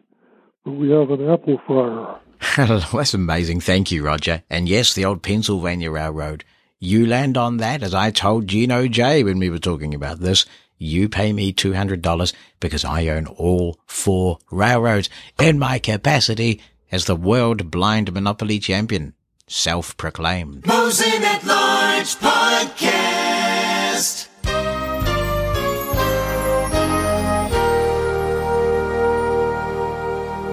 [0.64, 2.18] but we have an apple fryer."
[2.58, 3.62] That's amazing.
[3.62, 4.44] Thank you, Roger.
[4.50, 6.44] And yes, the old Pennsylvania Railroad.
[6.80, 10.46] You land on that, as I told Gino J when we were talking about this.
[10.78, 15.10] You pay me $200 because I own all four railroads
[15.40, 19.14] in my capacity as the world blind monopoly champion.
[19.48, 20.66] Self-proclaimed.
[20.66, 24.28] Mosen at Large Podcast.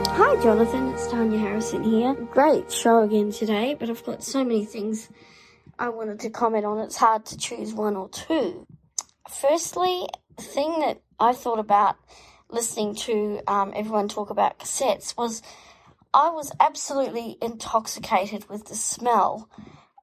[0.09, 0.89] Hi, Jonathan.
[0.89, 2.13] It's Tanya Harrison here.
[2.13, 5.09] Great show again today, but I've got so many things
[5.79, 6.79] I wanted to comment on.
[6.79, 8.67] It's hard to choose one or two.
[9.27, 10.07] Firstly,
[10.37, 11.97] the thing that I thought about
[12.51, 15.41] listening to um, everyone talk about cassettes was
[16.15, 19.49] I was absolutely intoxicated with the smell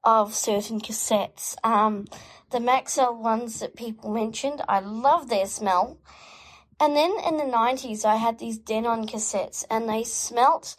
[0.02, 1.54] of certain cassettes.
[1.62, 2.06] Um,
[2.50, 5.98] the Maxell ones that people mentioned, I love their smell.
[6.80, 10.76] And then in the 90s, I had these Denon cassettes, and they smelt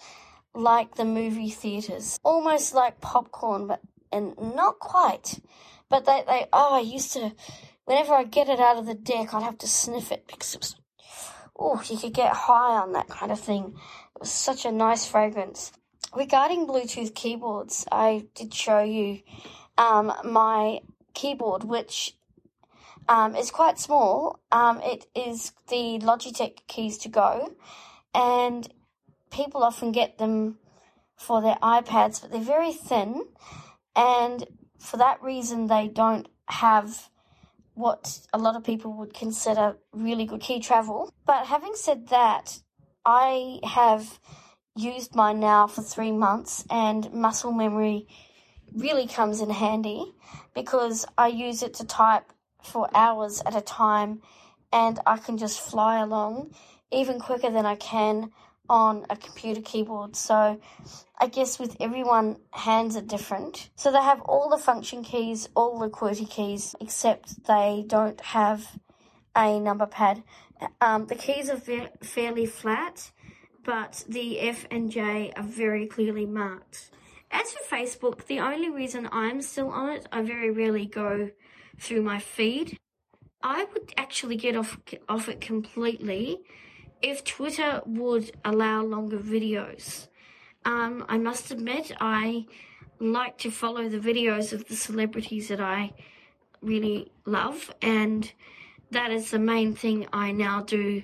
[0.54, 3.82] like the movie theaters, almost like popcorn, but
[4.12, 5.40] and not quite.
[5.90, 7.34] But they, they, oh, I used to,
[7.86, 10.60] whenever I get it out of the deck, I'd have to sniff it because it
[10.60, 10.76] was,
[11.62, 13.76] oh, you could get high on that kind of thing.
[14.16, 15.72] It was such a nice fragrance.
[16.16, 19.22] Regarding Bluetooth keyboards, I did show you
[19.78, 20.80] um, my
[21.14, 22.16] keyboard, which
[23.08, 24.40] um, is quite small.
[24.52, 27.54] Um, it is the Logitech Keys-To-Go,
[28.14, 28.68] and
[29.30, 30.58] people often get them
[31.16, 33.26] for their iPads, but they're very thin,
[33.96, 34.46] and
[34.80, 37.10] for that reason, they don't have
[37.74, 41.12] what a lot of people would consider really good key travel.
[41.26, 42.60] But having said that,
[43.06, 44.20] I have
[44.76, 48.08] used mine now for three months, and muscle memory
[48.74, 50.14] really comes in handy
[50.54, 52.32] because I use it to type
[52.64, 54.22] for hours at a time
[54.72, 56.54] and I can just fly along
[56.92, 58.32] even quicker than I can
[58.72, 60.16] on a computer keyboard.
[60.16, 60.60] So
[61.20, 63.70] I guess with everyone, hands are different.
[63.76, 68.80] So they have all the function keys, all the QWERTY keys, except they don't have
[69.36, 70.24] a number pad.
[70.80, 71.60] Um, the keys are
[72.02, 73.12] fairly flat
[73.64, 76.90] but the F and J are very clearly marked.
[77.30, 81.30] As for Facebook, the only reason I'm still on it, I very rarely go
[81.80, 82.78] through my feed.
[83.44, 86.42] I would actually get off off it completely
[87.02, 90.08] if Twitter would allow longer videos.
[90.66, 92.46] Um, I must admit, I
[93.00, 95.94] like to follow the videos of the celebrities that I
[96.62, 98.32] really love, and
[98.92, 101.04] that is the main thing I now do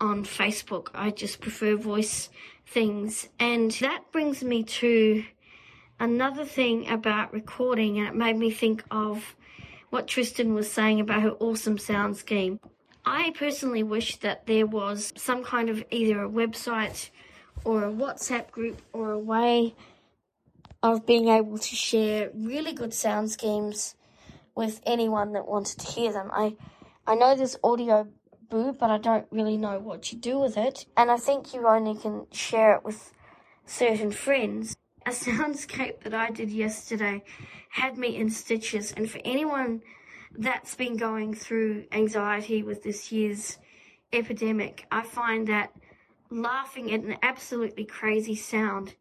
[0.00, 0.88] on Facebook.
[0.94, 2.28] I just prefer voice
[2.66, 5.24] things, and that brings me to
[5.98, 9.34] another thing about recording, and it made me think of
[9.88, 12.60] what Tristan was saying about her awesome sound scheme.
[13.04, 17.10] I personally wish that there was some kind of either a website
[17.64, 19.74] or a WhatsApp group or a way
[20.82, 23.94] of being able to share really good sound schemes
[24.54, 26.30] with anyone that wanted to hear them.
[26.32, 26.56] I
[27.06, 28.08] I know there's audio
[28.48, 30.86] boo, but I don't really know what you do with it.
[30.96, 33.12] And I think you only can share it with
[33.66, 34.76] certain friends.
[35.04, 37.24] A soundscape that I did yesterday
[37.70, 39.82] had me in stitches, and for anyone
[40.36, 43.58] that's been going through anxiety with this year's
[44.12, 45.72] epidemic, I find that
[46.30, 48.94] laughing at an absolutely crazy sound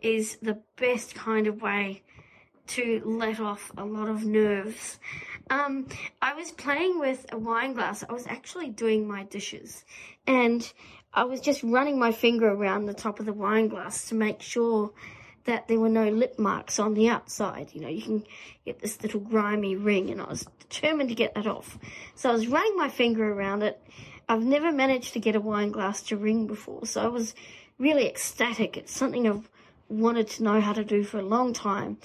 [0.00, 2.02] is the best kind of way
[2.66, 4.98] to let off a lot of nerves.
[5.50, 5.86] Um,
[6.22, 8.04] I was playing with a wine glass.
[8.08, 9.84] I was actually doing my dishes
[10.26, 10.70] and
[11.12, 14.40] I was just running my finger around the top of the wine glass to make
[14.40, 14.92] sure
[15.44, 17.70] that there were no lip marks on the outside.
[17.72, 18.24] You know, you can
[18.64, 21.78] get this little grimy ring and I was determined to get that off.
[22.14, 23.80] So I was running my finger around it.
[24.28, 27.34] I've never managed to get a wine glass to ring before, so I was
[27.78, 28.76] really ecstatic.
[28.78, 29.50] It's something I've
[29.88, 31.98] wanted to know how to do for a long time.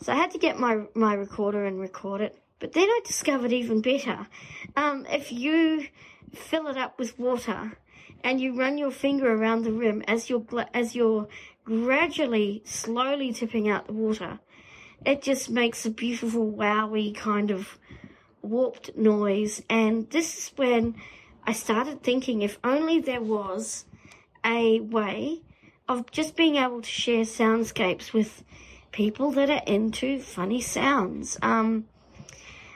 [0.00, 2.38] So I had to get my, my recorder and record it.
[2.58, 4.26] But then I discovered even better.
[4.74, 5.88] Um, if you
[6.34, 7.76] fill it up with water
[8.24, 11.28] and you run your finger around the rim as you're, as you're
[11.66, 14.38] gradually, slowly tipping out the water,
[15.04, 17.78] it just makes a beautiful wowie kind of
[18.40, 19.62] warped noise.
[19.68, 20.94] And this is when
[21.44, 23.84] I started thinking if only there was
[24.44, 25.42] a way
[25.88, 28.44] of just being able to share soundscapes with
[28.92, 31.36] people that are into funny sounds.
[31.42, 31.86] Um,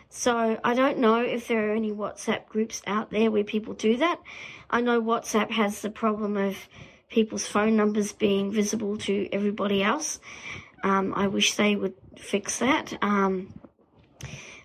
[0.09, 3.97] so I don't know if there are any WhatsApp groups out there where people do
[3.99, 4.21] that.
[4.69, 6.57] I know WhatsApp has the problem of
[7.11, 10.21] people's phone numbers being visible to everybody else.
[10.83, 12.97] Um, I wish they would fix that.
[13.03, 13.53] Um,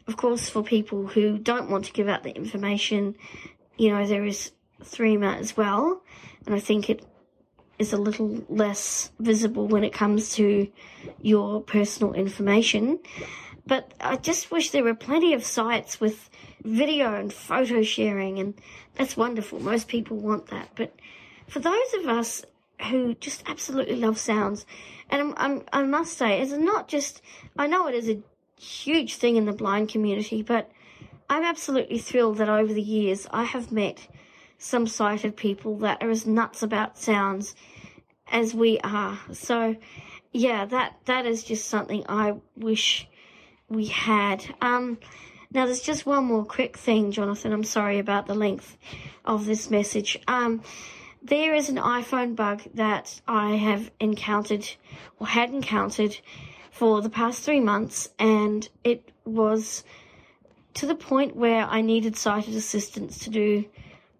[0.08, 3.16] of course, for people who don't want to give out the information,
[3.78, 4.52] you know, there is
[4.84, 6.04] Threema as well.
[6.46, 7.04] And I think it
[7.80, 10.72] is a little less visible when it comes to
[11.22, 13.00] your personal information.
[13.68, 16.30] But I just wish there were plenty of sites with
[16.64, 18.54] video and photo sharing, and
[18.94, 19.60] that's wonderful.
[19.60, 20.70] Most people want that.
[20.76, 20.96] But
[21.48, 22.44] for those of us
[22.90, 24.66] who just absolutely love sounds,
[25.10, 27.22] and I'm, I'm, i must say, it's not just,
[27.58, 28.22] I know it is a
[28.60, 30.72] huge thing in the blind community, but
[31.30, 34.08] I'm absolutely thrilled that over the years I have met
[34.58, 37.56] some sighted people that are as nuts about sounds
[38.28, 39.20] as we are.
[39.34, 39.76] So,
[40.32, 43.08] yeah, that that is just something I wish
[43.70, 44.46] we had.
[44.62, 44.98] Um,
[45.52, 47.54] now there's just one more quick thing, Jonathan.
[47.54, 48.78] I'm sorry about the length
[49.24, 50.18] of this message.
[50.28, 50.62] Um,
[51.26, 54.70] there is an iPhone bug that I have encountered
[55.20, 56.18] or had encountered
[56.70, 59.84] for the past three months, and it was
[60.76, 63.66] to the point where I needed sighted assistance to do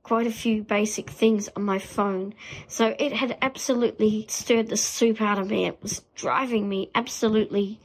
[0.02, 2.34] quite a few basic things on my phone.
[2.68, 5.66] So it had absolutely stirred the soup out of me.
[5.66, 7.80] It was driving me absolutely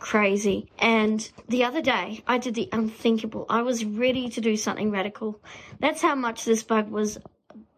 [0.00, 0.70] crazy.
[0.78, 3.46] And the other day, I did the unthinkable.
[3.48, 5.40] I was ready to do something radical.
[5.80, 7.18] That's how much this bug was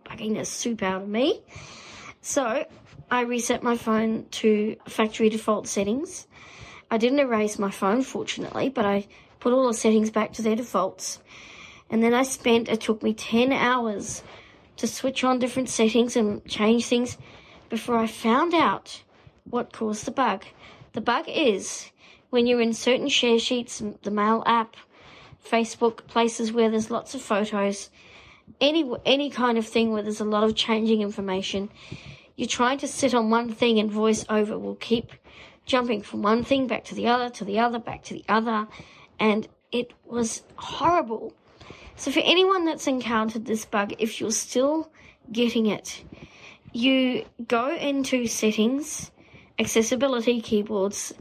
[0.06, 1.42] bugging the soup out of me.
[2.20, 2.64] So
[3.10, 6.26] I reset my phone to factory default settings.
[6.90, 9.06] I didn't erase my phone, fortunately, but I
[9.40, 11.20] put all the settings back to their defaults.
[11.90, 14.22] And then I spent, it took me 10 hours
[14.76, 17.16] to switch on different settings and change things
[17.68, 19.02] before I found out
[19.44, 20.44] what caused the bug.
[20.92, 21.90] The bug is
[22.30, 24.76] when you're in certain share sheets, the mail app,
[25.48, 27.90] Facebook, places where there's lots of photos,
[28.60, 31.70] any, any kind of thing where there's a lot of changing information,
[32.36, 35.12] you're trying to sit on one thing and voice over will keep
[35.64, 38.68] jumping from one thing back to the other, to the other, back to the other,
[39.18, 41.34] and it was horrible.
[41.96, 44.90] So for anyone that's encountered this bug, if you're still
[45.32, 46.04] getting it,
[46.72, 49.10] you go into settings,
[49.58, 51.14] accessibility keyboards,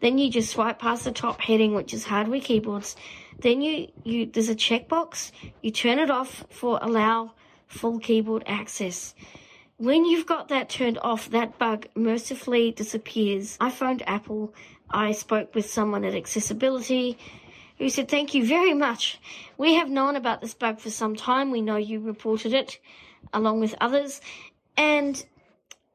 [0.00, 2.96] then you just swipe past the top heading, which is hardware keyboards.
[3.40, 5.32] Then you, you, there's a checkbox.
[5.62, 7.32] You turn it off for allow
[7.66, 9.14] full keyboard access.
[9.78, 13.56] When you've got that turned off, that bug mercifully disappears.
[13.60, 14.54] I phoned Apple.
[14.90, 17.18] I spoke with someone at Accessibility
[17.78, 19.18] who said, Thank you very much.
[19.58, 21.50] We have known about this bug for some time.
[21.50, 22.78] We know you reported it
[23.32, 24.20] along with others.
[24.76, 25.24] And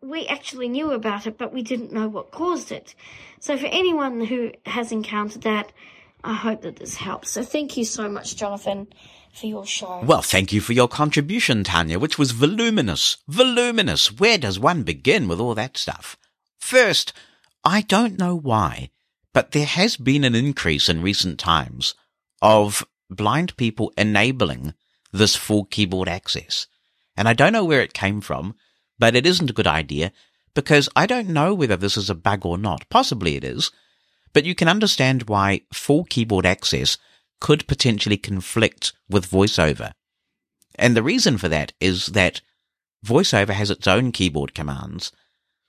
[0.02, 2.94] we actually knew about it, but we didn't know what caused it.
[3.40, 5.72] So for anyone who has encountered that,
[6.24, 7.32] I hope that this helps.
[7.32, 8.88] So thank you so much, Jonathan,
[9.34, 10.02] for your show.
[10.04, 13.18] Well, thank you for your contribution, Tanya, which was voluminous.
[13.28, 14.12] Voluminous.
[14.20, 16.18] Where does one begin with all that stuff?
[16.60, 17.14] First,
[17.64, 18.90] I don't know why,
[19.34, 21.94] but there has been an increase in recent times
[22.42, 24.74] of blind people enabling
[25.12, 26.68] this full keyboard access.
[27.16, 28.56] And I don't know where it came from,
[29.00, 30.12] but it isn't a good idea
[30.54, 32.90] because I don't know whether this is a bug or not.
[32.90, 33.72] Possibly it is,
[34.34, 36.98] but you can understand why full keyboard access
[37.40, 39.92] could potentially conflict with VoiceOver.
[40.76, 42.42] And the reason for that is that
[43.06, 45.12] VoiceOver has its own keyboard commands.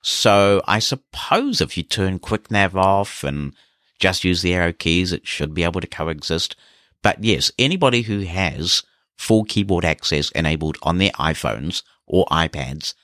[0.03, 3.55] So I suppose if you turn QuickNav off and
[3.99, 6.57] just use the arrow keys, it should be able to coexist.
[7.03, 8.83] But yes, anybody who has
[9.17, 12.95] full keyboard access enabled on their iPhones or iPads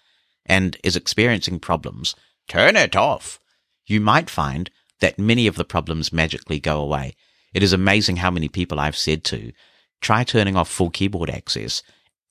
[0.46, 2.14] and is experiencing problems,
[2.48, 3.40] turn it off.
[3.86, 4.70] You might find
[5.00, 7.14] that many of the problems magically go away.
[7.52, 9.52] It is amazing how many people I've said to
[10.00, 11.82] try turning off full keyboard access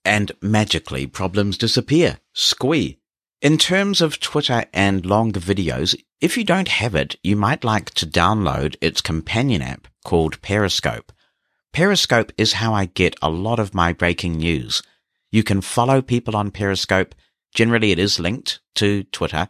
[0.05, 2.19] and magically problems disappear.
[2.33, 2.99] Squee.
[3.41, 7.91] In terms of Twitter and longer videos, if you don't have it, you might like
[7.91, 11.11] to download its companion app called Periscope.
[11.73, 14.83] Periscope is how I get a lot of my breaking news.
[15.31, 17.15] You can follow people on Periscope
[17.53, 19.47] Generally, it is linked to Twitter.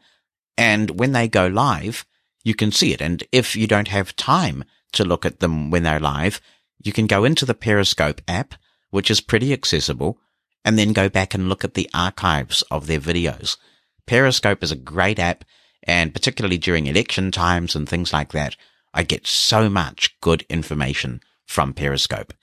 [0.58, 2.06] And when they go live,
[2.44, 3.02] you can see it.
[3.02, 4.64] And if you don't have time
[4.94, 6.42] to look at them when they're live,
[6.84, 8.56] you can go into the Periscope app,
[8.90, 10.20] which is pretty accessible,
[10.66, 13.58] and then go back and look at the archives of their videos.
[14.06, 15.46] Periscope is a great app,
[15.84, 18.56] and particularly during election times and things like that,
[18.94, 22.34] I get so much good information from Periscope.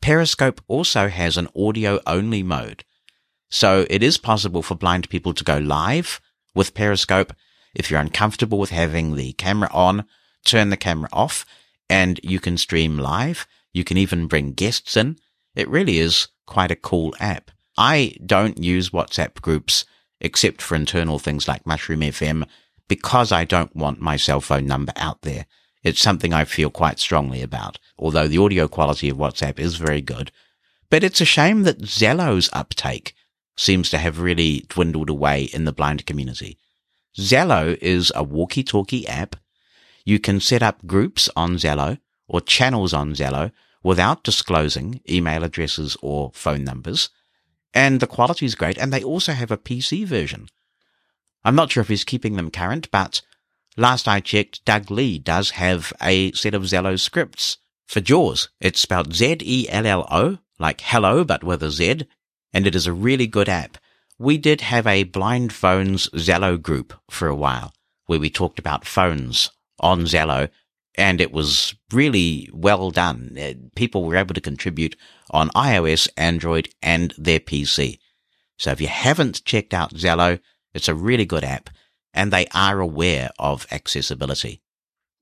[0.00, 2.84] Periscope also has an audio only mode.
[3.50, 6.20] So it is possible for blind people to go live
[6.54, 7.32] with Periscope.
[7.78, 10.04] If you're uncomfortable with having the camera on,
[10.44, 11.46] turn the camera off
[11.88, 13.46] and you can stream live.
[13.72, 15.16] You can even bring guests in.
[15.54, 17.52] It really is quite a cool app.
[17.78, 19.84] I don't use WhatsApp groups
[20.20, 22.46] except for internal things like Mushroom FM
[22.88, 25.46] because I don't want my cell phone number out there.
[25.84, 30.00] It's something I feel quite strongly about, although the audio quality of WhatsApp is very
[30.00, 30.32] good.
[30.90, 33.14] But it's a shame that Zello's uptake
[33.56, 36.58] seems to have really dwindled away in the blind community.
[37.18, 39.34] Zello is a walkie-talkie app.
[40.04, 43.50] You can set up groups on Zello or channels on Zello
[43.82, 47.10] without disclosing email addresses or phone numbers.
[47.74, 48.78] And the quality is great.
[48.78, 50.46] And they also have a PC version.
[51.44, 53.20] I'm not sure if he's keeping them current, but
[53.76, 58.48] last I checked, Doug Lee does have a set of Zello scripts for JAWS.
[58.60, 62.06] It's spelled Z-E-L-L-O, like hello, but with a Z,
[62.52, 63.76] and it is a really good app.
[64.20, 67.72] We did have a blind phones Zello group for a while
[68.06, 70.48] where we talked about phones on Zello
[70.96, 73.38] and it was really well done.
[73.40, 74.96] Uh, people were able to contribute
[75.30, 78.00] on iOS, Android and their PC.
[78.56, 80.40] So if you haven't checked out Zello,
[80.74, 81.70] it's a really good app
[82.12, 84.62] and they are aware of accessibility.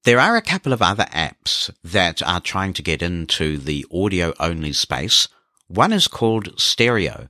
[0.04, 4.32] There are a couple of other apps that are trying to get into the audio
[4.40, 5.28] only space.
[5.66, 7.28] One is called Stereo,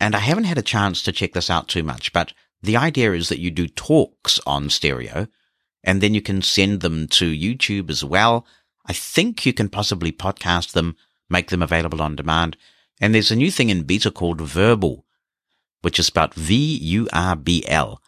[0.00, 3.12] and I haven't had a chance to check this out too much, but the idea
[3.12, 5.26] is that you do talks on stereo,
[5.82, 8.46] and then you can send them to YouTube as well.
[8.86, 10.96] I think you can possibly podcast them,
[11.28, 12.56] make them available on demand.
[13.00, 15.02] And there's a new thing in beta called Vurbl,
[15.82, 18.02] which is spelled V-U-R-B-L.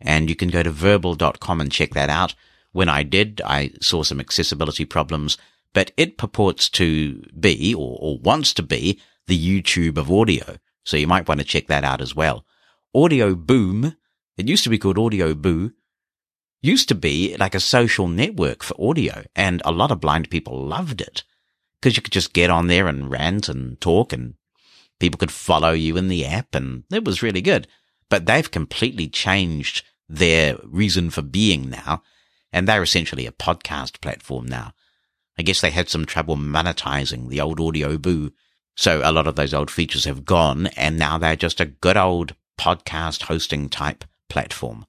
[0.00, 2.34] And you can go to vurbl.com and check that out.
[2.70, 5.38] When I did, I saw some accessibility problems
[5.72, 10.58] but it purports to be or, or wants to be the YouTube of audio.
[10.88, 12.46] So you might want to check that out as well.
[12.94, 13.94] Audio Boom,
[14.38, 15.74] it used to be called Audioboo,
[16.62, 20.64] used to be like a social network for audio and a lot of blind people
[20.64, 21.24] loved it
[21.78, 24.36] because you could just get on there and rant and talk and
[24.98, 27.68] people could follow you in the app and it was really good.
[28.08, 32.02] But they've completely changed their reason for being now
[32.50, 34.72] and they're essentially a podcast platform now.
[35.38, 38.32] I guess they had some trouble monetizing the old Audioboo.
[38.78, 41.96] So a lot of those old features have gone and now they're just a good
[41.96, 44.86] old podcast hosting type platform.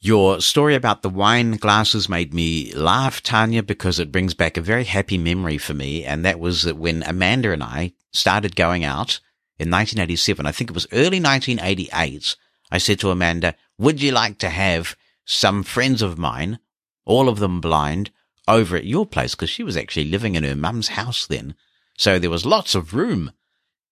[0.00, 4.60] Your story about the wine glasses made me laugh, Tanya, because it brings back a
[4.60, 6.04] very happy memory for me.
[6.04, 9.18] And that was that when Amanda and I started going out
[9.58, 12.36] in 1987, I think it was early 1988,
[12.70, 14.94] I said to Amanda, would you like to have
[15.24, 16.60] some friends of mine,
[17.04, 18.12] all of them blind,
[18.46, 19.34] over at your place?
[19.34, 21.56] Because she was actually living in her mum's house then.
[21.96, 23.32] So there was lots of room.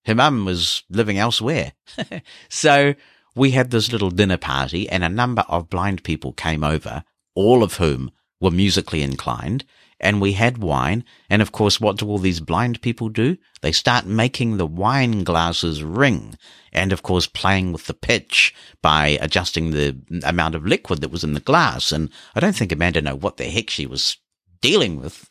[0.07, 1.73] Her mum was living elsewhere.
[2.49, 2.95] so
[3.35, 7.05] we had this little dinner party and a number of blind people came over,
[7.35, 8.11] all of whom
[8.41, 9.65] were musically inclined
[10.05, 11.05] and we had wine.
[11.31, 13.39] And of course, what do all these blind people do?
[13.63, 16.37] They start making the wine glasses ring.
[16.73, 21.25] And of course, playing with the pitch by adjusting the amount of liquid that was
[21.25, 21.91] in the glass.
[21.91, 24.19] And I don't think Amanda knew what the heck she was
[24.61, 25.31] dealing with.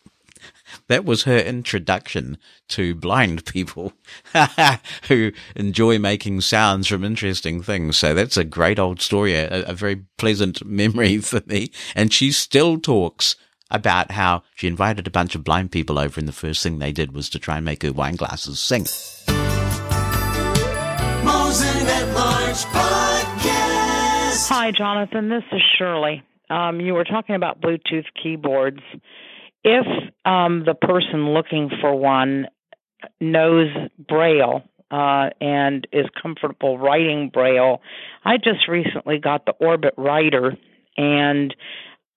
[0.88, 2.38] That was her introduction
[2.70, 3.94] to blind people
[5.08, 7.98] who enjoy making sounds from interesting things.
[7.98, 11.72] So that's a great old story, a, a very pleasant memory for me.
[11.96, 13.36] And she still talks
[13.72, 16.92] about how she invited a bunch of blind people over and the first thing they
[16.92, 18.86] did was to try and make her wine glasses sing.
[24.50, 25.30] Hi, Jonathan.
[25.30, 26.22] This is Shirley.
[26.50, 28.82] Um, you were talking about Bluetooth keyboards.
[29.64, 29.86] If
[30.26, 32.48] um, the person looking for one
[33.20, 37.82] knows Braille uh, and is comfortable writing Braille,
[38.24, 40.58] I just recently got the Orbit Writer,
[40.98, 41.56] and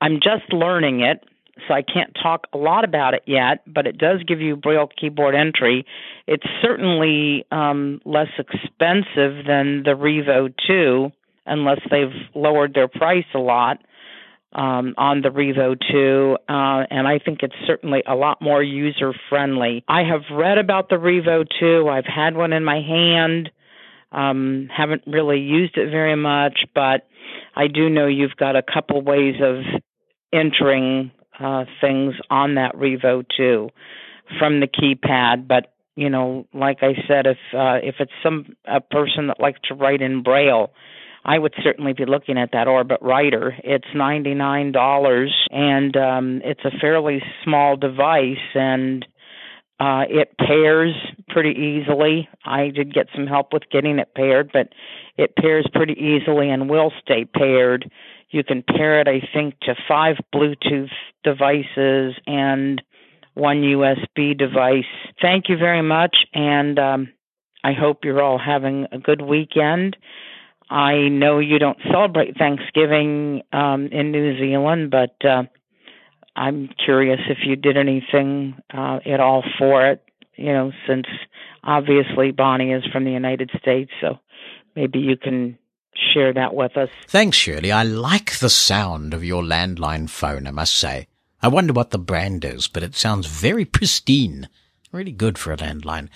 [0.01, 1.23] I'm just learning it
[1.67, 4.89] so I can't talk a lot about it yet, but it does give you Braille
[5.01, 5.87] keyboard entry.
[6.27, 11.11] It's certainly um, less expensive than the Rivo 2,
[11.47, 13.79] unless they've lowered their price a lot
[14.53, 19.13] um, on the Rivo 2, uh, and I think it's certainly a lot more user
[19.29, 19.85] friendly.
[19.89, 21.89] I have read about the Rivo 2.
[21.89, 23.51] I've had one in my hand.
[24.13, 27.07] Um, haven't really used it very much, but
[27.55, 29.63] I do know you've got a couple ways of
[30.33, 33.69] entering uh, things on that Rivo 2
[34.39, 35.47] from the keypad.
[35.49, 39.61] But you know, like I said, if uh, if it's some a person that likes
[39.69, 40.71] to write in Braille,
[41.27, 43.55] I would certainly be looking at that Orbit Writer.
[43.65, 49.05] It's ninety nine dollars, and um, it's a fairly small device, and
[49.81, 50.95] uh, it pairs
[51.29, 52.29] pretty easily.
[52.45, 54.69] I did get some help with getting it paired, but
[55.19, 57.91] it pairs pretty easily and will stay paired
[58.31, 60.91] you can pair it, I think, to five Bluetooth
[61.25, 62.83] devices and
[63.35, 64.85] one USB device.
[65.21, 67.09] Thank you very much, and um,
[67.63, 69.97] I hope you're all having a good weekend.
[70.69, 75.45] I know you don't celebrate Thanksgiving um, in New Zealand, but uh,
[76.35, 80.03] I'm curious if you did anything uh, at all for it.
[80.35, 81.07] You know, since
[81.65, 84.19] obviously Bonnie is from the United States, so
[84.75, 85.59] maybe you can
[86.13, 86.91] share that with us.
[87.07, 87.73] Thanks, Shirley.
[87.73, 91.07] I like the sound of your landline phone, I must say.
[91.43, 94.49] I wonder what the brand is, but it sounds very pristine.
[94.93, 96.09] Really good for a landline.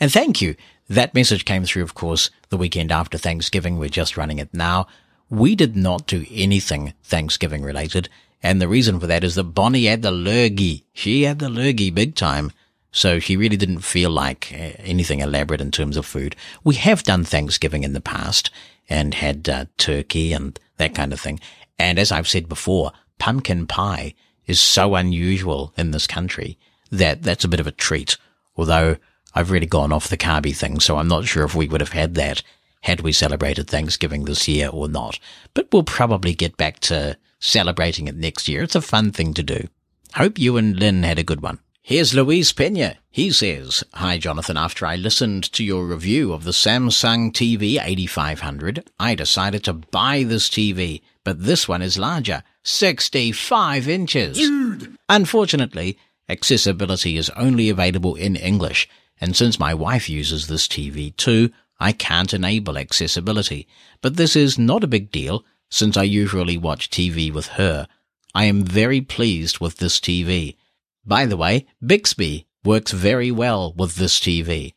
[0.00, 0.54] And thank you.
[0.88, 3.78] That message came through, of course, the weekend after Thanksgiving.
[3.78, 4.86] We're just running it now.
[5.28, 8.08] We did not do anything Thanksgiving related.
[8.42, 10.84] And the reason for that is that Bonnie had the lurgy.
[10.94, 12.52] She had the lurgy big time.
[12.90, 16.34] So she really didn't feel like eh, anything elaborate in terms of food.
[16.64, 18.50] We have done Thanksgiving in the past
[18.88, 21.38] and had uh, turkey and that kind of thing.
[21.78, 24.14] And as I've said before, pumpkin pie
[24.46, 26.58] is so unusual in this country
[26.90, 28.16] that that's a bit of a treat.
[28.56, 28.96] Although
[29.34, 31.92] I've really gone off the carby thing, so I'm not sure if we would have
[31.92, 32.42] had that
[32.82, 35.18] had we celebrated Thanksgiving this year or not.
[35.54, 38.62] But we'll probably get back to celebrating it next year.
[38.62, 39.68] It's a fun thing to do.
[40.14, 41.58] Hope you and Lynn had a good one.
[41.82, 42.96] Here's Luis Pena.
[43.10, 48.90] He says, Hi Jonathan, after I listened to your review of the Samsung TV 8500,
[49.00, 54.36] I decided to buy this TV, but this one is larger, 65 inches.
[54.36, 54.96] Dude!
[55.08, 55.98] Unfortunately,
[56.28, 58.86] accessibility is only available in English,
[59.20, 61.50] and since my wife uses this TV too,
[61.80, 63.68] I can't enable accessibility.
[64.00, 67.86] But this is not a big deal, since I usually watch TV with her.
[68.34, 70.56] I am very pleased with this TV.
[71.04, 74.74] By the way, Bixby works very well with this TV.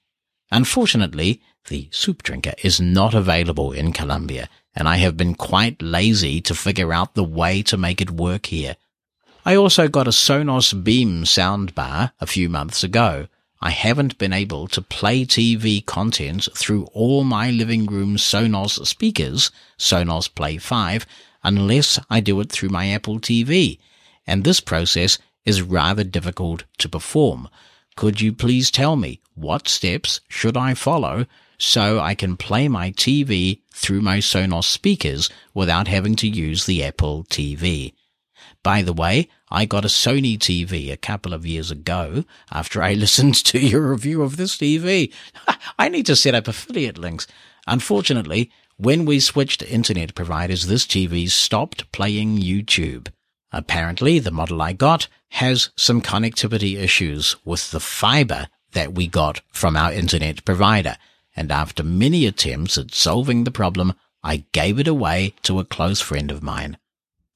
[0.52, 6.42] Unfortunately, the soup drinker is not available in Colombia, and I have been quite lazy
[6.42, 8.76] to figure out the way to make it work here.
[9.46, 13.28] I also got a Sonos Beam soundbar a few months ago.
[13.64, 19.52] I haven't been able to play TV content through all my living room Sonos speakers,
[19.78, 21.06] Sonos Play 5,
[21.44, 23.78] unless I do it through my Apple TV.
[24.26, 27.50] And this process is rather difficult to perform.
[27.96, 31.28] Could you please tell me what steps should I follow
[31.60, 36.84] so I can play my TV through my Sonos speakers without having to use the
[36.84, 37.94] Apple TV?
[38.64, 42.94] By the way, I got a Sony TV a couple of years ago after I
[42.96, 45.14] listened to your review of this TV.
[45.80, 47.28] I need to set up affiliate links.
[47.68, 48.50] Unfortunately,
[48.82, 53.10] When we switched internet providers, this TV stopped playing YouTube.
[53.52, 59.42] Apparently, the model I got has some connectivity issues with the fiber that we got
[59.52, 60.98] from our internet provider.
[61.36, 66.02] And after many attempts at solving the problem, I gave it away to a close
[66.02, 66.78] friend of mine.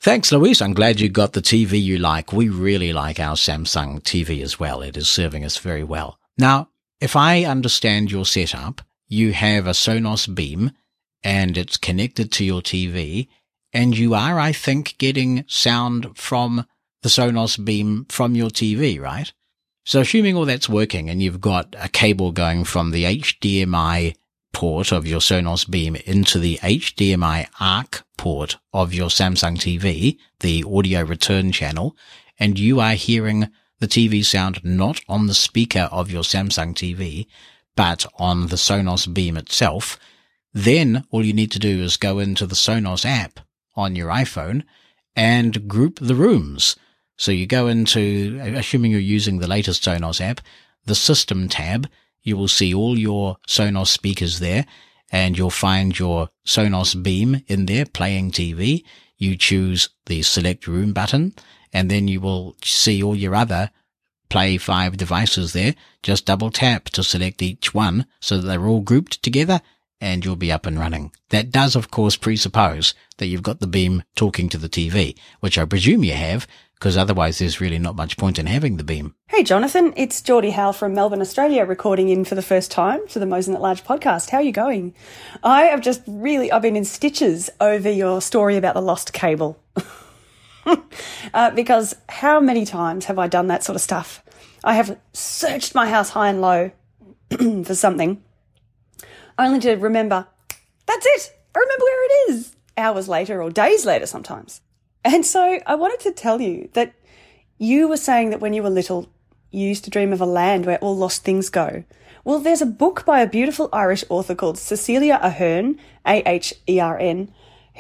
[0.06, 0.62] Thanks, Louise.
[0.62, 2.32] I'm glad you got the TV you like.
[2.32, 4.84] We really like our Samsung TV as well.
[4.84, 6.20] It is serving us very well.
[6.38, 6.70] Now,
[7.02, 10.74] if I understand your setup, you have a Sonos Beam
[11.24, 13.30] and it's connected to your TV
[13.74, 16.68] and you are, I think, getting sound from
[17.02, 19.34] the Sonos Beam from your TV, right?
[19.86, 24.14] So assuming all that's working and you've got a cable going from the HDMI
[24.56, 30.64] port of your Sonos Beam into the HDMI ARC port of your Samsung TV, the
[30.64, 31.94] audio return channel,
[32.40, 33.50] and you are hearing
[33.80, 37.28] the TV sound not on the speaker of your Samsung TV,
[37.76, 40.00] but on the Sonos Beam itself,
[40.54, 43.42] then all you need to do is go into the Sonos app
[43.76, 44.64] on your iPhone
[45.18, 46.78] and group the rooms.
[47.18, 50.40] So you go into, assuming you're using the latest Sonos app,
[50.86, 51.90] the system tab,
[52.26, 54.66] you will see all your Sonos speakers there
[55.10, 58.84] and you'll find your Sonos Beam in there playing TV.
[59.18, 61.34] You choose the select room button
[61.72, 63.72] and then you will see all your other
[64.30, 65.76] Play 5 devices there.
[66.02, 69.62] Just double tap to select each one so that they're all grouped together
[70.02, 71.12] and you'll be up and running.
[71.30, 75.58] That does, of course, presuppose that you've got the beam talking to the TV, which
[75.58, 79.16] I presume you have, because otherwise there's really not much point in having the beam.
[79.28, 83.20] Hey, Jonathan, it's Geordie Howe from Melbourne, Australia, recording in for the first time to
[83.20, 84.30] the Mosen at Large podcast.
[84.30, 84.94] How are you going?
[85.44, 89.60] I have just really, I've been in stitches over your story about the lost cable.
[91.34, 94.24] uh, because how many times have I done that sort of stuff?
[94.64, 96.72] I have searched my house high and low
[97.64, 98.22] for something,
[99.38, 100.28] only to remember,
[100.86, 101.38] that's it.
[101.56, 104.62] I remember where it is hours later or days later sometimes.
[105.06, 106.94] And so I wanted to tell you that
[107.60, 109.08] you were saying that when you were little,
[109.52, 111.84] you used to dream of a land where all lost things go.
[112.24, 116.80] Well, there's a book by a beautiful Irish author called Cecilia Ahern, A H E
[116.80, 117.32] R N,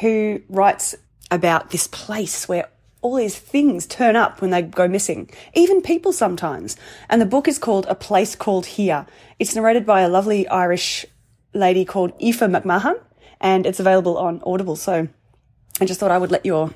[0.01, 0.95] who writes
[1.31, 2.69] about this place where
[3.01, 6.77] all these things turn up when they go missing, even people sometimes.
[7.09, 9.07] And the book is called A Place Called Here.
[9.39, 11.07] It's narrated by a lovely Irish
[11.53, 13.01] lady called Aoife McMahon,
[13.41, 14.75] and it's available on Audible.
[14.75, 15.07] So
[15.81, 16.71] I just thought I would let your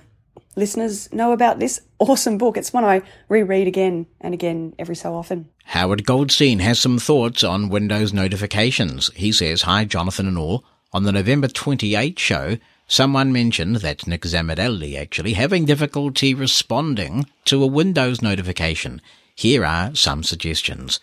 [0.55, 2.57] listeners know about this awesome book.
[2.57, 5.49] It's one I reread again and again every so often.
[5.65, 9.11] Howard Goldstein has some thoughts on Windows notifications.
[9.15, 10.63] He says, Hi, Jonathan and all.
[10.91, 12.57] On the November 28 show,
[12.91, 18.99] Someone mentioned that Nick Zammarelli actually having difficulty responding to a Windows notification.
[19.35, 20.99] Here are some suggestions.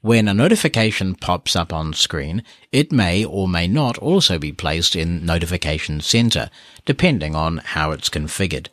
[0.00, 2.42] When a notification pops up on screen,
[2.72, 6.50] it may or may not also be placed in Notification Center,
[6.84, 8.66] depending on how it's configured.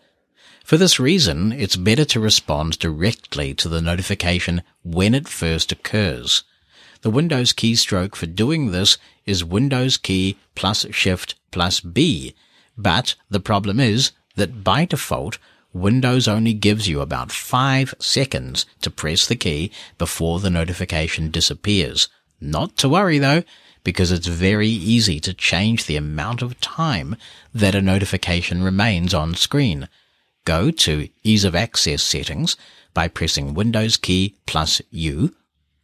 [0.67, 6.43] For this reason, it's better to respond directly to the notification when it first occurs.
[7.03, 12.35] The Windows keystroke for doing this is Windows key plus Shift plus B,
[12.77, 15.37] but the problem is that by default,
[15.71, 22.09] Windows only gives you about five seconds to press the key before the notification disappears.
[22.41, 23.43] Not to worry though,
[23.85, 27.15] because it's very easy to change the amount of time
[27.53, 29.87] that a notification remains on screen.
[30.47, 32.55] Go to Ease of Access settings
[32.93, 35.35] by pressing Windows key plus U.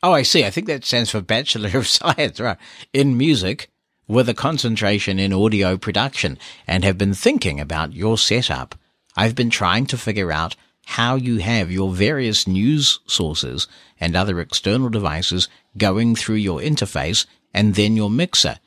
[0.02, 0.44] Oh, I see.
[0.44, 2.56] I think that stands for Bachelor of Science, right?
[2.94, 3.70] In music
[4.08, 8.74] with a concentration in audio production and have been thinking about your setup.
[9.16, 10.56] I've been trying to figure out
[10.86, 13.66] how you have your various news sources
[13.98, 18.58] and other external devices going through your interface and then your mixer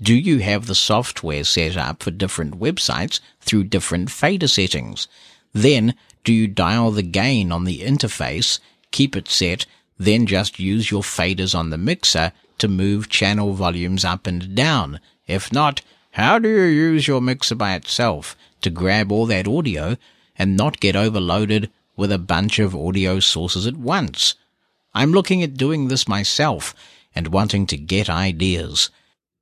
[0.00, 5.08] do you have the software set up for different websites through different fader settings?
[5.54, 8.58] Then, do you dial the gain on the interface,
[8.90, 9.64] keep it set,
[9.98, 15.00] then just use your faders on the mixer to move channel volumes up and down?
[15.26, 15.82] If not,
[16.16, 19.98] How do you use your mixer by itself to grab all that audio
[20.38, 24.34] and not get overloaded with a bunch of audio sources at once?
[24.94, 26.74] I'm looking at doing this myself
[27.14, 28.88] and wanting to get ideas.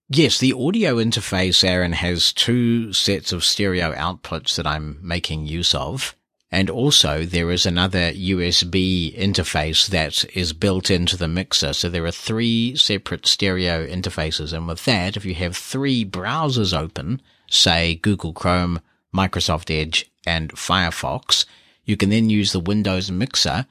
[0.09, 5.77] Yes, the audio interface, Aaron, has two sets of stereo outputs that I'm making use
[5.77, 6.17] of.
[6.51, 11.73] And also there is another USB interface that is built into the mixer.
[11.73, 14.53] So there are three separate stereo interfaces.
[14.53, 18.81] And with that, if you have three browsers open, say Google Chrome,
[19.13, 21.45] Microsoft Edge, and Firefox,
[21.85, 23.67] you can then use the Windows mixer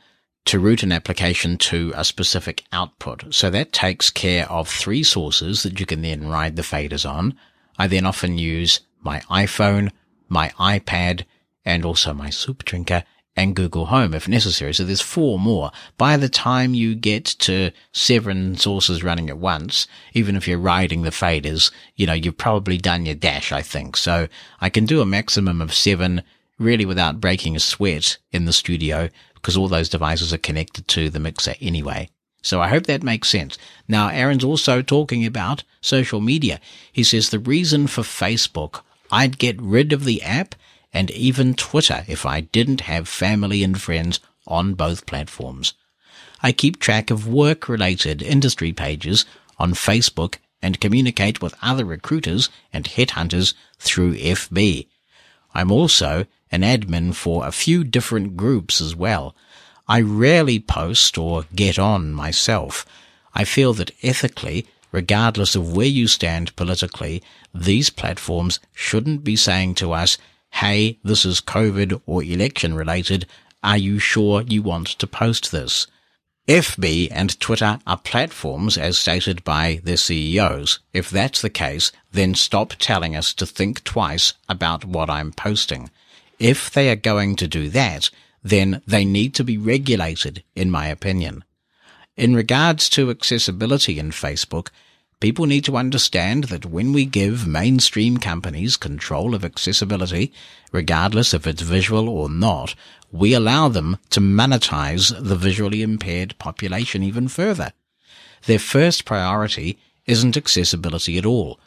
[0.46, 3.34] to route an application to a specific output.
[3.34, 7.38] So that takes care of three sources that you can then ride the faders on.
[7.78, 9.92] I then often use my iPhone,
[10.28, 11.24] my iPad,
[11.66, 13.04] and also my soup drinker
[13.36, 14.74] and Google Home if necessary.
[14.74, 15.72] So there's four more.
[15.98, 21.02] By the time you get to seven sources running at once, even if you're riding
[21.02, 23.98] the faders, you know, you've probably done your dash, I think.
[23.98, 24.28] So
[24.62, 26.22] I can do a maximum of seven
[26.60, 31.10] really without breaking a sweat in the studio because all those devices are connected to
[31.10, 32.10] the mixer anyway.
[32.42, 33.58] So I hope that makes sense.
[33.88, 36.60] Now, Aaron's also talking about social media.
[36.92, 38.82] He says the reason for Facebook,
[39.12, 40.56] I'd get rid of the app
[40.94, 45.74] and even Twitter if I didn't have family and friends on both platforms.
[46.42, 49.26] I keep track of work related industry pages
[49.58, 54.88] on Facebook and communicate with other recruiters and headhunters through FB.
[55.54, 59.36] I'm also an admin for a few different groups as well.
[59.88, 62.86] I rarely post or get on myself.
[63.34, 67.22] I feel that ethically, regardless of where you stand politically,
[67.54, 70.18] these platforms shouldn't be saying to us,
[70.54, 73.26] hey, this is COVID or election related.
[73.64, 75.88] Are you sure you want to post this?
[76.48, 80.80] FB and Twitter are platforms as stated by their CEOs.
[80.94, 85.90] If that's the case, then stop telling us to think twice about what I'm posting.
[86.38, 88.10] If they are going to do that,
[88.44, 91.44] then they need to be regulated, in my opinion.
[92.16, 94.68] In regards to accessibility in Facebook,
[95.24, 100.34] people need to understand that when we give mainstream companies control of accessibility,
[100.74, 102.76] regardless if it's visual or not,
[103.10, 107.72] we allow them to monetize the visually impaired population even further.
[108.48, 111.58] Their first priority isn't accessibility at all.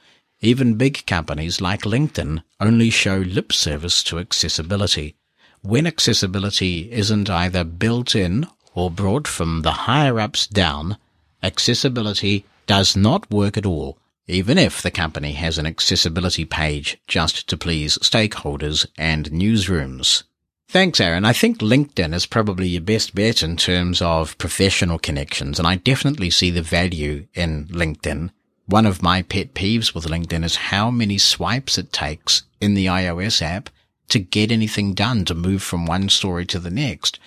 [0.42, 5.16] Even big companies like LinkedIn only show lip service to accessibility.
[5.62, 10.98] When accessibility isn't either built in or brought from the higher ups down,
[11.42, 17.48] accessibility does not work at all, even if the company has an accessibility page just
[17.48, 20.24] to please stakeholders and newsrooms.
[20.68, 21.24] Thanks, Aaron.
[21.24, 25.76] I think LinkedIn is probably your best bet in terms of professional connections, and I
[25.76, 28.30] definitely see the value in LinkedIn.
[28.66, 32.86] One of my pet peeves with LinkedIn is how many swipes it takes in the
[32.86, 33.70] iOS app
[34.08, 37.20] to get anything done to move from one story to the next.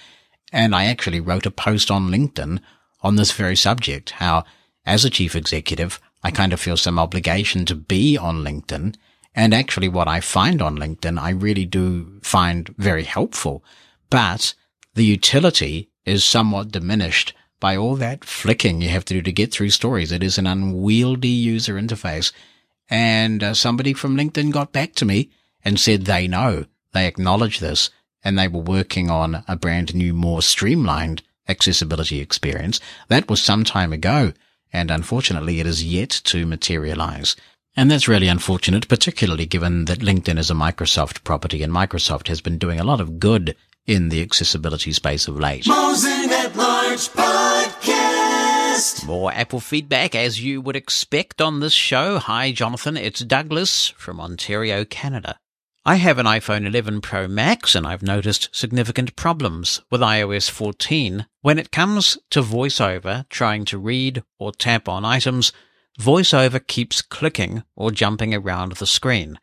[0.51, 2.59] And I actually wrote a post on LinkedIn
[3.01, 4.43] on this very subject, how
[4.89, 8.95] as a chief executive, I kind of feel some obligation to be on LinkedIn.
[9.35, 13.63] And actually what I find on LinkedIn, I really do find very helpful,
[14.09, 14.55] but
[14.95, 19.51] the utility is somewhat diminished by all that flicking you have to do to get
[19.51, 20.11] through stories.
[20.11, 22.31] It is an unwieldy user interface.
[22.89, 25.29] And uh, somebody from LinkedIn got back to me
[25.63, 27.91] and said they know, they acknowledge this,
[28.23, 32.79] and they were working on a brand new, more streamlined accessibility experience.
[33.07, 34.33] That was some time ago
[34.71, 37.35] and unfortunately it is yet to materialize.
[37.75, 42.41] And that's really unfortunate, particularly given that LinkedIn is a Microsoft property and Microsoft has
[42.41, 43.55] been doing a lot of good
[43.85, 45.65] in the accessibility space of late.
[45.67, 49.05] Mosen at Large Podcast.
[49.05, 52.19] More Apple feedback as you would expect on this show.
[52.19, 52.97] Hi, Jonathan.
[52.97, 55.37] It's Douglas from Ontario, Canada.
[55.89, 61.25] I have an iPhone 11 Pro Max and I've noticed significant problems with iOS 14.
[61.41, 65.51] When it comes to VoiceOver trying to read or tap on items,
[65.99, 69.39] VoiceOver keeps clicking or jumping around the screen.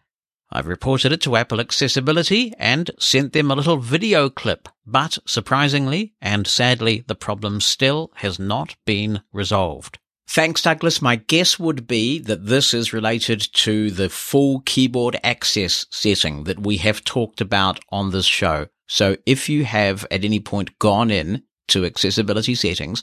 [0.48, 6.14] I've reported it to Apple Accessibility and sent them a little video clip, but surprisingly
[6.20, 9.98] and sadly the problem still has not been resolved.
[10.28, 11.00] Thanks, Douglas.
[11.00, 16.60] My guess would be that this is related to the full keyboard access setting that
[16.60, 18.66] we have talked about on this show.
[18.88, 23.02] So if you have at any point gone in to accessibility settings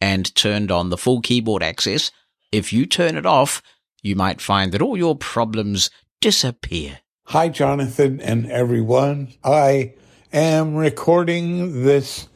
[0.00, 2.10] and turned on the full keyboard access,
[2.52, 3.62] if you turn it off,
[4.02, 5.90] you might find that all your problems
[6.20, 7.00] disappear.
[7.26, 9.34] Hi, Jonathan and everyone.
[9.42, 9.94] I
[10.32, 12.28] am recording this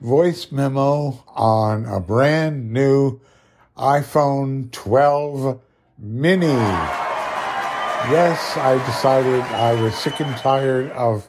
[0.00, 3.20] voice memo on a brand new
[3.76, 5.60] iPhone 12
[5.98, 6.46] mini.
[8.06, 11.28] Yes, I decided I was sick and tired of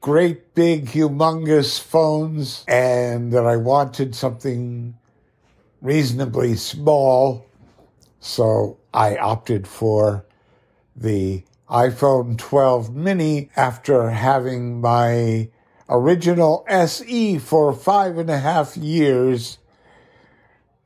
[0.00, 4.96] great big humongous phones and that I wanted something
[5.80, 7.46] reasonably small.
[8.20, 10.24] So I opted for
[10.96, 15.50] the iPhone 12 mini after having my
[15.88, 19.58] original SE for five and a half years.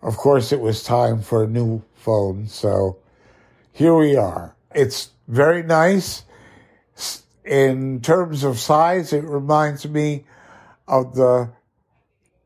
[0.02, 2.46] Of course, it was time for a new phone.
[2.46, 2.98] So
[3.72, 4.56] here we are.
[4.74, 6.24] It's very nice
[7.50, 10.24] in terms of size, it reminds me
[10.86, 11.50] of the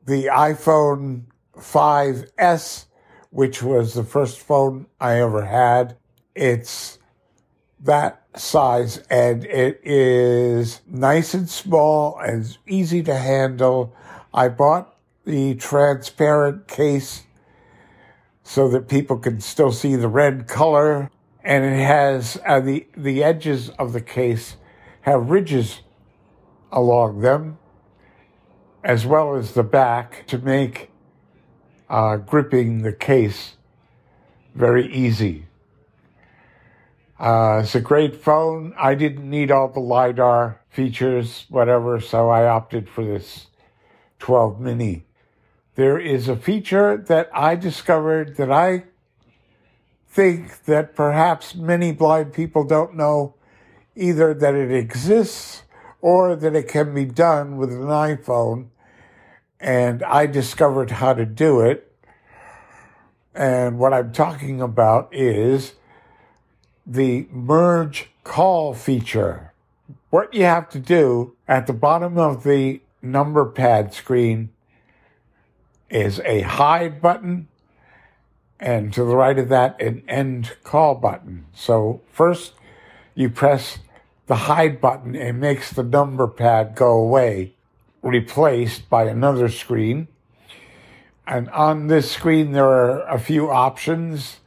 [0.07, 1.25] the iPhone
[1.57, 2.87] 5S,
[3.31, 5.97] which was the first phone I ever had.
[6.35, 6.99] It's
[7.81, 13.95] that size and it is nice and small and easy to handle.
[14.33, 14.95] I bought
[15.25, 17.23] the transparent case
[18.45, 21.11] so that people can still see the red color
[21.43, 24.57] and it has uh, the the edges of the case
[25.03, 25.81] have ridges
[26.73, 27.59] along them,
[28.83, 30.91] as well as the back, to make
[31.91, 33.57] uh, gripping the case
[34.55, 35.47] very easy.
[37.19, 38.75] Uh, it's a great phone.
[38.79, 43.47] I didn't need all the LiDAR features, whatever, so I opted for this
[44.19, 45.05] 12 mini.
[45.77, 48.85] There is a feature that I discovered that I
[50.09, 53.35] think that perhaps many blind people don't know
[53.97, 55.65] either that it exists
[56.01, 58.69] or that it can be done with an iPhone.
[59.59, 61.91] And I discovered how to do it.
[63.35, 65.73] And what I'm talking about is
[66.87, 69.53] the merge call feature.
[70.11, 74.51] What you have to do at the bottom of the number pad screen
[75.95, 77.47] is a hide button,
[78.59, 81.47] and to the right of that, an end call button.
[81.55, 82.53] So first
[83.15, 83.79] you press
[84.27, 87.55] the hide button, it makes the number pad go away,
[88.03, 90.09] replaced by another screen.
[91.27, 94.41] And on this screen, there are a few options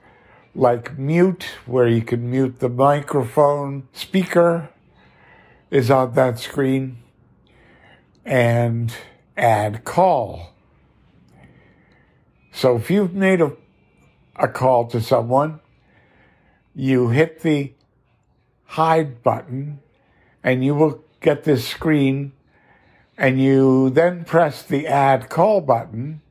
[0.54, 3.88] like mute, where you can mute the microphone.
[3.94, 4.70] Speaker
[5.72, 6.98] is on that screen.
[8.26, 8.94] And
[9.38, 10.57] add call.
[12.58, 13.52] So if you've made a,
[14.36, 15.60] a call to someone,
[16.74, 17.74] you hit the
[18.64, 19.80] hide button
[20.44, 22.32] and you will get this screen
[23.16, 26.24] and you then press the add call button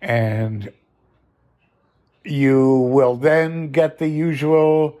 [0.00, 0.72] and
[2.24, 4.98] you will then get the usual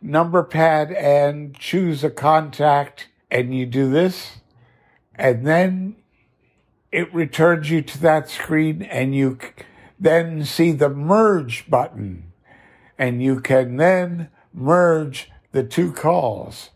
[0.00, 4.38] number pad and choose a contact and you do this
[5.14, 5.96] and then
[6.92, 9.38] it returns you to that screen and you
[9.98, 12.32] then see the merge button
[12.98, 16.70] and you can then merge the two calls.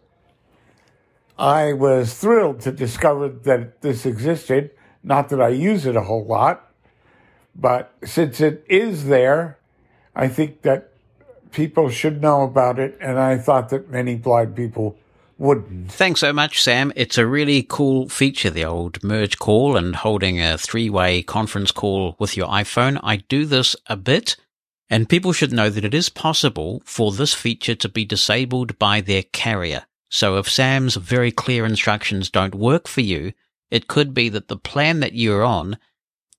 [1.38, 4.70] I was thrilled to discover that this existed.
[5.02, 6.72] Not that I use it a whole lot,
[7.54, 9.58] but since it is there,
[10.14, 10.92] I think that
[11.52, 14.96] people should know about it, and I thought that many blind people
[15.38, 15.92] wouldn't.
[15.92, 16.92] Thanks so much, Sam.
[16.96, 21.70] It's a really cool feature, the old merge call and holding a three way conference
[21.70, 23.00] call with your iPhone.
[23.02, 24.36] I do this a bit
[24.88, 29.00] and people should know that it is possible for this feature to be disabled by
[29.00, 29.84] their carrier.
[30.08, 33.32] So if Sam's very clear instructions don't work for you,
[33.70, 35.78] it could be that the plan that you're on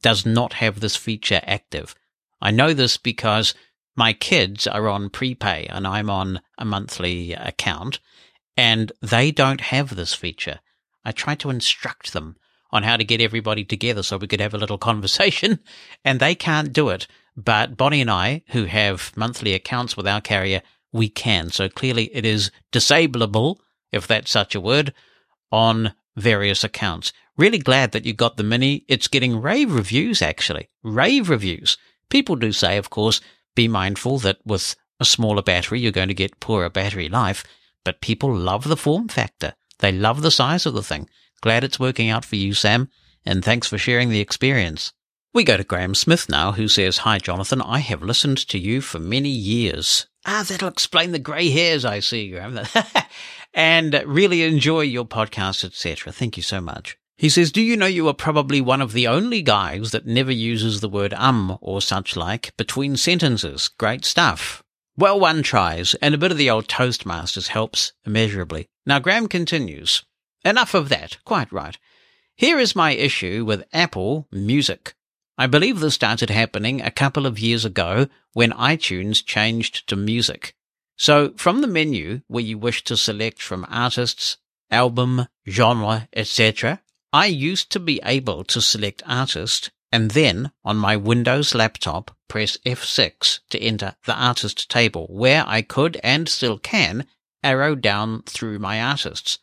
[0.01, 1.93] does not have this feature active.
[2.41, 3.53] I know this because
[3.95, 7.99] my kids are on prepay and I'm on a monthly account
[8.57, 10.59] and they don't have this feature.
[11.05, 12.35] I tried to instruct them
[12.71, 15.59] on how to get everybody together so we could have a little conversation
[16.03, 17.07] and they can't do it.
[17.37, 21.51] But Bonnie and I, who have monthly accounts with our carrier, we can.
[21.51, 23.57] So clearly it is disableable,
[23.91, 24.93] if that's such a word,
[25.51, 27.13] on various accounts.
[27.37, 28.83] Really glad that you got the mini.
[28.87, 30.69] It's getting rave reviews, actually.
[30.83, 31.77] Rave reviews.
[32.09, 33.21] People do say, of course,
[33.55, 37.43] be mindful that with a smaller battery, you're going to get poorer battery life,
[37.87, 39.53] but people love the form factor.
[39.79, 41.07] They love the size of the thing.
[41.39, 42.89] Glad it's working out for you, Sam,
[43.25, 44.91] and thanks for sharing the experience.
[45.33, 47.61] We go to Graham Smith now, who says, Hi, Jonathan.
[47.61, 50.05] I have listened to you for many years.
[50.25, 52.59] Ah, that'll explain the grey hairs I see, Graham.
[53.53, 56.11] and really enjoy your podcast, etc.
[56.11, 56.97] Thank you so much.
[57.17, 60.33] He says, Do you know you are probably one of the only guys that never
[60.33, 63.69] uses the word um or such like between sentences?
[63.69, 64.61] Great stuff.
[64.99, 68.67] Well, one tries, and a bit of the old Toastmasters helps immeasurably.
[68.83, 70.03] Now, Graham continues.
[70.43, 71.17] Enough of that.
[71.23, 71.77] Quite right.
[72.35, 74.95] Here is my issue with Apple Music.
[75.37, 80.55] I believe this started happening a couple of years ago when iTunes changed to music.
[80.95, 84.37] So from the menu where you wish to select from artists,
[84.71, 86.81] album, genre, etc.,
[87.13, 92.57] I used to be able to select artist and then on my Windows laptop press
[92.65, 97.07] F6 to enter the artist table where I could and still can
[97.43, 99.39] arrow down through my artists.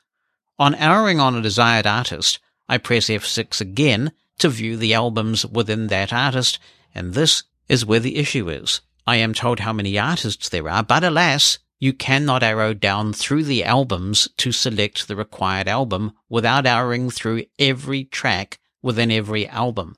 [0.58, 2.38] On arrowing on a desired artist,
[2.68, 6.58] I press F6 again to view the albums within that artist,
[6.94, 8.80] and this is where the issue is.
[9.06, 13.44] I am told how many artists there are, but alas, you cannot arrow down through
[13.44, 19.96] the albums to select the required album without arrowing through every track within every album.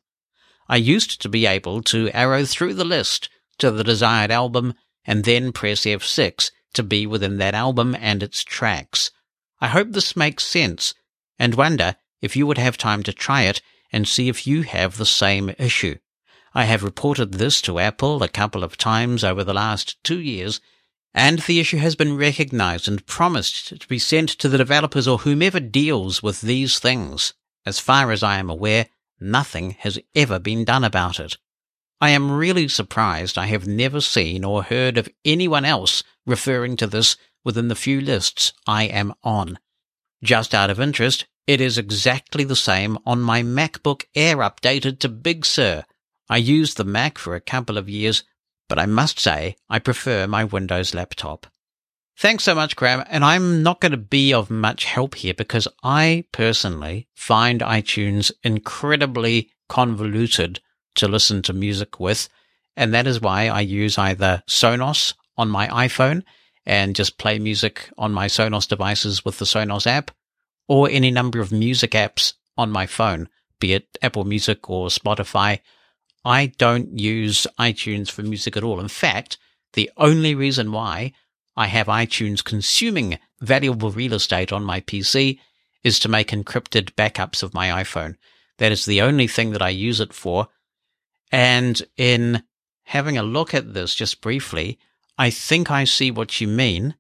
[0.69, 3.29] I used to be able to arrow through the list
[3.59, 4.75] to the desired album
[5.05, 9.11] and then press F6 to be within that album and its tracks.
[9.61, 10.95] I hope this makes sense
[11.39, 13.63] and wonder if you would have time to try it
[13.93, 15.97] and see if you have the same issue.
[16.55, 20.61] I have reported this to Apple a couple of times over the last two years,
[21.15, 25.19] and the issue has been recognized and promised to be sent to the developers or
[25.19, 27.35] whomever deals with these things.
[27.65, 28.87] As far as I am aware,
[29.21, 31.37] nothing has ever been done about it.
[32.01, 36.87] I am really surprised I have never seen or heard of anyone else referring to
[36.87, 39.59] this within the few lists I am on.
[40.23, 45.09] Just out of interest, it is exactly the same on my MacBook Air updated to
[45.09, 45.85] Big Sur,
[46.29, 48.25] I used the Mac for a couple of years,
[48.69, 51.47] but I must say I prefer my Windows laptop.
[52.19, 53.05] Thanks so much, Graham.
[53.09, 58.33] And I'm not going to be of much help here because I personally find iTunes
[58.43, 60.61] incredibly convoluted
[60.95, 62.29] to listen to music with.
[62.77, 66.23] And that is why I use either Sonos on my iPhone
[66.65, 70.11] and just play music on my Sonos devices with the Sonos app
[70.69, 73.29] or any number of music apps on my phone,
[73.61, 75.61] be it Apple Music or Spotify
[76.27, 78.81] I don't use iTunes for music at all.
[78.81, 79.39] In fact,
[79.75, 81.13] the only reason why
[81.57, 85.39] I have iTunes consuming valuable real estate on my PC
[85.83, 88.17] is to make encrypted backups of my iPhone.
[88.59, 90.49] That is the only thing that I use it for.
[91.31, 92.43] And in
[92.85, 94.79] having a look at this just briefly,
[95.19, 96.95] I think I see what you mean,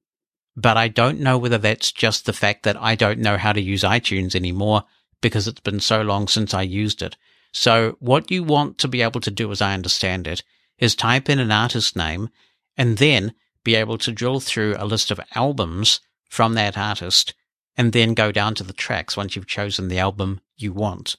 [0.57, 3.61] but I don't know whether that's just the fact that I don't know how to
[3.61, 4.85] use iTunes anymore
[5.20, 7.16] because it's been so long since I used it.
[7.53, 10.43] So what you want to be able to do, as I understand it,
[10.78, 12.28] is type in an artist name
[12.77, 13.35] and then
[13.67, 17.35] be able to drill through a list of albums from that artist
[17.77, 21.17] and then go down to the tracks once you've chosen the album you want.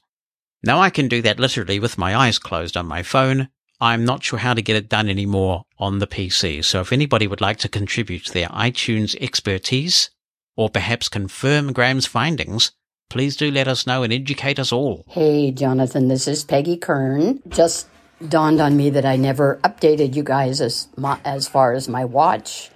[0.64, 3.50] Now I can do that literally with my eyes closed on my phone.
[3.80, 6.64] I'm not sure how to get it done anymore on the PC.
[6.64, 10.10] So if anybody would like to contribute their iTunes expertise
[10.56, 12.72] or perhaps confirm Graham's findings,
[13.10, 15.06] Please do let us know and educate us all.
[15.08, 17.40] Hey, Jonathan, this is Peggy Kern.
[17.48, 17.88] Just
[18.26, 22.04] dawned on me that I never updated you guys as my, as far as my
[22.04, 22.70] watch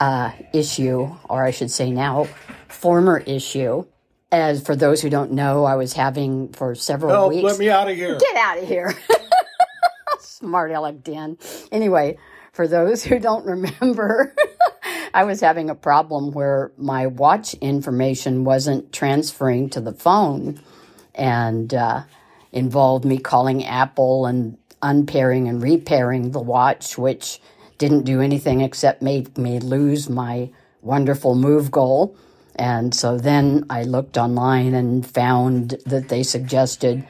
[0.00, 2.28] uh, issue, or I should say now,
[2.68, 3.84] former issue.
[4.30, 7.44] As for those who don't know, I was having for several Help, weeks.
[7.44, 8.18] let me out of here.
[8.18, 8.94] Get out of here.
[10.20, 11.38] Smart aleck Dan.
[11.72, 12.18] Anyway,
[12.52, 14.34] for those who don't remember,
[15.14, 20.60] I was having a problem where my watch information wasn't transferring to the phone
[21.14, 22.02] and uh,
[22.52, 27.40] involved me calling Apple and unpairing and repairing the watch, which
[27.78, 30.50] didn't do anything except make me lose my
[30.82, 32.16] wonderful move goal.
[32.56, 37.06] And so then I looked online and found that they suggested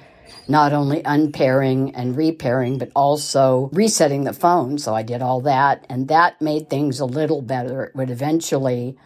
[0.47, 4.79] not only unpairing and repairing, but also resetting the phone.
[4.79, 7.85] So I did all that, and that made things a little better.
[7.85, 8.97] It would eventually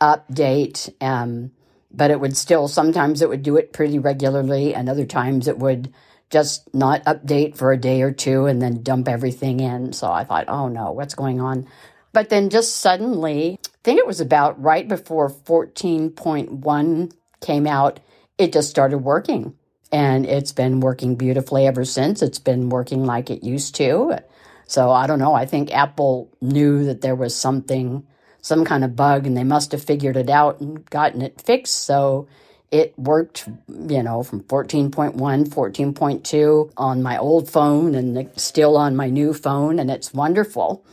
[0.00, 1.52] update, um,
[1.90, 5.58] but it would still, sometimes it would do it pretty regularly, and other times it
[5.58, 5.92] would
[6.34, 9.92] just not update for a day or two and then dump everything in.
[9.92, 11.68] So I thought, oh no, what's going on?
[12.12, 18.00] But then just suddenly, I think it was about right before 14.1 came out,
[18.36, 19.54] it just started working
[19.92, 22.20] and it's been working beautifully ever since.
[22.20, 24.18] It's been working like it used to.
[24.66, 25.34] So I don't know.
[25.34, 28.04] I think Apple knew that there was something,
[28.42, 31.84] some kind of bug, and they must have figured it out and gotten it fixed.
[31.84, 32.26] So
[32.74, 39.08] it worked, you know, from 14.1, 14.2 on my old phone and still on my
[39.08, 40.84] new phone, and it's wonderful.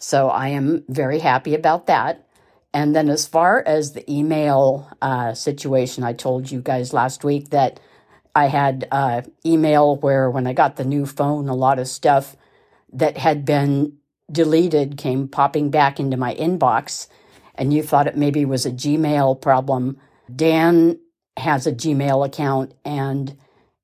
[0.00, 2.26] So I am very happy about that.
[2.74, 7.50] And then as far as the email uh, situation, I told you guys last week
[7.50, 7.78] that
[8.34, 12.36] I had uh, email where when I got the new phone, a lot of stuff
[12.92, 13.96] that had been
[14.30, 17.06] deleted came popping back into my inbox.
[17.54, 20.00] And you thought it maybe was a Gmail problem.
[20.34, 20.98] Dan
[21.38, 23.36] has a Gmail account and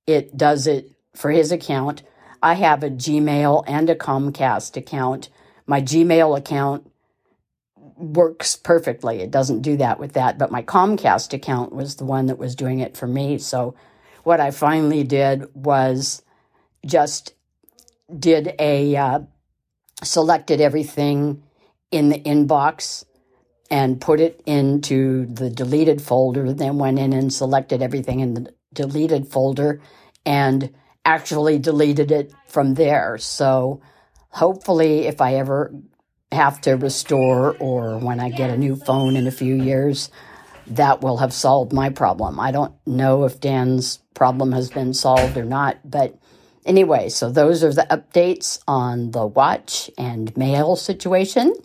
[0.06, 2.02] it does it for his account.
[2.42, 5.30] I have a Gmail and a Comcast account.
[5.66, 6.90] My Gmail account
[7.96, 9.20] works perfectly.
[9.20, 10.38] It doesn't do that with that.
[10.38, 13.38] But my Comcast account was the one that was doing it for me.
[13.38, 13.74] So
[14.24, 16.22] what I finally did was
[16.84, 17.34] just
[18.18, 19.20] did a uh,
[20.02, 21.42] selected everything
[21.90, 23.04] in the inbox
[23.74, 28.54] and put it into the deleted folder, then went in and selected everything in the
[28.72, 29.80] deleted folder
[30.24, 30.72] and
[31.04, 33.18] actually deleted it from there.
[33.18, 33.82] So
[34.28, 35.74] hopefully, if I ever
[36.30, 40.08] have to restore or when I get a new phone in a few years,
[40.68, 42.38] that will have solved my problem.
[42.38, 46.16] I don't know if Dan's problem has been solved or not, but
[46.64, 51.56] anyway, so those are the updates on the watch and mail situation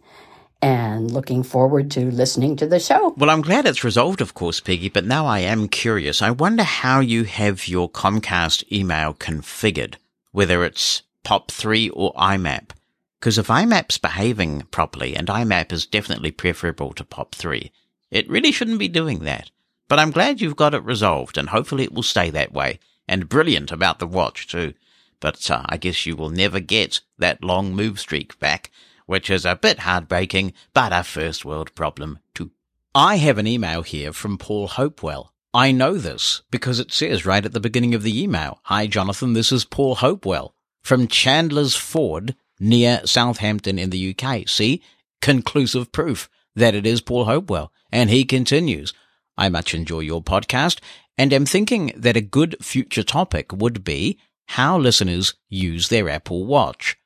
[0.61, 3.13] and looking forward to listening to the show.
[3.17, 6.21] Well, I'm glad it's resolved, of course, Peggy, but now I am curious.
[6.21, 9.95] I wonder how you have your Comcast email configured,
[10.31, 12.71] whether it's POP3 or IMAP.
[13.19, 17.71] Because if IMAP's behaving properly, and IMAP is definitely preferable to POP3,
[18.11, 19.51] it really shouldn't be doing that.
[19.87, 22.79] But I'm glad you've got it resolved, and hopefully it will stay that way.
[23.07, 24.73] And brilliant about the watch, too.
[25.19, 28.71] But uh, I guess you will never get that long move streak back
[29.09, 32.51] which is a bit heartbreaking, but a first world problem too.
[32.93, 35.33] I have an email here from Paul Hopewell.
[35.51, 39.33] I know this because it says right at the beginning of the email, Hi Jonathan,
[39.33, 40.53] this is Paul Hopewell
[40.83, 44.47] from Chandler's Ford near Southampton in the UK.
[44.47, 44.83] See?
[45.23, 47.73] Conclusive proof that it is Paul Hopewell.
[47.91, 48.93] And he continues,
[49.39, 50.81] I much enjoy your podcast
[51.17, 54.19] and am thinking that a good future topic would be
[54.49, 56.98] how listeners use their Apple Watch.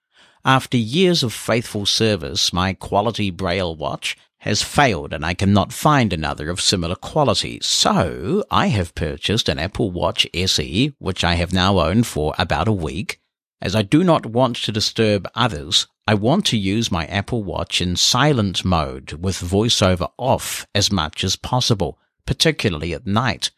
[0.46, 6.12] After years of faithful service, my quality Braille watch has failed and I cannot find
[6.12, 7.60] another of similar quality.
[7.62, 12.68] So I have purchased an Apple Watch SE, which I have now owned for about
[12.68, 13.22] a week.
[13.62, 17.80] As I do not want to disturb others, I want to use my Apple Watch
[17.80, 23.50] in silent mode with voiceover off as much as possible, particularly at night.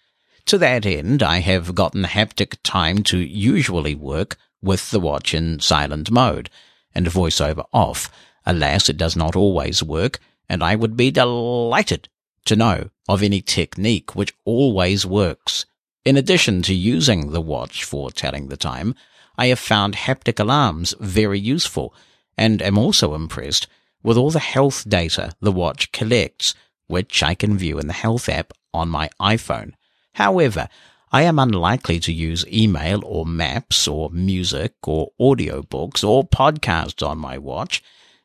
[0.46, 5.60] To that end, I have gotten Taptic time to usually work with the watch in
[5.60, 6.52] silent mode
[6.96, 8.10] and voiceover off.
[8.46, 12.10] Alas, it does not always work, and I would be delighted
[12.46, 15.66] to know of any technique which always works.
[16.06, 18.96] In addition to using the watch for telling the time,
[19.38, 21.94] I have found haptic alarms very useful
[22.38, 23.68] and am also impressed
[24.04, 26.54] with all the health data the watch collects,
[26.88, 29.74] which I can view in the health app on my iPhone.
[30.14, 30.70] However,
[31.16, 37.20] I am unlikely to use email or maps or music or audiobooks or podcasts on
[37.20, 37.82] my watch,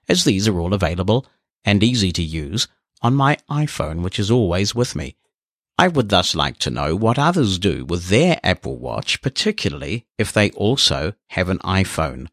[0.09, 1.25] as these are all available
[1.65, 2.67] and easy to use
[3.01, 5.15] on my iPhone, which is always with me.
[5.79, 10.33] I would thus like to know what others do with their Apple Watch, particularly if
[10.33, 12.27] they also have an iPhone.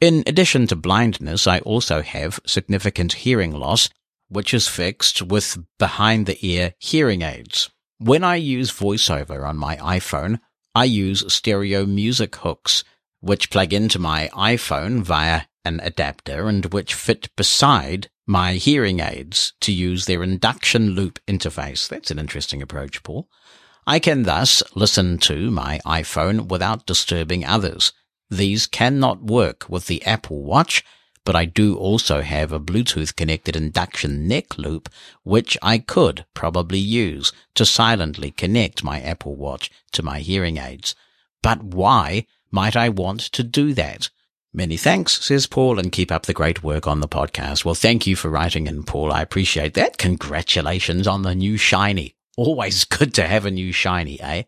[0.00, 3.88] In addition to blindness, I also have significant hearing loss,
[4.28, 7.68] which is fixed with behind the ear hearing aids.
[8.00, 10.38] When I use VoiceOver on my iPhone,
[10.72, 12.84] I use stereo music hooks,
[13.20, 19.52] which plug into my iPhone via an adapter and which fit beside my hearing aids
[19.62, 21.88] to use their induction loop interface.
[21.88, 23.28] That's an interesting approach, Paul.
[23.84, 27.92] I can thus listen to my iPhone without disturbing others.
[28.30, 30.84] These cannot work with the Apple Watch,
[31.28, 34.88] but I do also have a Bluetooth connected induction neck loop,
[35.24, 40.94] which I could probably use to silently connect my Apple Watch to my hearing aids.
[41.42, 44.08] But why might I want to do that?
[44.54, 47.62] Many thanks, says Paul, and keep up the great work on the podcast.
[47.62, 49.12] Well, thank you for writing in, Paul.
[49.12, 49.98] I appreciate that.
[49.98, 52.14] Congratulations on the new shiny.
[52.38, 54.44] Always good to have a new shiny, eh?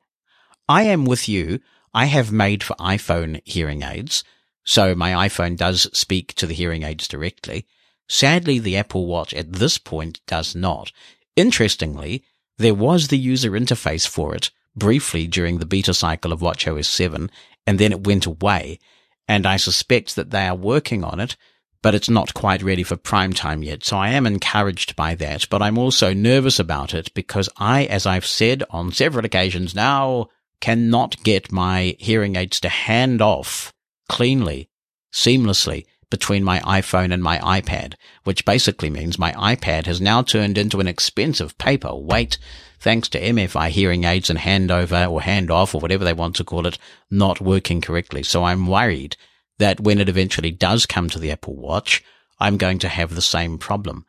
[0.67, 1.61] I am with you.
[1.93, 4.25] I have made for iPhone hearing aids.
[4.65, 7.67] So my iPhone does speak to the hearing aids directly.
[8.09, 10.93] Sadly, the Apple Watch at this point does not.
[11.37, 12.25] Interestingly,
[12.59, 17.31] there was the user interface for it briefly during the beta cycle of WatchOS 7,
[17.67, 18.79] and then it went away.
[19.27, 21.37] And I suspect that they are working on it,
[21.83, 23.85] but it's not quite ready for prime time yet.
[23.85, 28.07] So I am encouraged by that, but I'm also nervous about it because I, as
[28.07, 30.29] I've said on several occasions now,
[30.61, 33.73] cannot get my hearing aids to hand off
[34.11, 34.69] cleanly,
[35.13, 40.59] seamlessly between my iPhone and my iPad, which basically means my iPad has now turned
[40.59, 42.37] into an expensive paper weight
[42.81, 46.67] thanks to MFI hearing aids and handover or handoff or whatever they want to call
[46.67, 46.77] it
[47.09, 48.25] not working correctly.
[48.25, 49.17] So I'm worried
[49.61, 52.03] that when it eventually does come to the Apple Watch,
[52.41, 54.05] I'm going to have the same problem.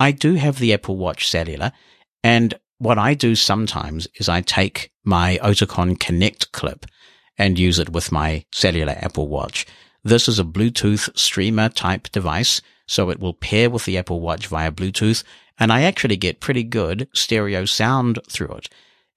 [0.00, 1.70] I do have the Apple Watch cellular
[2.24, 6.86] and what I do sometimes is I take my Oticon Connect clip
[7.38, 9.66] and use it with my cellular Apple Watch.
[10.02, 14.46] This is a Bluetooth streamer type device so it will pair with the Apple Watch
[14.46, 15.24] via Bluetooth,
[15.58, 18.68] and I actually get pretty good stereo sound through it.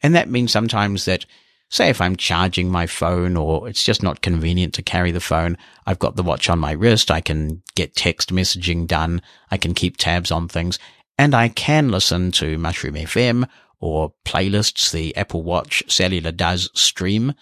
[0.02, 1.26] And that means sometimes that,
[1.70, 5.58] say if I'm charging my phone or it's just not convenient to carry the phone,
[5.86, 9.22] I've got the watch on my wrist, I can get text messaging done,
[9.52, 10.80] I can keep tabs on things,
[11.18, 13.50] and I can listen to Mushroom FM
[13.80, 17.34] or playlists the Apple Watch Cellular does stream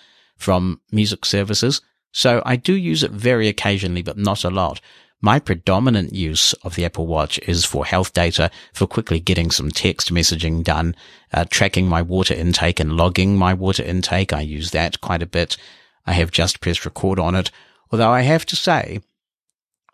[0.46, 1.82] from music services.
[2.12, 4.80] So I do use it very occasionally, but not a lot.
[5.22, 9.72] My predominant use of the Apple Watch is for health data, for quickly getting some
[9.72, 10.96] text messaging done,
[11.34, 14.34] uh, tracking my water intake and logging my water intake.
[14.34, 15.58] I use that quite a bit.
[16.06, 17.50] I have just pressed record on it.
[17.92, 19.02] Although I have to say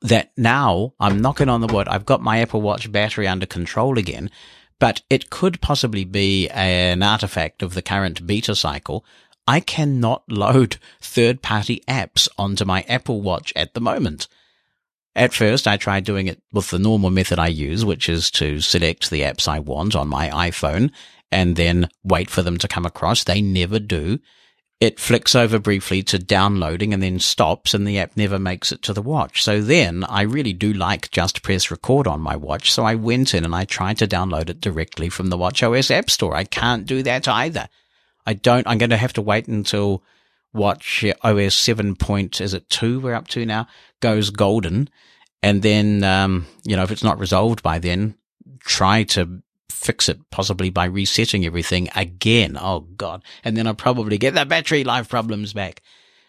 [0.01, 1.87] that now I'm knocking on the wood.
[1.87, 4.29] I've got my Apple Watch battery under control again,
[4.79, 9.05] but it could possibly be an artifact of the current beta cycle.
[9.47, 14.27] I cannot load third party apps onto my Apple Watch at the moment.
[15.15, 18.61] At first, I tried doing it with the normal method I use, which is to
[18.61, 20.91] select the apps I want on my iPhone
[21.31, 23.23] and then wait for them to come across.
[23.23, 24.19] They never do.
[24.80, 28.81] It flicks over briefly to downloading and then stops and the app never makes it
[28.84, 29.43] to the watch.
[29.43, 32.72] So then I really do like just press record on my watch.
[32.72, 36.09] So I went in and I tried to download it directly from the WatchOS app
[36.09, 36.35] store.
[36.35, 37.69] I can't do that either.
[38.26, 40.03] I don't, I'm going to have to wait until
[40.53, 43.68] watch OS 7 point, is it two we're up to now,
[43.99, 44.89] goes golden.
[45.43, 48.15] And then, um, you know, if it's not resolved by then,
[48.60, 52.57] try to fix it possibly by resetting everything again.
[52.60, 53.23] Oh God.
[53.43, 55.81] And then I'll probably get the battery life problems back.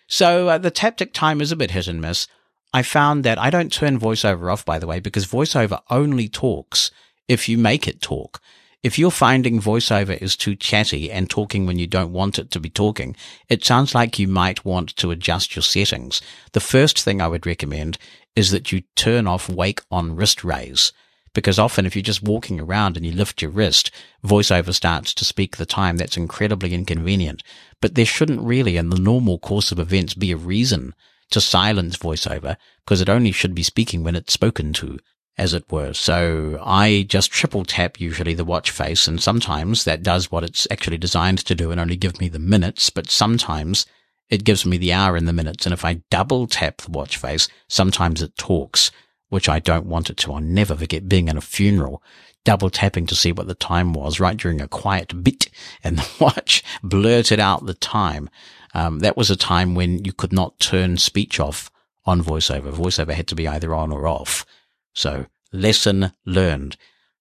[0.06, 2.26] So uh, the Taptic time is a bit hit and miss.
[2.72, 6.90] I found that I don't turn voiceover off, by the way, because voiceover only talks
[7.28, 8.40] if you make it talk.
[8.82, 12.58] If you're finding voiceover is too chatty and talking when you don't want it to
[12.58, 13.14] be talking,
[13.48, 16.20] it sounds like you might want to adjust your settings.
[16.50, 17.96] The first thing I would recommend
[18.34, 20.92] is that you turn off wake on wrist raise.
[21.32, 23.92] Because often if you're just walking around and you lift your wrist,
[24.24, 25.96] voiceover starts to speak the time.
[25.96, 27.44] That's incredibly inconvenient.
[27.80, 30.92] But there shouldn't really, in the normal course of events, be a reason
[31.30, 34.98] to silence voiceover because it only should be speaking when it's spoken to
[35.38, 35.92] as it were.
[35.92, 40.68] So I just triple tap usually the watch face and sometimes that does what it's
[40.70, 43.86] actually designed to do and only give me the minutes, but sometimes
[44.28, 45.66] it gives me the hour and the minutes.
[45.66, 48.90] And if I double tap the watch face, sometimes it talks,
[49.28, 50.32] which I don't want it to.
[50.32, 52.02] I'll never forget being in a funeral,
[52.44, 55.48] double tapping to see what the time was right during a quiet bit
[55.84, 58.28] and the watch blurted out the time.
[58.74, 61.70] Um, that was a time when you could not turn speech off
[62.04, 62.72] on voiceover.
[62.72, 64.46] Voiceover had to be either on or off.
[64.92, 66.76] So lesson learned.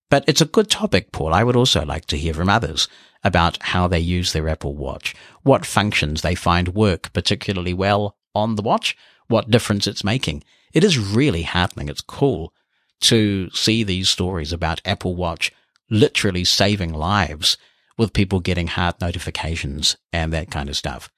[0.09, 1.33] But it's a good topic, Paul.
[1.33, 2.87] I would also like to hear from others
[3.23, 8.55] about how they use their Apple Watch, what functions they find work particularly well on
[8.55, 10.43] the watch, what difference it's making.
[10.73, 11.87] It is really happening.
[11.87, 12.53] It's cool
[13.01, 15.51] to see these stories about Apple Watch
[15.89, 17.57] literally saving lives
[17.97, 21.09] with people getting heart notifications and that kind of stuff.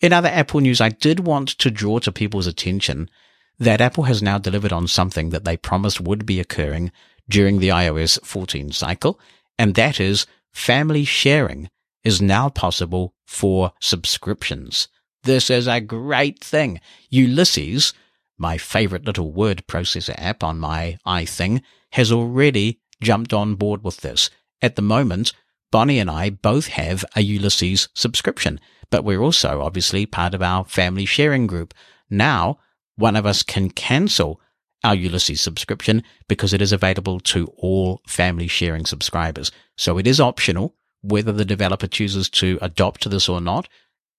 [0.00, 3.10] In other Apple news, I did want to draw to people's attention
[3.58, 6.92] that Apple has now delivered on something that they promised would be occurring
[7.28, 9.20] during the iOS 14 cycle,
[9.58, 11.68] and that is family sharing
[12.04, 14.88] is now possible for subscriptions.
[15.24, 16.80] This is a great thing.
[17.10, 17.92] Ulysses,
[18.38, 21.60] my favorite little word processor app on my iThing,
[21.92, 24.30] has already jumped on board with this.
[24.62, 25.32] At the moment,
[25.70, 28.58] Bonnie and I both have a Ulysses subscription,
[28.90, 31.74] but we're also obviously part of our family sharing group.
[32.08, 32.58] Now,
[32.98, 34.40] one of us can cancel
[34.84, 39.50] our Ulysses subscription because it is available to all family sharing subscribers.
[39.76, 43.68] So it is optional whether the developer chooses to adopt this or not.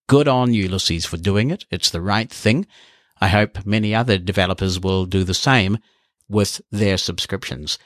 [0.08, 1.66] Good on Ulysses for doing it.
[1.70, 2.68] It's the right thing.
[3.22, 5.78] I hope many other developers will do the same
[6.30, 7.78] with their subscriptions.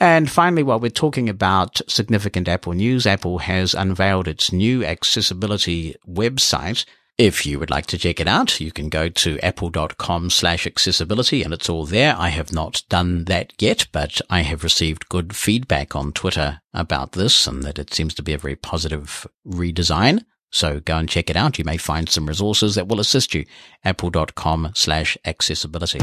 [0.00, 5.96] And finally, while we're talking about significant Apple news, Apple has unveiled its new accessibility
[6.08, 6.84] website
[7.18, 11.42] if you would like to check it out, you can go to apple.com slash accessibility
[11.42, 12.14] and it's all there.
[12.16, 17.12] I have not done that yet, but I have received good feedback on Twitter about
[17.12, 20.24] this and that it seems to be a very positive redesign.
[20.52, 21.58] So go and check it out.
[21.58, 23.44] You may find some resources that will assist you.
[23.84, 25.98] apple.com slash accessibility.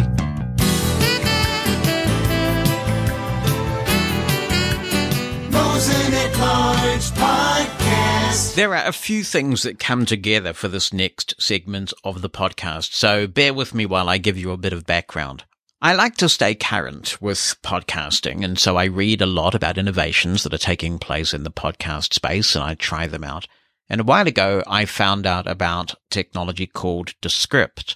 [8.36, 12.92] There are a few things that come together for this next segment of the podcast,
[12.92, 15.46] so bear with me while I give you a bit of background.
[15.82, 20.44] I like to stay current with podcasting, and so I read a lot about innovations
[20.44, 23.48] that are taking place in the podcast space and I try them out.
[23.90, 27.96] And a while ago, I found out about technology called Descript.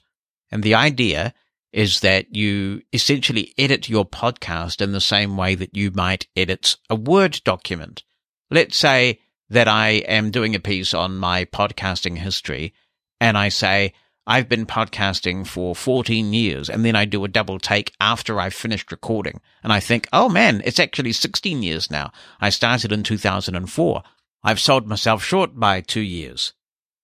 [0.52, 1.34] And the idea
[1.74, 6.78] is that you essentially edit your podcast in the same way that you might edit
[6.90, 8.04] a Word document.
[8.50, 9.20] Let's say
[9.50, 12.74] that I am doing a piece on my podcasting history
[13.20, 13.94] and I say,
[14.28, 18.54] I've been podcasting for 14 years and then I do a double take after I've
[18.54, 22.12] finished recording and I think, oh man, it's actually 16 years now.
[22.40, 24.04] I started in 2004.
[24.44, 26.54] I've sold myself short by two years.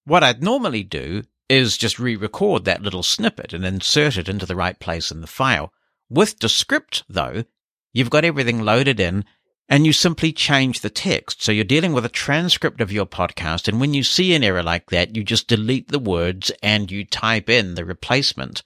[0.05, 4.55] What I'd normally do is just re-record that little snippet and insert it into the
[4.55, 5.73] right place in the file.
[6.09, 7.43] With Descript, though,
[7.91, 9.25] you've got everything loaded in
[9.67, 11.41] and you simply change the text.
[11.41, 13.67] So you're dealing with a transcript of your podcast.
[13.67, 17.03] And when you see an error like that, you just delete the words and you
[17.03, 18.61] type in the replacement.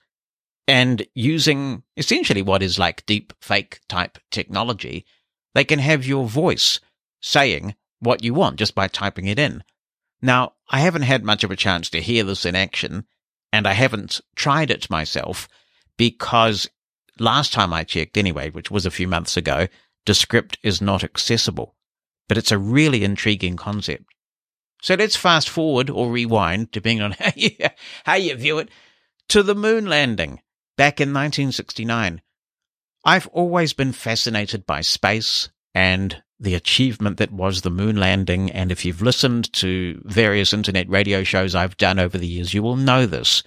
[0.68, 5.06] And using essentially what is like deep fake type technology,
[5.54, 6.80] they can have your voice
[7.20, 9.64] saying what you want just by typing it in.
[10.22, 13.06] Now, I haven't had much of a chance to hear this in action,
[13.52, 15.48] and I haven't tried it myself
[15.96, 16.68] because
[17.18, 19.66] last time I checked anyway, which was a few months ago,
[20.04, 21.74] Descript is not accessible.
[22.28, 24.04] But it's a really intriguing concept.
[24.82, 27.50] So let's fast forward or rewind, depending on how you,
[28.04, 28.70] how you view it,
[29.28, 30.40] to the moon landing
[30.76, 32.22] back in 1969.
[33.04, 38.50] I've always been fascinated by space and the achievement that was the moon landing.
[38.50, 42.62] And if you've listened to various internet radio shows I've done over the years, you
[42.62, 43.42] will know this.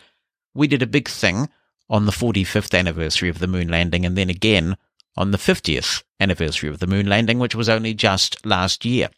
[0.53, 1.49] We did a big thing
[1.89, 4.77] on the 45th anniversary of the moon landing and then again
[5.15, 9.09] on the 50th anniversary of the moon landing, which was only just last year.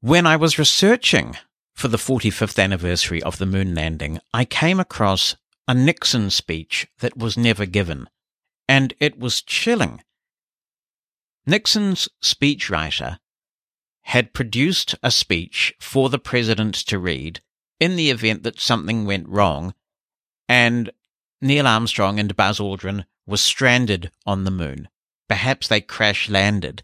[0.00, 1.36] When I was researching
[1.74, 7.16] for the 45th anniversary of the moon landing, I came across a Nixon speech that
[7.16, 8.08] was never given,
[8.68, 10.02] and it was chilling.
[11.46, 13.18] Nixon's speechwriter
[14.02, 17.40] had produced a speech for the president to read
[17.80, 19.74] in the event that something went wrong,
[20.48, 20.90] and
[21.40, 24.88] Neil Armstrong and Buzz Aldrin were stranded on the moon.
[25.32, 26.82] Perhaps they crash landed,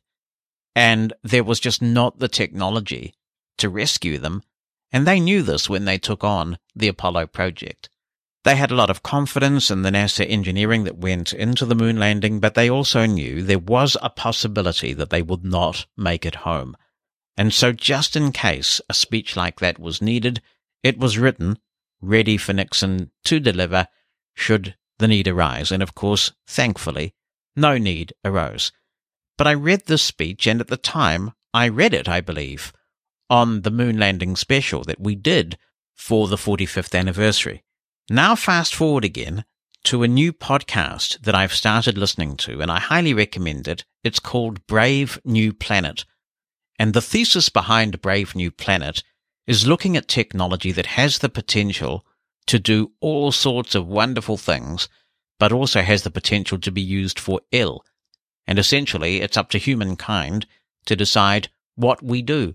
[0.75, 3.13] and there was just not the technology
[3.59, 4.43] to rescue them,
[4.91, 7.91] and they knew this when they took on the Apollo project.
[8.45, 11.99] They had a lot of confidence in the NASA engineering that went into the moon
[11.99, 16.37] landing, but they also knew there was a possibility that they would not make it
[16.37, 16.75] home.
[17.37, 20.41] And so, just in case a speech like that was needed,
[20.83, 21.59] it was written,
[22.01, 23.89] ready for Nixon to deliver
[24.33, 25.71] should the need arise.
[25.71, 27.13] And of course, thankfully,
[27.59, 28.73] no need arose.
[29.37, 32.73] But I read this speech, and at the time, I read it, I believe,
[33.29, 35.59] on the moon landing special that we did
[35.95, 37.63] for the 45th anniversary.
[38.09, 39.45] Now, fast forward again
[39.85, 43.85] to a new podcast that I've started listening to, and I highly recommend it.
[44.03, 46.05] It's called Brave New Planet.
[46.79, 49.03] And the thesis behind Brave New Planet
[49.47, 52.05] is looking at technology that has the potential
[52.47, 54.89] to do all sorts of wonderful things
[55.39, 57.85] but also has the potential to be used for ill.
[58.47, 60.47] And essentially, it's up to humankind
[60.87, 62.55] to decide what we do.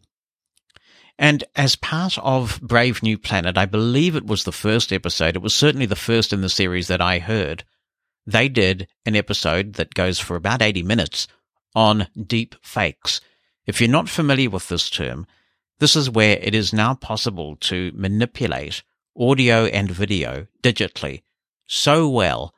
[1.17, 5.41] And as part of Brave New Planet, I believe it was the first episode, it
[5.41, 7.63] was certainly the first in the series that I heard,
[8.25, 11.27] they did an episode that goes for about 80 minutes
[11.75, 13.21] on deep fakes.
[13.65, 15.27] If you're not familiar with this term,
[15.79, 18.83] this is where it is now possible to manipulate
[19.17, 21.21] audio and video digitally
[21.67, 22.53] so well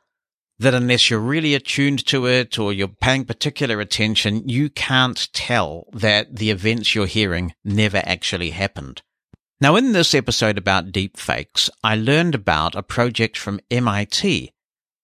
[0.58, 5.86] that unless you're really attuned to it or you're paying particular attention, you can't tell
[5.92, 9.02] that the events you're hearing never actually happened.
[9.60, 14.52] Now, in this episode about deepfakes, I learned about a project from MIT,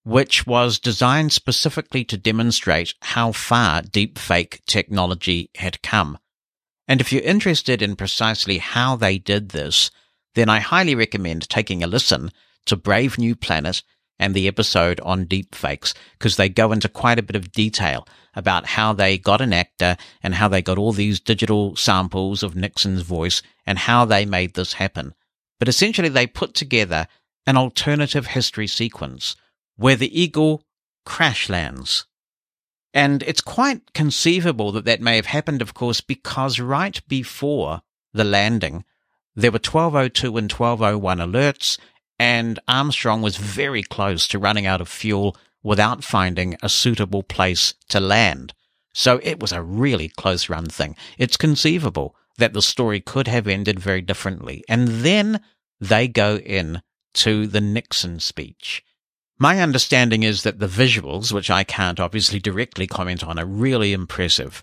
[0.05, 6.19] which was designed specifically to demonstrate how far deepfake technology had come.
[6.89, 9.91] And if you're interested in precisely how they did this,
[10.35, 12.31] then I highly recommend taking a listen
[12.67, 13.83] to Brave New Planet
[14.23, 18.67] and the episode on deepfakes because they go into quite a bit of detail about
[18.67, 23.03] how they got an actor and how they got all these digital samples of Nixon's
[23.03, 25.13] voice and how they made this happen.
[25.59, 27.09] But essentially, they put together
[27.49, 29.35] an alternative history sequence
[29.77, 30.63] where the eagle
[31.05, 32.07] crash lands.
[32.95, 38.25] And it's quite conceivable that that may have happened, of course, because right before the
[38.25, 38.85] landing,
[39.35, 41.79] there were 1202 and 1201 alerts
[42.23, 47.75] and Armstrong was very close to running out of fuel without finding a suitable place
[47.89, 48.55] to land.
[48.95, 50.95] So it was a really close run thing.
[51.19, 54.63] It's conceivable that the story could have ended very differently.
[54.69, 55.41] And then
[55.81, 56.83] they go in
[57.15, 58.85] to the Nixon speech.
[59.37, 63.93] My understanding is that the visuals, which I can't obviously directly comment on, are really
[63.93, 64.63] impressive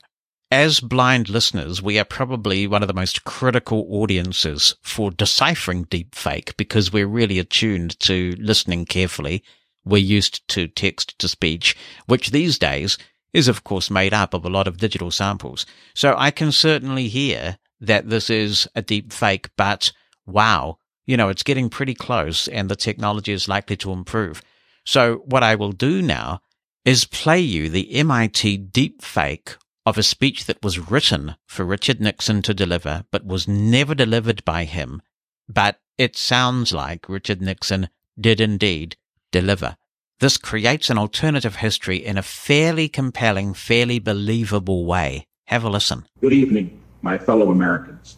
[0.52, 6.58] as blind listeners, we are probably one of the most critical audiences for deciphering deepfake
[6.58, 9.44] because we're really attuned to listening carefully
[9.86, 12.98] we're used to text to speech, which these days
[13.34, 15.66] is of course made up of a lot of digital samples.
[15.94, 19.92] So I can certainly hear that this is a deepfake, but
[20.26, 24.42] wow, you know, it's getting pretty close and the technology is likely to improve.
[24.86, 26.42] So what I will do now
[26.86, 31.99] is play you the MIT deep fake of a speech that was written for Richard
[31.99, 35.01] Nixon to deliver, but was never delivered by him.
[35.48, 38.95] But it sounds like Richard Nixon did indeed
[39.32, 39.77] deliver.
[40.19, 45.25] This creates an alternative history in a fairly compelling, fairly believable way.
[45.48, 46.06] Have a listen.
[46.19, 48.17] Good evening, my fellow Americans.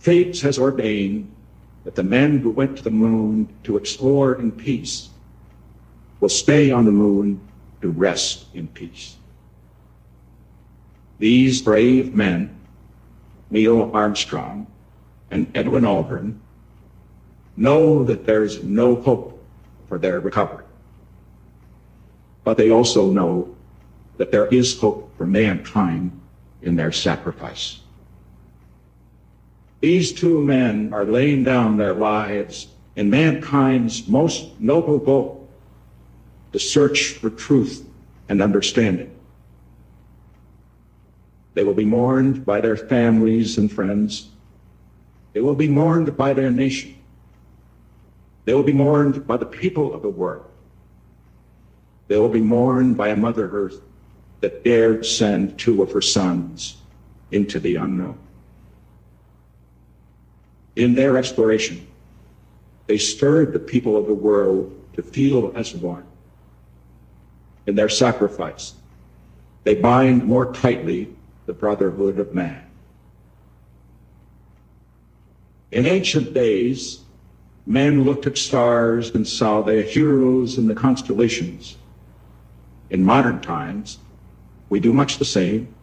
[0.00, 1.32] Fate has ordained
[1.84, 5.08] that the men who went to the moon to explore in peace
[6.20, 7.40] will stay on the moon
[7.80, 9.16] to rest in peace.
[11.20, 12.48] These brave men,
[13.50, 14.66] Neil Armstrong
[15.30, 16.38] and Edwin Aldrin,
[17.58, 19.38] know that there is no hope
[19.86, 20.64] for their recovery.
[22.42, 23.54] But they also know
[24.16, 26.18] that there is hope for mankind
[26.62, 27.80] in their sacrifice.
[29.80, 35.48] These two men are laying down their lives in mankind's most noble goal,
[36.52, 37.86] the search for truth
[38.30, 39.14] and understanding.
[41.60, 44.30] They will be mourned by their families and friends.
[45.34, 46.96] They will be mourned by their nation.
[48.46, 50.46] They will be mourned by the people of the world.
[52.08, 53.82] They will be mourned by a Mother Earth
[54.40, 56.78] that dared send two of her sons
[57.30, 58.16] into the unknown.
[60.76, 61.86] In their exploration,
[62.86, 66.06] they stirred the people of the world to feel as one.
[67.66, 68.72] In their sacrifice,
[69.64, 71.16] they bind more tightly
[71.50, 72.64] the brotherhood of man.
[75.72, 77.00] In ancient days,
[77.66, 81.76] men looked at stars and saw their heroes in the constellations.
[82.90, 83.98] In modern times,
[84.68, 85.74] we do much the same,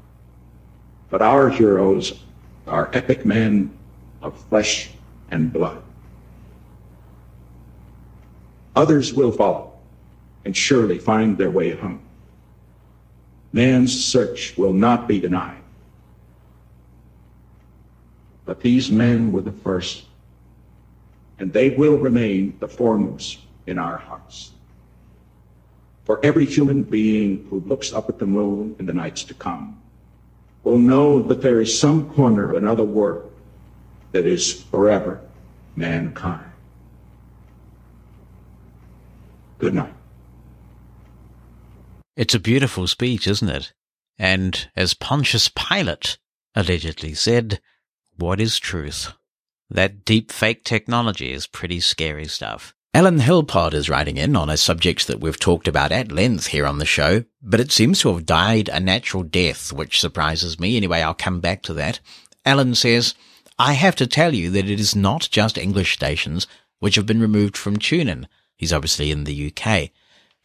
[1.10, 2.24] but our heroes
[2.66, 3.70] are epic men
[4.22, 4.92] of flesh
[5.32, 5.84] and blood.
[8.74, 9.74] Others will follow
[10.46, 12.07] and surely find their way home.
[13.54, 15.62] Man's search will not be denied.
[18.46, 20.06] But these men were the first,
[21.40, 24.52] and they will remain the foremost in our hearts.
[26.06, 29.82] For every human being who looks up at the moon in the nights to come
[30.64, 33.32] will know that there is some corner of another world
[34.14, 35.20] that is forever
[35.76, 36.46] mankind.
[39.60, 39.97] Good night.
[42.18, 43.74] It's a beautiful speech, isn't it?
[44.18, 46.18] And as Pontius Pilate
[46.56, 47.62] allegedly said,
[48.18, 49.14] what is truth?
[49.70, 52.74] That deep fake technology is pretty scary stuff.
[52.92, 56.66] Alan Hillpod is writing in on a subject that we've talked about at length here
[56.66, 60.76] on the show, but it seems to have died a natural death, which surprises me.
[60.76, 62.00] Anyway, I'll come back to that.
[62.44, 63.14] Alan says,
[63.60, 66.48] I have to tell you that it is not just English stations
[66.80, 68.26] which have been removed from TuneIn.
[68.56, 69.92] He's obviously in the UK.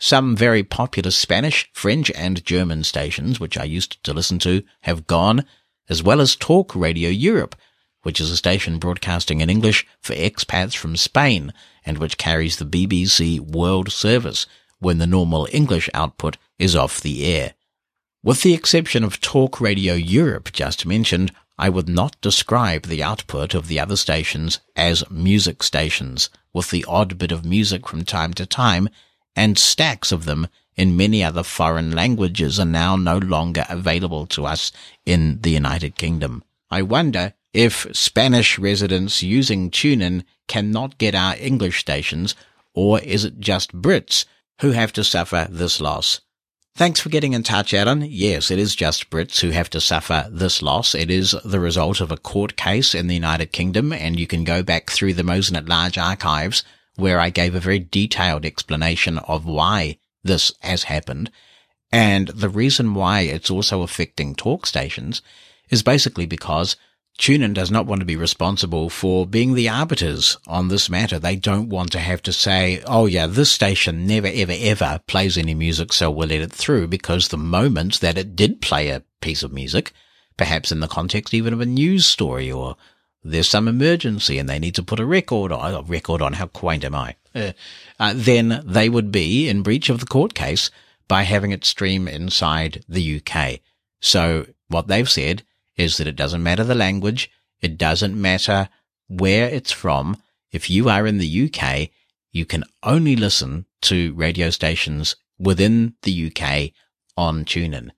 [0.05, 5.07] Some very popular Spanish, French and German stations, which I used to listen to, have
[5.07, 5.45] gone,
[5.89, 7.55] as well as Talk Radio Europe,
[8.03, 11.53] which is a station broadcasting in English for expats from Spain
[11.87, 14.45] and which carries the BBC World Service
[14.81, 17.55] when the normal English output is off the air.
[18.25, 23.55] With the exception of Talk Radio Europe just mentioned, I would not describe the output
[23.55, 28.35] of the other stations as music stations, with the odd bit of music from time
[28.35, 28.89] to time,
[29.35, 34.47] and stacks of them in many other foreign languages are now no longer available to
[34.47, 34.73] us
[35.05, 36.43] in the United Kingdom.
[36.71, 42.35] I wonder if Spanish residents using TuneIn cannot get our English stations,
[42.75, 44.25] or is it just Brits
[44.61, 46.21] who have to suffer this loss?
[46.75, 48.03] Thanks for getting in touch, Alan.
[48.09, 50.95] Yes, it is just Brits who have to suffer this loss.
[50.95, 54.45] It is the result of a court case in the United Kingdom, and you can
[54.45, 56.65] go back through the Mosen at Large archives
[56.97, 61.31] where I gave a very detailed explanation of why this has happened.
[61.91, 65.23] And the reason why it's also affecting talk stations
[65.71, 66.77] is basically because
[67.19, 71.19] TuneIn does not want to be responsible for being the arbiters on this matter.
[71.19, 75.37] They don't want to have to say, oh yeah, this station never ever ever plays
[75.37, 79.03] any music, so we'll let it through because the moment that it did play a
[79.21, 79.93] piece of music,
[80.37, 82.77] perhaps in the context even of a news story or
[83.25, 86.47] there's some emergency and they need to put a record on, a record on, how
[86.47, 87.17] quaint am I?
[87.35, 87.53] Uh,
[87.99, 90.71] uh, then they would be in breach of the court case
[91.09, 93.61] by having it stream inside the UK.
[94.01, 95.45] So what they've said
[95.77, 97.31] is that it doesn't matter the language.
[97.61, 98.69] It doesn't matter
[99.09, 100.21] where it's from.
[100.51, 101.91] If you are in the UK,
[102.33, 106.73] you can only listen to radio stations within the UK
[107.17, 107.91] on TuneIn.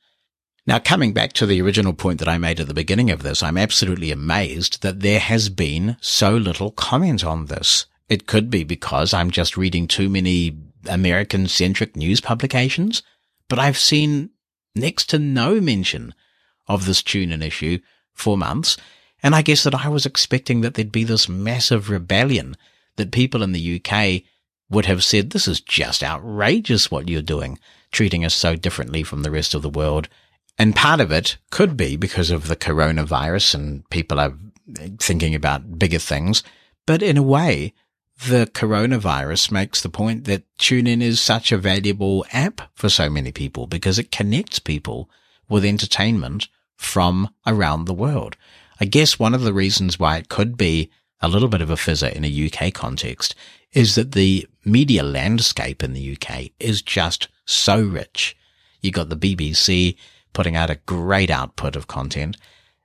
[0.66, 3.42] Now, coming back to the original point that I made at the beginning of this,
[3.42, 7.84] I'm absolutely amazed that there has been so little comment on this.
[8.08, 10.56] It could be because I'm just reading too many
[10.88, 13.02] American centric news publications,
[13.48, 14.30] but I've seen
[14.74, 16.14] next to no mention
[16.66, 17.78] of this TuneIn issue
[18.14, 18.78] for months.
[19.22, 22.56] And I guess that I was expecting that there'd be this massive rebellion
[22.96, 24.22] that people in the UK
[24.70, 27.58] would have said, this is just outrageous what you're doing,
[27.92, 30.08] treating us so differently from the rest of the world.
[30.58, 34.34] And part of it could be because of the coronavirus and people are
[34.98, 36.42] thinking about bigger things.
[36.86, 37.74] But in a way,
[38.26, 43.32] the coronavirus makes the point that TuneIn is such a valuable app for so many
[43.32, 45.10] people because it connects people
[45.48, 48.36] with entertainment from around the world.
[48.80, 51.74] I guess one of the reasons why it could be a little bit of a
[51.74, 53.34] fizzer in a UK context
[53.72, 58.36] is that the media landscape in the UK is just so rich.
[58.80, 59.96] You got the BBC
[60.34, 62.36] putting out a great output of content.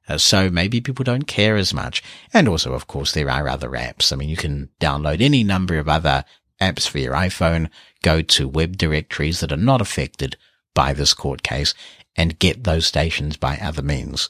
[0.08, 2.02] Uh, so maybe people don't care as much.
[2.34, 4.14] And also, of course, there are other apps.
[4.14, 6.24] I mean, you can download any number of other
[6.62, 7.70] apps for your iPhone,
[8.02, 10.38] go to web directories that are not affected
[10.74, 11.74] by this court case
[12.16, 14.30] and get those stations by other means.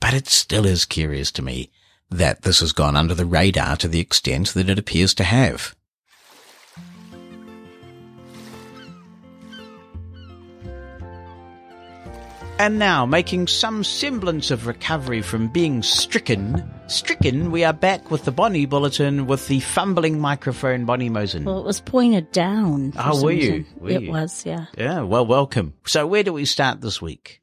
[0.00, 1.70] But it still is curious to me
[2.10, 5.74] that this has gone under the radar to the extent that it appears to have.
[12.58, 18.24] And now, making some semblance of recovery from being stricken, stricken, we are back with
[18.24, 21.44] the Bonnie Bulletin with the fumbling microphone, Bonnie Mosen.
[21.44, 22.94] Well, it was pointed down.
[22.96, 23.66] Oh, were you?
[23.76, 24.10] Were it you?
[24.10, 24.66] was, yeah.
[24.78, 25.74] Yeah, well, welcome.
[25.84, 27.40] So where do we start this week?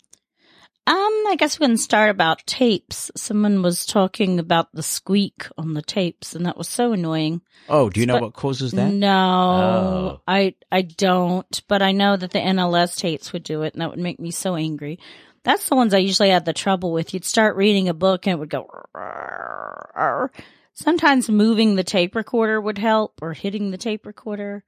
[0.85, 0.95] Um,
[1.27, 3.09] I guess we can start about tapes.
[3.15, 7.41] Someone was talking about the squeak on the tapes, and that was so annoying.
[7.69, 8.91] Oh, do you know But- what causes that?
[8.91, 10.21] No, Oh.
[10.27, 11.61] I I don't.
[11.69, 14.31] But I know that the NLS tapes would do it, and that would make me
[14.31, 14.99] so angry.
[15.43, 17.13] That's the ones I usually had the trouble with.
[17.13, 18.67] You'd start reading a book, and it would go.
[18.95, 20.29] "Rrr, rrr."
[20.73, 24.63] Sometimes moving the tape recorder would help, or hitting the tape recorder.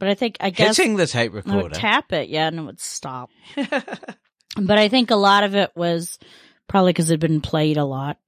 [0.00, 1.74] But I think I guess Hitting the tape I would recorder.
[1.76, 3.30] tap it, yeah, and it would stop.
[4.60, 6.18] but I think a lot of it was
[6.68, 8.18] probably because it had been played a lot,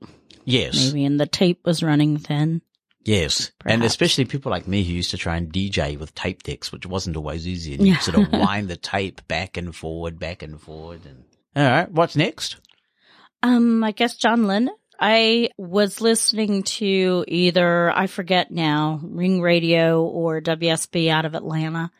[0.44, 0.86] Yes.
[0.92, 2.62] maybe, and the tape was running thin.
[3.04, 3.52] Yes.
[3.64, 6.86] And especially people like me who used to try and DJ with tape decks, which
[6.86, 7.74] wasn't always easy.
[7.74, 7.94] And Yeah.
[7.94, 11.02] you sort of wind the tape back and forward, back and forward.
[11.06, 11.22] And
[11.54, 12.56] all right, what's next?
[13.44, 14.74] Um, I guess John Lennon.
[14.98, 21.90] I was listening to either, I forget now, Ring Radio or WSB out of Atlanta.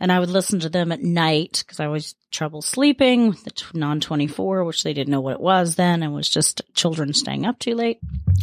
[0.00, 3.52] And I would listen to them at night because I always trouble sleeping with the
[3.74, 7.46] non 24, which they didn't know what it was then and was just children staying
[7.46, 7.98] up too late.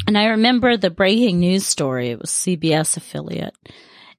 [0.08, 2.10] And I remember the breaking news story.
[2.10, 3.56] It was CBS affiliate.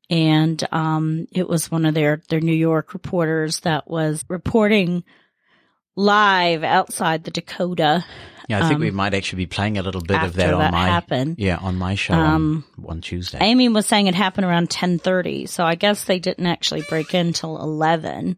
[0.08, 5.04] And, um, it was one of their, their New York reporters that was reporting
[5.96, 8.04] live outside the Dakota.
[8.48, 10.60] Yeah, I think um, we might actually be playing a little bit of that on
[10.60, 11.36] that my happened.
[11.38, 13.38] yeah on my show Um, on, on Tuesday.
[13.40, 15.46] Amy was saying it happened around 1030.
[15.46, 18.36] So I guess they didn't actually break in till 11.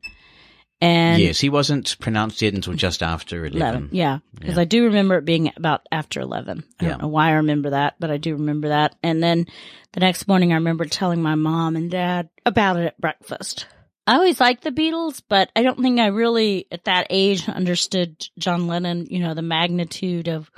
[0.81, 3.59] And yes, he wasn't pronounced dead until just after eleven.
[3.59, 3.89] 11.
[3.93, 4.19] Yeah.
[4.39, 4.61] Because Yeah.
[4.61, 6.63] I do remember it being about after 11.
[6.79, 6.91] I Yeah.
[6.91, 8.95] don't know why I remember that, but I do remember that.
[9.03, 9.47] And then
[9.93, 13.67] the next morning I remember telling my mom and dad about it at breakfast.
[14.09, 18.17] I always liked the Beatles, but I don't think I really at that age understood
[18.39, 20.51] John Lennon, you know, the magnitude of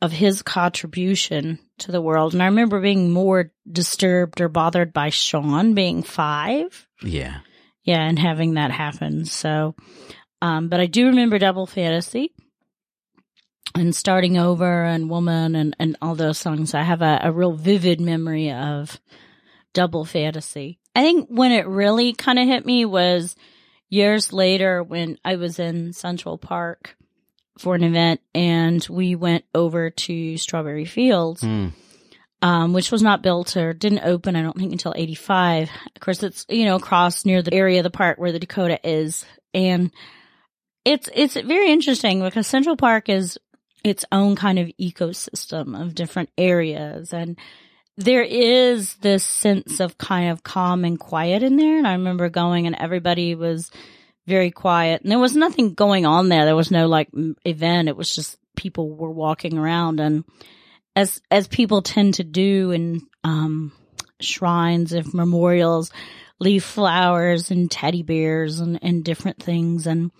[0.00, 2.32] of his contribution to the world.
[2.32, 6.88] And I remember being more disturbed or bothered by Sean being five.
[7.02, 7.40] Yeah.
[7.82, 9.26] Yeah, and having that happen.
[9.26, 9.74] So,
[10.40, 12.32] um, but I do remember Double Fantasy
[13.74, 16.72] and starting over and Woman and, and all those songs.
[16.72, 18.98] I have a, a real vivid memory of
[19.74, 20.80] Double Fantasy.
[20.94, 23.36] I think when it really kind of hit me was
[23.90, 26.96] years later when I was in Central Park
[27.58, 31.68] for an event and we went over to Strawberry Fields Hmm.
[32.42, 35.70] um, which was not built or didn't open, I don't think, until 85.
[35.94, 38.78] Of course, it's, you know, across near the area of the park where the Dakota
[38.82, 39.24] is.
[39.54, 39.90] And
[40.84, 43.38] it's, it's very interesting because Central Park is
[43.84, 47.12] its own kind of ecosystem of different areas.
[47.12, 47.38] And
[47.96, 51.78] there is this sense of kind of calm and quiet in there.
[51.78, 53.70] And I remember going and everybody was
[54.26, 56.44] very quiet and there was nothing going on there.
[56.44, 57.08] There was no like
[57.44, 57.88] event.
[57.88, 60.24] It was just people were walking around and
[60.96, 63.72] as as people tend to do in um
[64.20, 65.90] shrines of memorials
[66.38, 70.10] leave flowers and teddy bears and, and different things and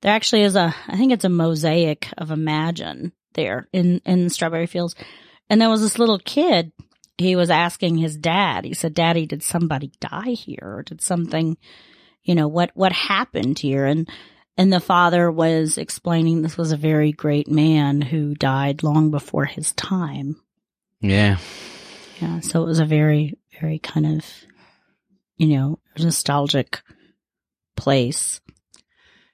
[0.00, 4.66] there actually is a i think it's a mosaic of imagine there in in strawberry
[4.66, 4.94] fields
[5.50, 6.72] and there was this little kid
[7.22, 8.64] he was asking his dad.
[8.64, 10.60] He said, "Daddy, did somebody die here?
[10.62, 11.56] Or did something,
[12.22, 14.08] you know, what what happened here?" And
[14.56, 19.46] and the father was explaining this was a very great man who died long before
[19.46, 20.36] his time.
[21.00, 21.38] Yeah.
[22.20, 24.24] Yeah, so it was a very very kind of
[25.42, 26.82] you know, nostalgic
[27.76, 28.40] place.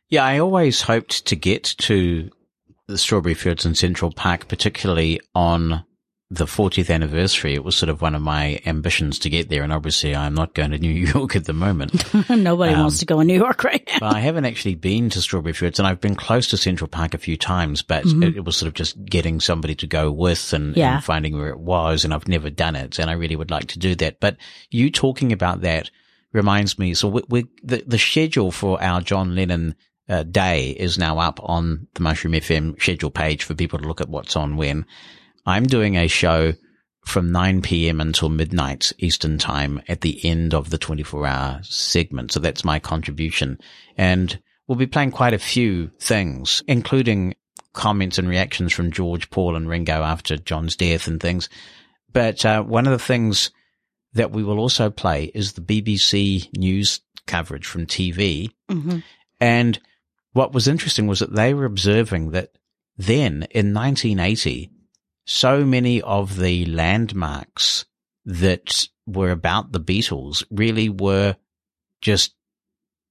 [0.08, 2.30] Yeah, I always hoped to get to
[2.86, 5.84] the Strawberry Fields in Central Park, particularly on
[6.30, 7.54] the 40th anniversary.
[7.54, 9.62] It was sort of one of my ambitions to get there.
[9.62, 12.04] And obviously I'm not going to New York at the moment.
[12.28, 13.98] Nobody Um, wants to go in New York right now.
[14.02, 17.14] well, I haven't actually been to Strawberry Fields and I've been close to Central Park
[17.14, 18.28] a few times, but Mhm.
[18.28, 20.96] it, it was sort of just getting somebody to go with and, Yeah.
[20.96, 22.04] and finding where it was.
[22.04, 22.98] And I've never done it.
[22.98, 24.20] And I really would like to do that.
[24.20, 24.36] But
[24.70, 25.90] you talking about that
[26.34, 26.92] reminds me.
[26.92, 29.76] So we, we the, the schedule for our John Lennon
[30.10, 34.02] uh, day is now up on the Mushroom FM schedule page for people to look
[34.02, 34.84] at what's on when.
[35.48, 36.52] I'm doing a show
[37.06, 38.02] from 9 p.m.
[38.02, 42.32] until midnight Eastern time at the end of the 24 hour segment.
[42.32, 43.58] So that's my contribution.
[43.96, 47.34] And we'll be playing quite a few things, including
[47.72, 51.48] comments and reactions from George, Paul and Ringo after John's death and things.
[52.12, 53.50] But uh, one of the things
[54.12, 58.50] that we will also play is the BBC news coverage from TV.
[58.70, 58.98] Mm-hmm.
[59.40, 59.80] And
[60.34, 62.50] what was interesting was that they were observing that
[62.98, 64.72] then in 1980,
[65.28, 67.84] so many of the landmarks
[68.24, 71.36] that were about the Beatles really were
[72.00, 72.34] just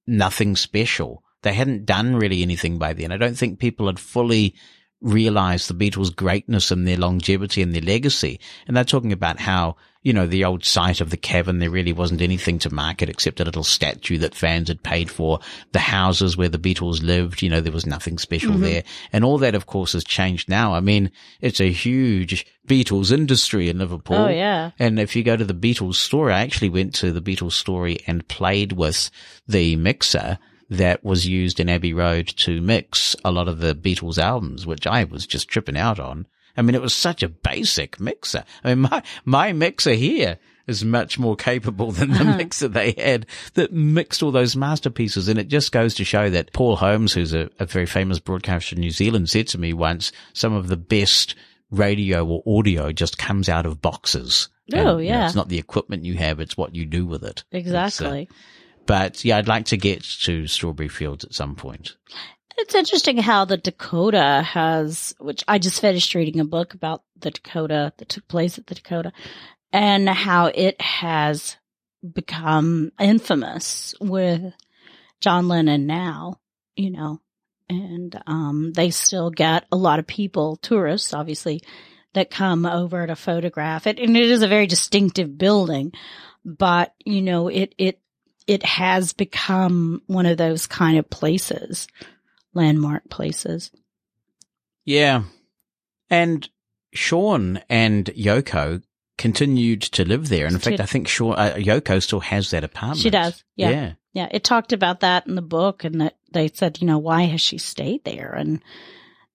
[0.08, 1.24] nothing special.
[1.44, 3.12] They hadn't done really anything by then.
[3.12, 4.56] I don't think people had fully
[5.02, 8.40] realized the Beatles' greatness and their longevity and their legacy.
[8.68, 11.94] And they're talking about how, you know, the old site of the cavern, there really
[11.94, 15.40] wasn't anything to mark it except a little statue that fans had paid for.
[15.72, 18.62] The houses where the Beatles lived, you know, there was nothing special Mhm.
[18.62, 18.84] there.
[19.14, 20.74] And all that, of course, has changed now.
[20.74, 21.12] I mean,
[21.42, 24.18] it's a huge Beatles industry in Liverpool.
[24.18, 24.72] Oh, yeah.
[24.80, 28.00] And if you go to the Beatles store, I actually went to the Beatles story
[28.08, 29.12] and played with
[29.48, 34.18] the mixer that was used in Abbey Road to mix a lot of the Beatles
[34.18, 36.28] albums, which I was just tripping out on.
[36.56, 38.44] I mean, it was such a basic mixer.
[38.64, 42.36] I mean, my, my mixer here is much more capable than the Uh-huh.
[42.38, 45.28] mixer they had that mixed all those masterpieces.
[45.30, 48.76] And it just goes to show that Paul Holmes, who's a, a very famous broadcaster
[48.76, 51.36] in New Zealand, said to me once, some of the best
[51.72, 54.50] radio or audio just comes out of boxes.
[54.74, 55.26] Oh, And, you know, yeah.
[55.28, 57.44] it's not the equipment you have, it's what you do with it.
[57.54, 58.28] Uh, Exactly.
[58.88, 61.96] But yeah, I'd like to get to Strawberry Fields at some point.
[62.58, 67.30] It's interesting how the Dakota has, which I just finished reading a book about the
[67.30, 69.12] Dakota that took place at the Dakota
[69.72, 71.58] and how it has
[72.14, 74.54] become infamous with
[75.22, 76.40] John Lennon now,
[76.76, 77.22] you know,
[77.70, 81.62] and, um, they still get a lot of people, tourists, obviously,
[82.14, 84.00] that come over to photograph it.
[84.00, 85.92] And it is a very distinctive building,
[86.46, 88.00] but, you know, it, it,
[88.48, 91.88] it has become one of those kind of places,
[92.54, 93.72] landmark places.
[94.86, 95.24] Yeah.
[96.10, 96.50] And
[96.94, 98.82] Sean and Yoko
[99.18, 100.46] continued to live there.
[100.46, 103.00] And in fact, She- I think Sean, uh, Yoko still has that apartment.
[103.02, 103.44] She does.
[103.56, 103.70] Yeah.
[103.70, 103.94] Yeah.
[104.14, 104.28] Yeah.
[104.32, 107.42] It talked about that in the book and that they said, you know, why has
[107.42, 108.34] she stayed there?
[108.34, 108.62] And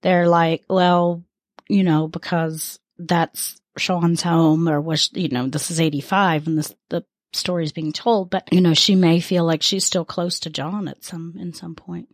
[0.00, 1.22] they're like, well,
[1.68, 6.74] you know, because that's Sean's home or was, you know, this is 85 and this,
[6.88, 10.50] the story's being told, but you know, she may feel like she's still close to
[10.50, 12.08] John at some, in some point.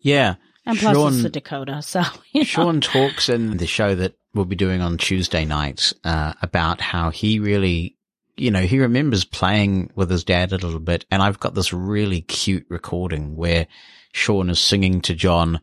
[0.00, 0.36] Yeah.
[0.66, 1.82] And plus Sean, it's the Dakota.
[1.82, 2.02] So,
[2.32, 2.44] you know.
[2.44, 7.10] Sean talks in the show that we'll be doing on Tuesday night uh, about how
[7.10, 7.96] he really,
[8.36, 11.06] you know, he remembers playing with his dad a little bit.
[11.10, 13.66] And I've got this really cute recording where
[14.12, 15.60] Sean is singing to John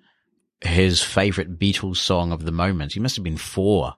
[0.61, 2.93] his favorite Beatles song of the moment.
[2.93, 3.95] He must have been four.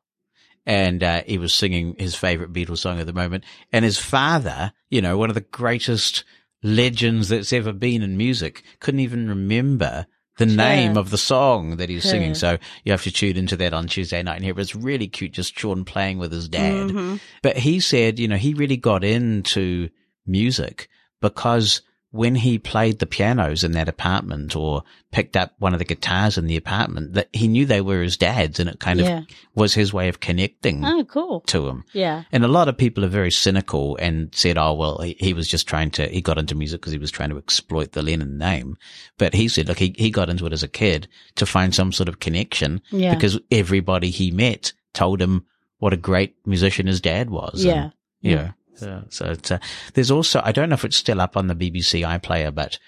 [0.68, 3.46] And uh, he was singing his favorite Beatles song at the moment.
[3.72, 6.26] And his father, you know, one of the greatest
[6.62, 10.06] legends that's ever been in music, couldn't even remember
[10.38, 10.56] the Sure.
[10.58, 12.12] name of the song that he's Sure.
[12.12, 12.36] singing.
[12.36, 14.54] So you have to tune into that on Tuesday night and hear.
[14.54, 16.90] But it's really cute, just Sean playing with his dad.
[16.90, 17.20] Mhm.
[17.42, 19.90] But he said, you know, he really got into
[20.28, 20.90] music
[21.22, 21.82] because
[22.18, 26.38] when he played the pianos in that apartment or picked up one of the guitars
[26.38, 29.20] in the apartment, that he knew they were his dad's and it kind Yeah.
[29.20, 31.42] of was his way of connecting Oh, cool.
[31.48, 31.86] to him.
[31.94, 32.24] Yeah.
[32.32, 35.48] And a lot of people are very cynical and said, oh, well, he, he was
[35.48, 38.38] just trying to, he got into music because he was trying to exploit the Lennon
[38.38, 38.76] name.
[39.18, 41.92] But he said, look, he, he got into it as a kid to find some
[41.94, 43.14] sort of connection Yeah.
[43.14, 45.46] because everybody he met told him
[45.80, 47.64] what a great musician his dad was.
[47.64, 47.84] Yeah.
[47.84, 49.60] And, you know, so, so it's, uh,
[49.94, 52.80] there's also, I don't know if it's still up on the BBC iPlayer, but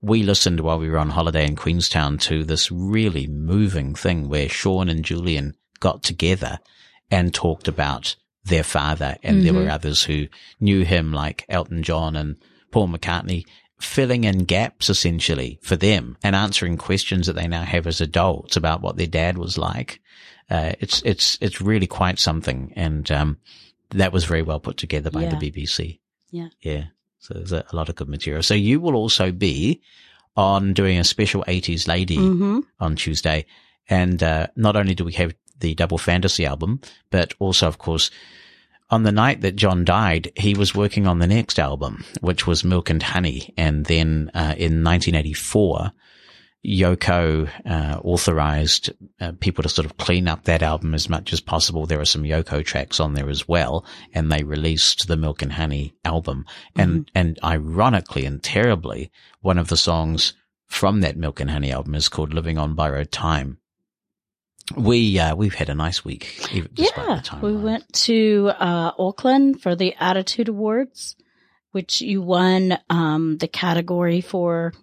[0.00, 4.48] we listened while we were on holiday in Queenstown to this really moving thing where
[4.48, 6.58] Sean and Julian got together
[7.10, 9.16] and talked about their father.
[9.22, 9.64] And there Mhm.
[9.64, 10.28] were others who
[10.60, 12.36] knew him like Elton John and
[12.70, 13.44] Paul McCartney
[13.80, 18.56] filling in gaps essentially for them and answering questions that they now have as adults
[18.56, 20.00] about what their dad was like.
[20.50, 22.72] Uh, it's, it's, it's really quite something.
[22.76, 23.38] And, um,
[23.90, 25.34] that was very well put together by Yeah.
[25.34, 26.00] the BBC.
[26.30, 26.48] Yeah.
[26.60, 26.84] Yeah.
[27.20, 28.42] So there's a, a lot of good material.
[28.42, 29.80] So you will also be
[30.36, 32.62] on doing a special 80s lady Mhm.
[32.78, 33.46] on Tuesday.
[33.88, 38.10] And, uh, not only do we have the double fantasy album, but also, of course,
[38.90, 42.62] on the night that John died, he was working on the next album, which was
[42.64, 43.52] Milk and Honey.
[43.56, 45.92] And then, uh, in 1984,
[46.68, 48.90] Yoko, uh, authorized
[49.20, 51.86] uh, people to sort of clean up that album as much as possible.
[51.86, 53.84] There are some Yoko tracks on there as well.
[54.12, 56.44] And they released the Milk and Honey album.
[56.76, 60.34] And, and ironically and terribly, one of the songs
[60.66, 63.58] from that Milk and Honey album is called Living on Borrowed Time.
[64.76, 66.46] We, uh, we've had a nice week.
[66.52, 67.40] even despite the Yeah, time.
[67.40, 71.16] we went to uh, Auckland for the Attitude Awards,
[71.72, 74.74] which you won um, the category for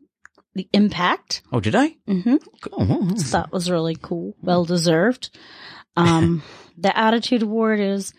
[0.56, 1.42] the impact.
[1.52, 1.96] Oh, did I?
[2.08, 2.36] Mm-hmm.
[2.62, 3.18] Cool.
[3.18, 5.38] So that was really cool, well deserved.
[5.96, 6.44] Um,
[6.78, 8.14] the Attitude Award is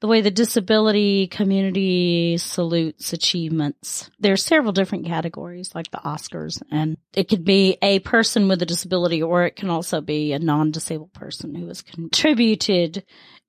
[0.00, 4.10] the way the disability community salutes achievements.
[4.18, 8.60] There are several different categories, like the Oscars, and it could be a person with
[8.60, 13.04] a disability, or it can also be a non-disabled person who has contributed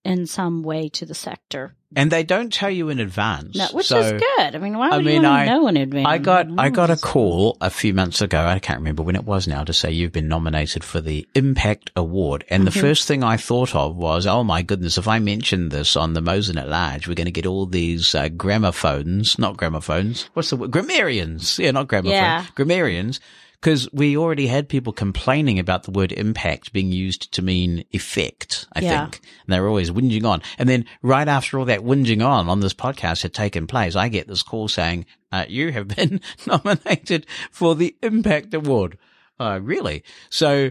[0.06, 1.76] in some way to the sector.
[1.98, 3.56] And they don't tell you in advance.
[3.56, 4.54] No, which So- is good.
[4.56, 6.08] I mean, why would I you mean, want I know in advance?
[6.08, 8.46] I got I got a call a few months ago.
[8.46, 11.92] I can't remember when it was now to say you've been nominated for the Impact
[11.96, 12.44] Award.
[12.50, 12.82] And the Mhm.
[12.82, 16.22] first thing I thought of was, oh my goodness, if I mention this on the
[16.22, 20.30] Mosen at Large, we're going to get all these uh, gramophones, not gramophones.
[20.34, 20.72] What's the word?
[20.72, 21.58] Grammarians.
[21.60, 22.14] Yeah, not gramophones.
[22.20, 22.46] Yeah.
[22.56, 23.20] Grammarians.
[23.66, 28.68] Because we already had people complaining about the word impact being used to mean effect,
[28.74, 29.06] I Yeah.
[29.06, 29.22] think.
[29.44, 30.44] And they were always whinging on.
[30.60, 34.08] And then right after all that whinging on on this podcast had taken place, I
[34.08, 39.00] get this call saying, uh, you have been nominated for the Impact Award.
[39.40, 40.04] Uh, really?
[40.30, 40.70] So,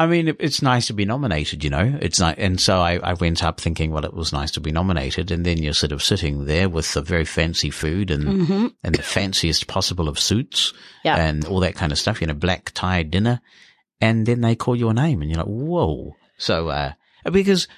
[0.00, 2.36] I mean, it's nice to be nominated, you know, it's nice.
[2.38, 5.30] And so I, I went up thinking, well, it was nice to be nominated.
[5.30, 8.72] And then you're sort of sitting there with the very fancy food and, Mhm.
[8.82, 10.72] and the fanciest possible of suits
[11.04, 11.16] Yeah.
[11.16, 13.42] and all that kind of stuff, you know, black tie dinner.
[14.00, 16.16] And then they call your name and you're like, whoa.
[16.38, 16.92] So, uh,
[17.30, 17.68] because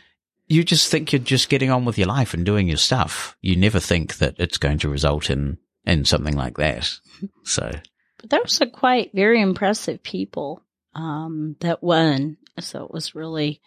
[0.46, 3.36] you just think you're just getting on with your life and doing your stuff.
[3.40, 6.88] You never think that it's going to result in, in something like that.
[7.42, 7.72] So,
[8.28, 10.62] But were some quite very impressive people
[10.94, 12.36] um, that won.
[12.60, 13.60] So it was really,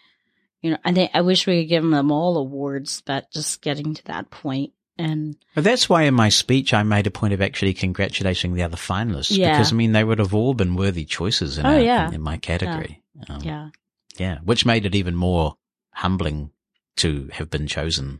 [0.61, 3.93] you know, I think I wish we could give them all awards, but just getting
[3.95, 7.41] to that point and But that's why in my speech I made a point of
[7.41, 9.51] actually congratulating the other finalists Yeah.
[9.51, 12.07] because I mean they would have all been worthy choices in, Oh, our- yeah.
[12.07, 13.01] in, in my category.
[13.27, 13.69] Um, yeah.
[14.17, 15.57] yeah, which made it even more
[15.91, 16.51] humbling
[16.97, 18.19] to have been chosen.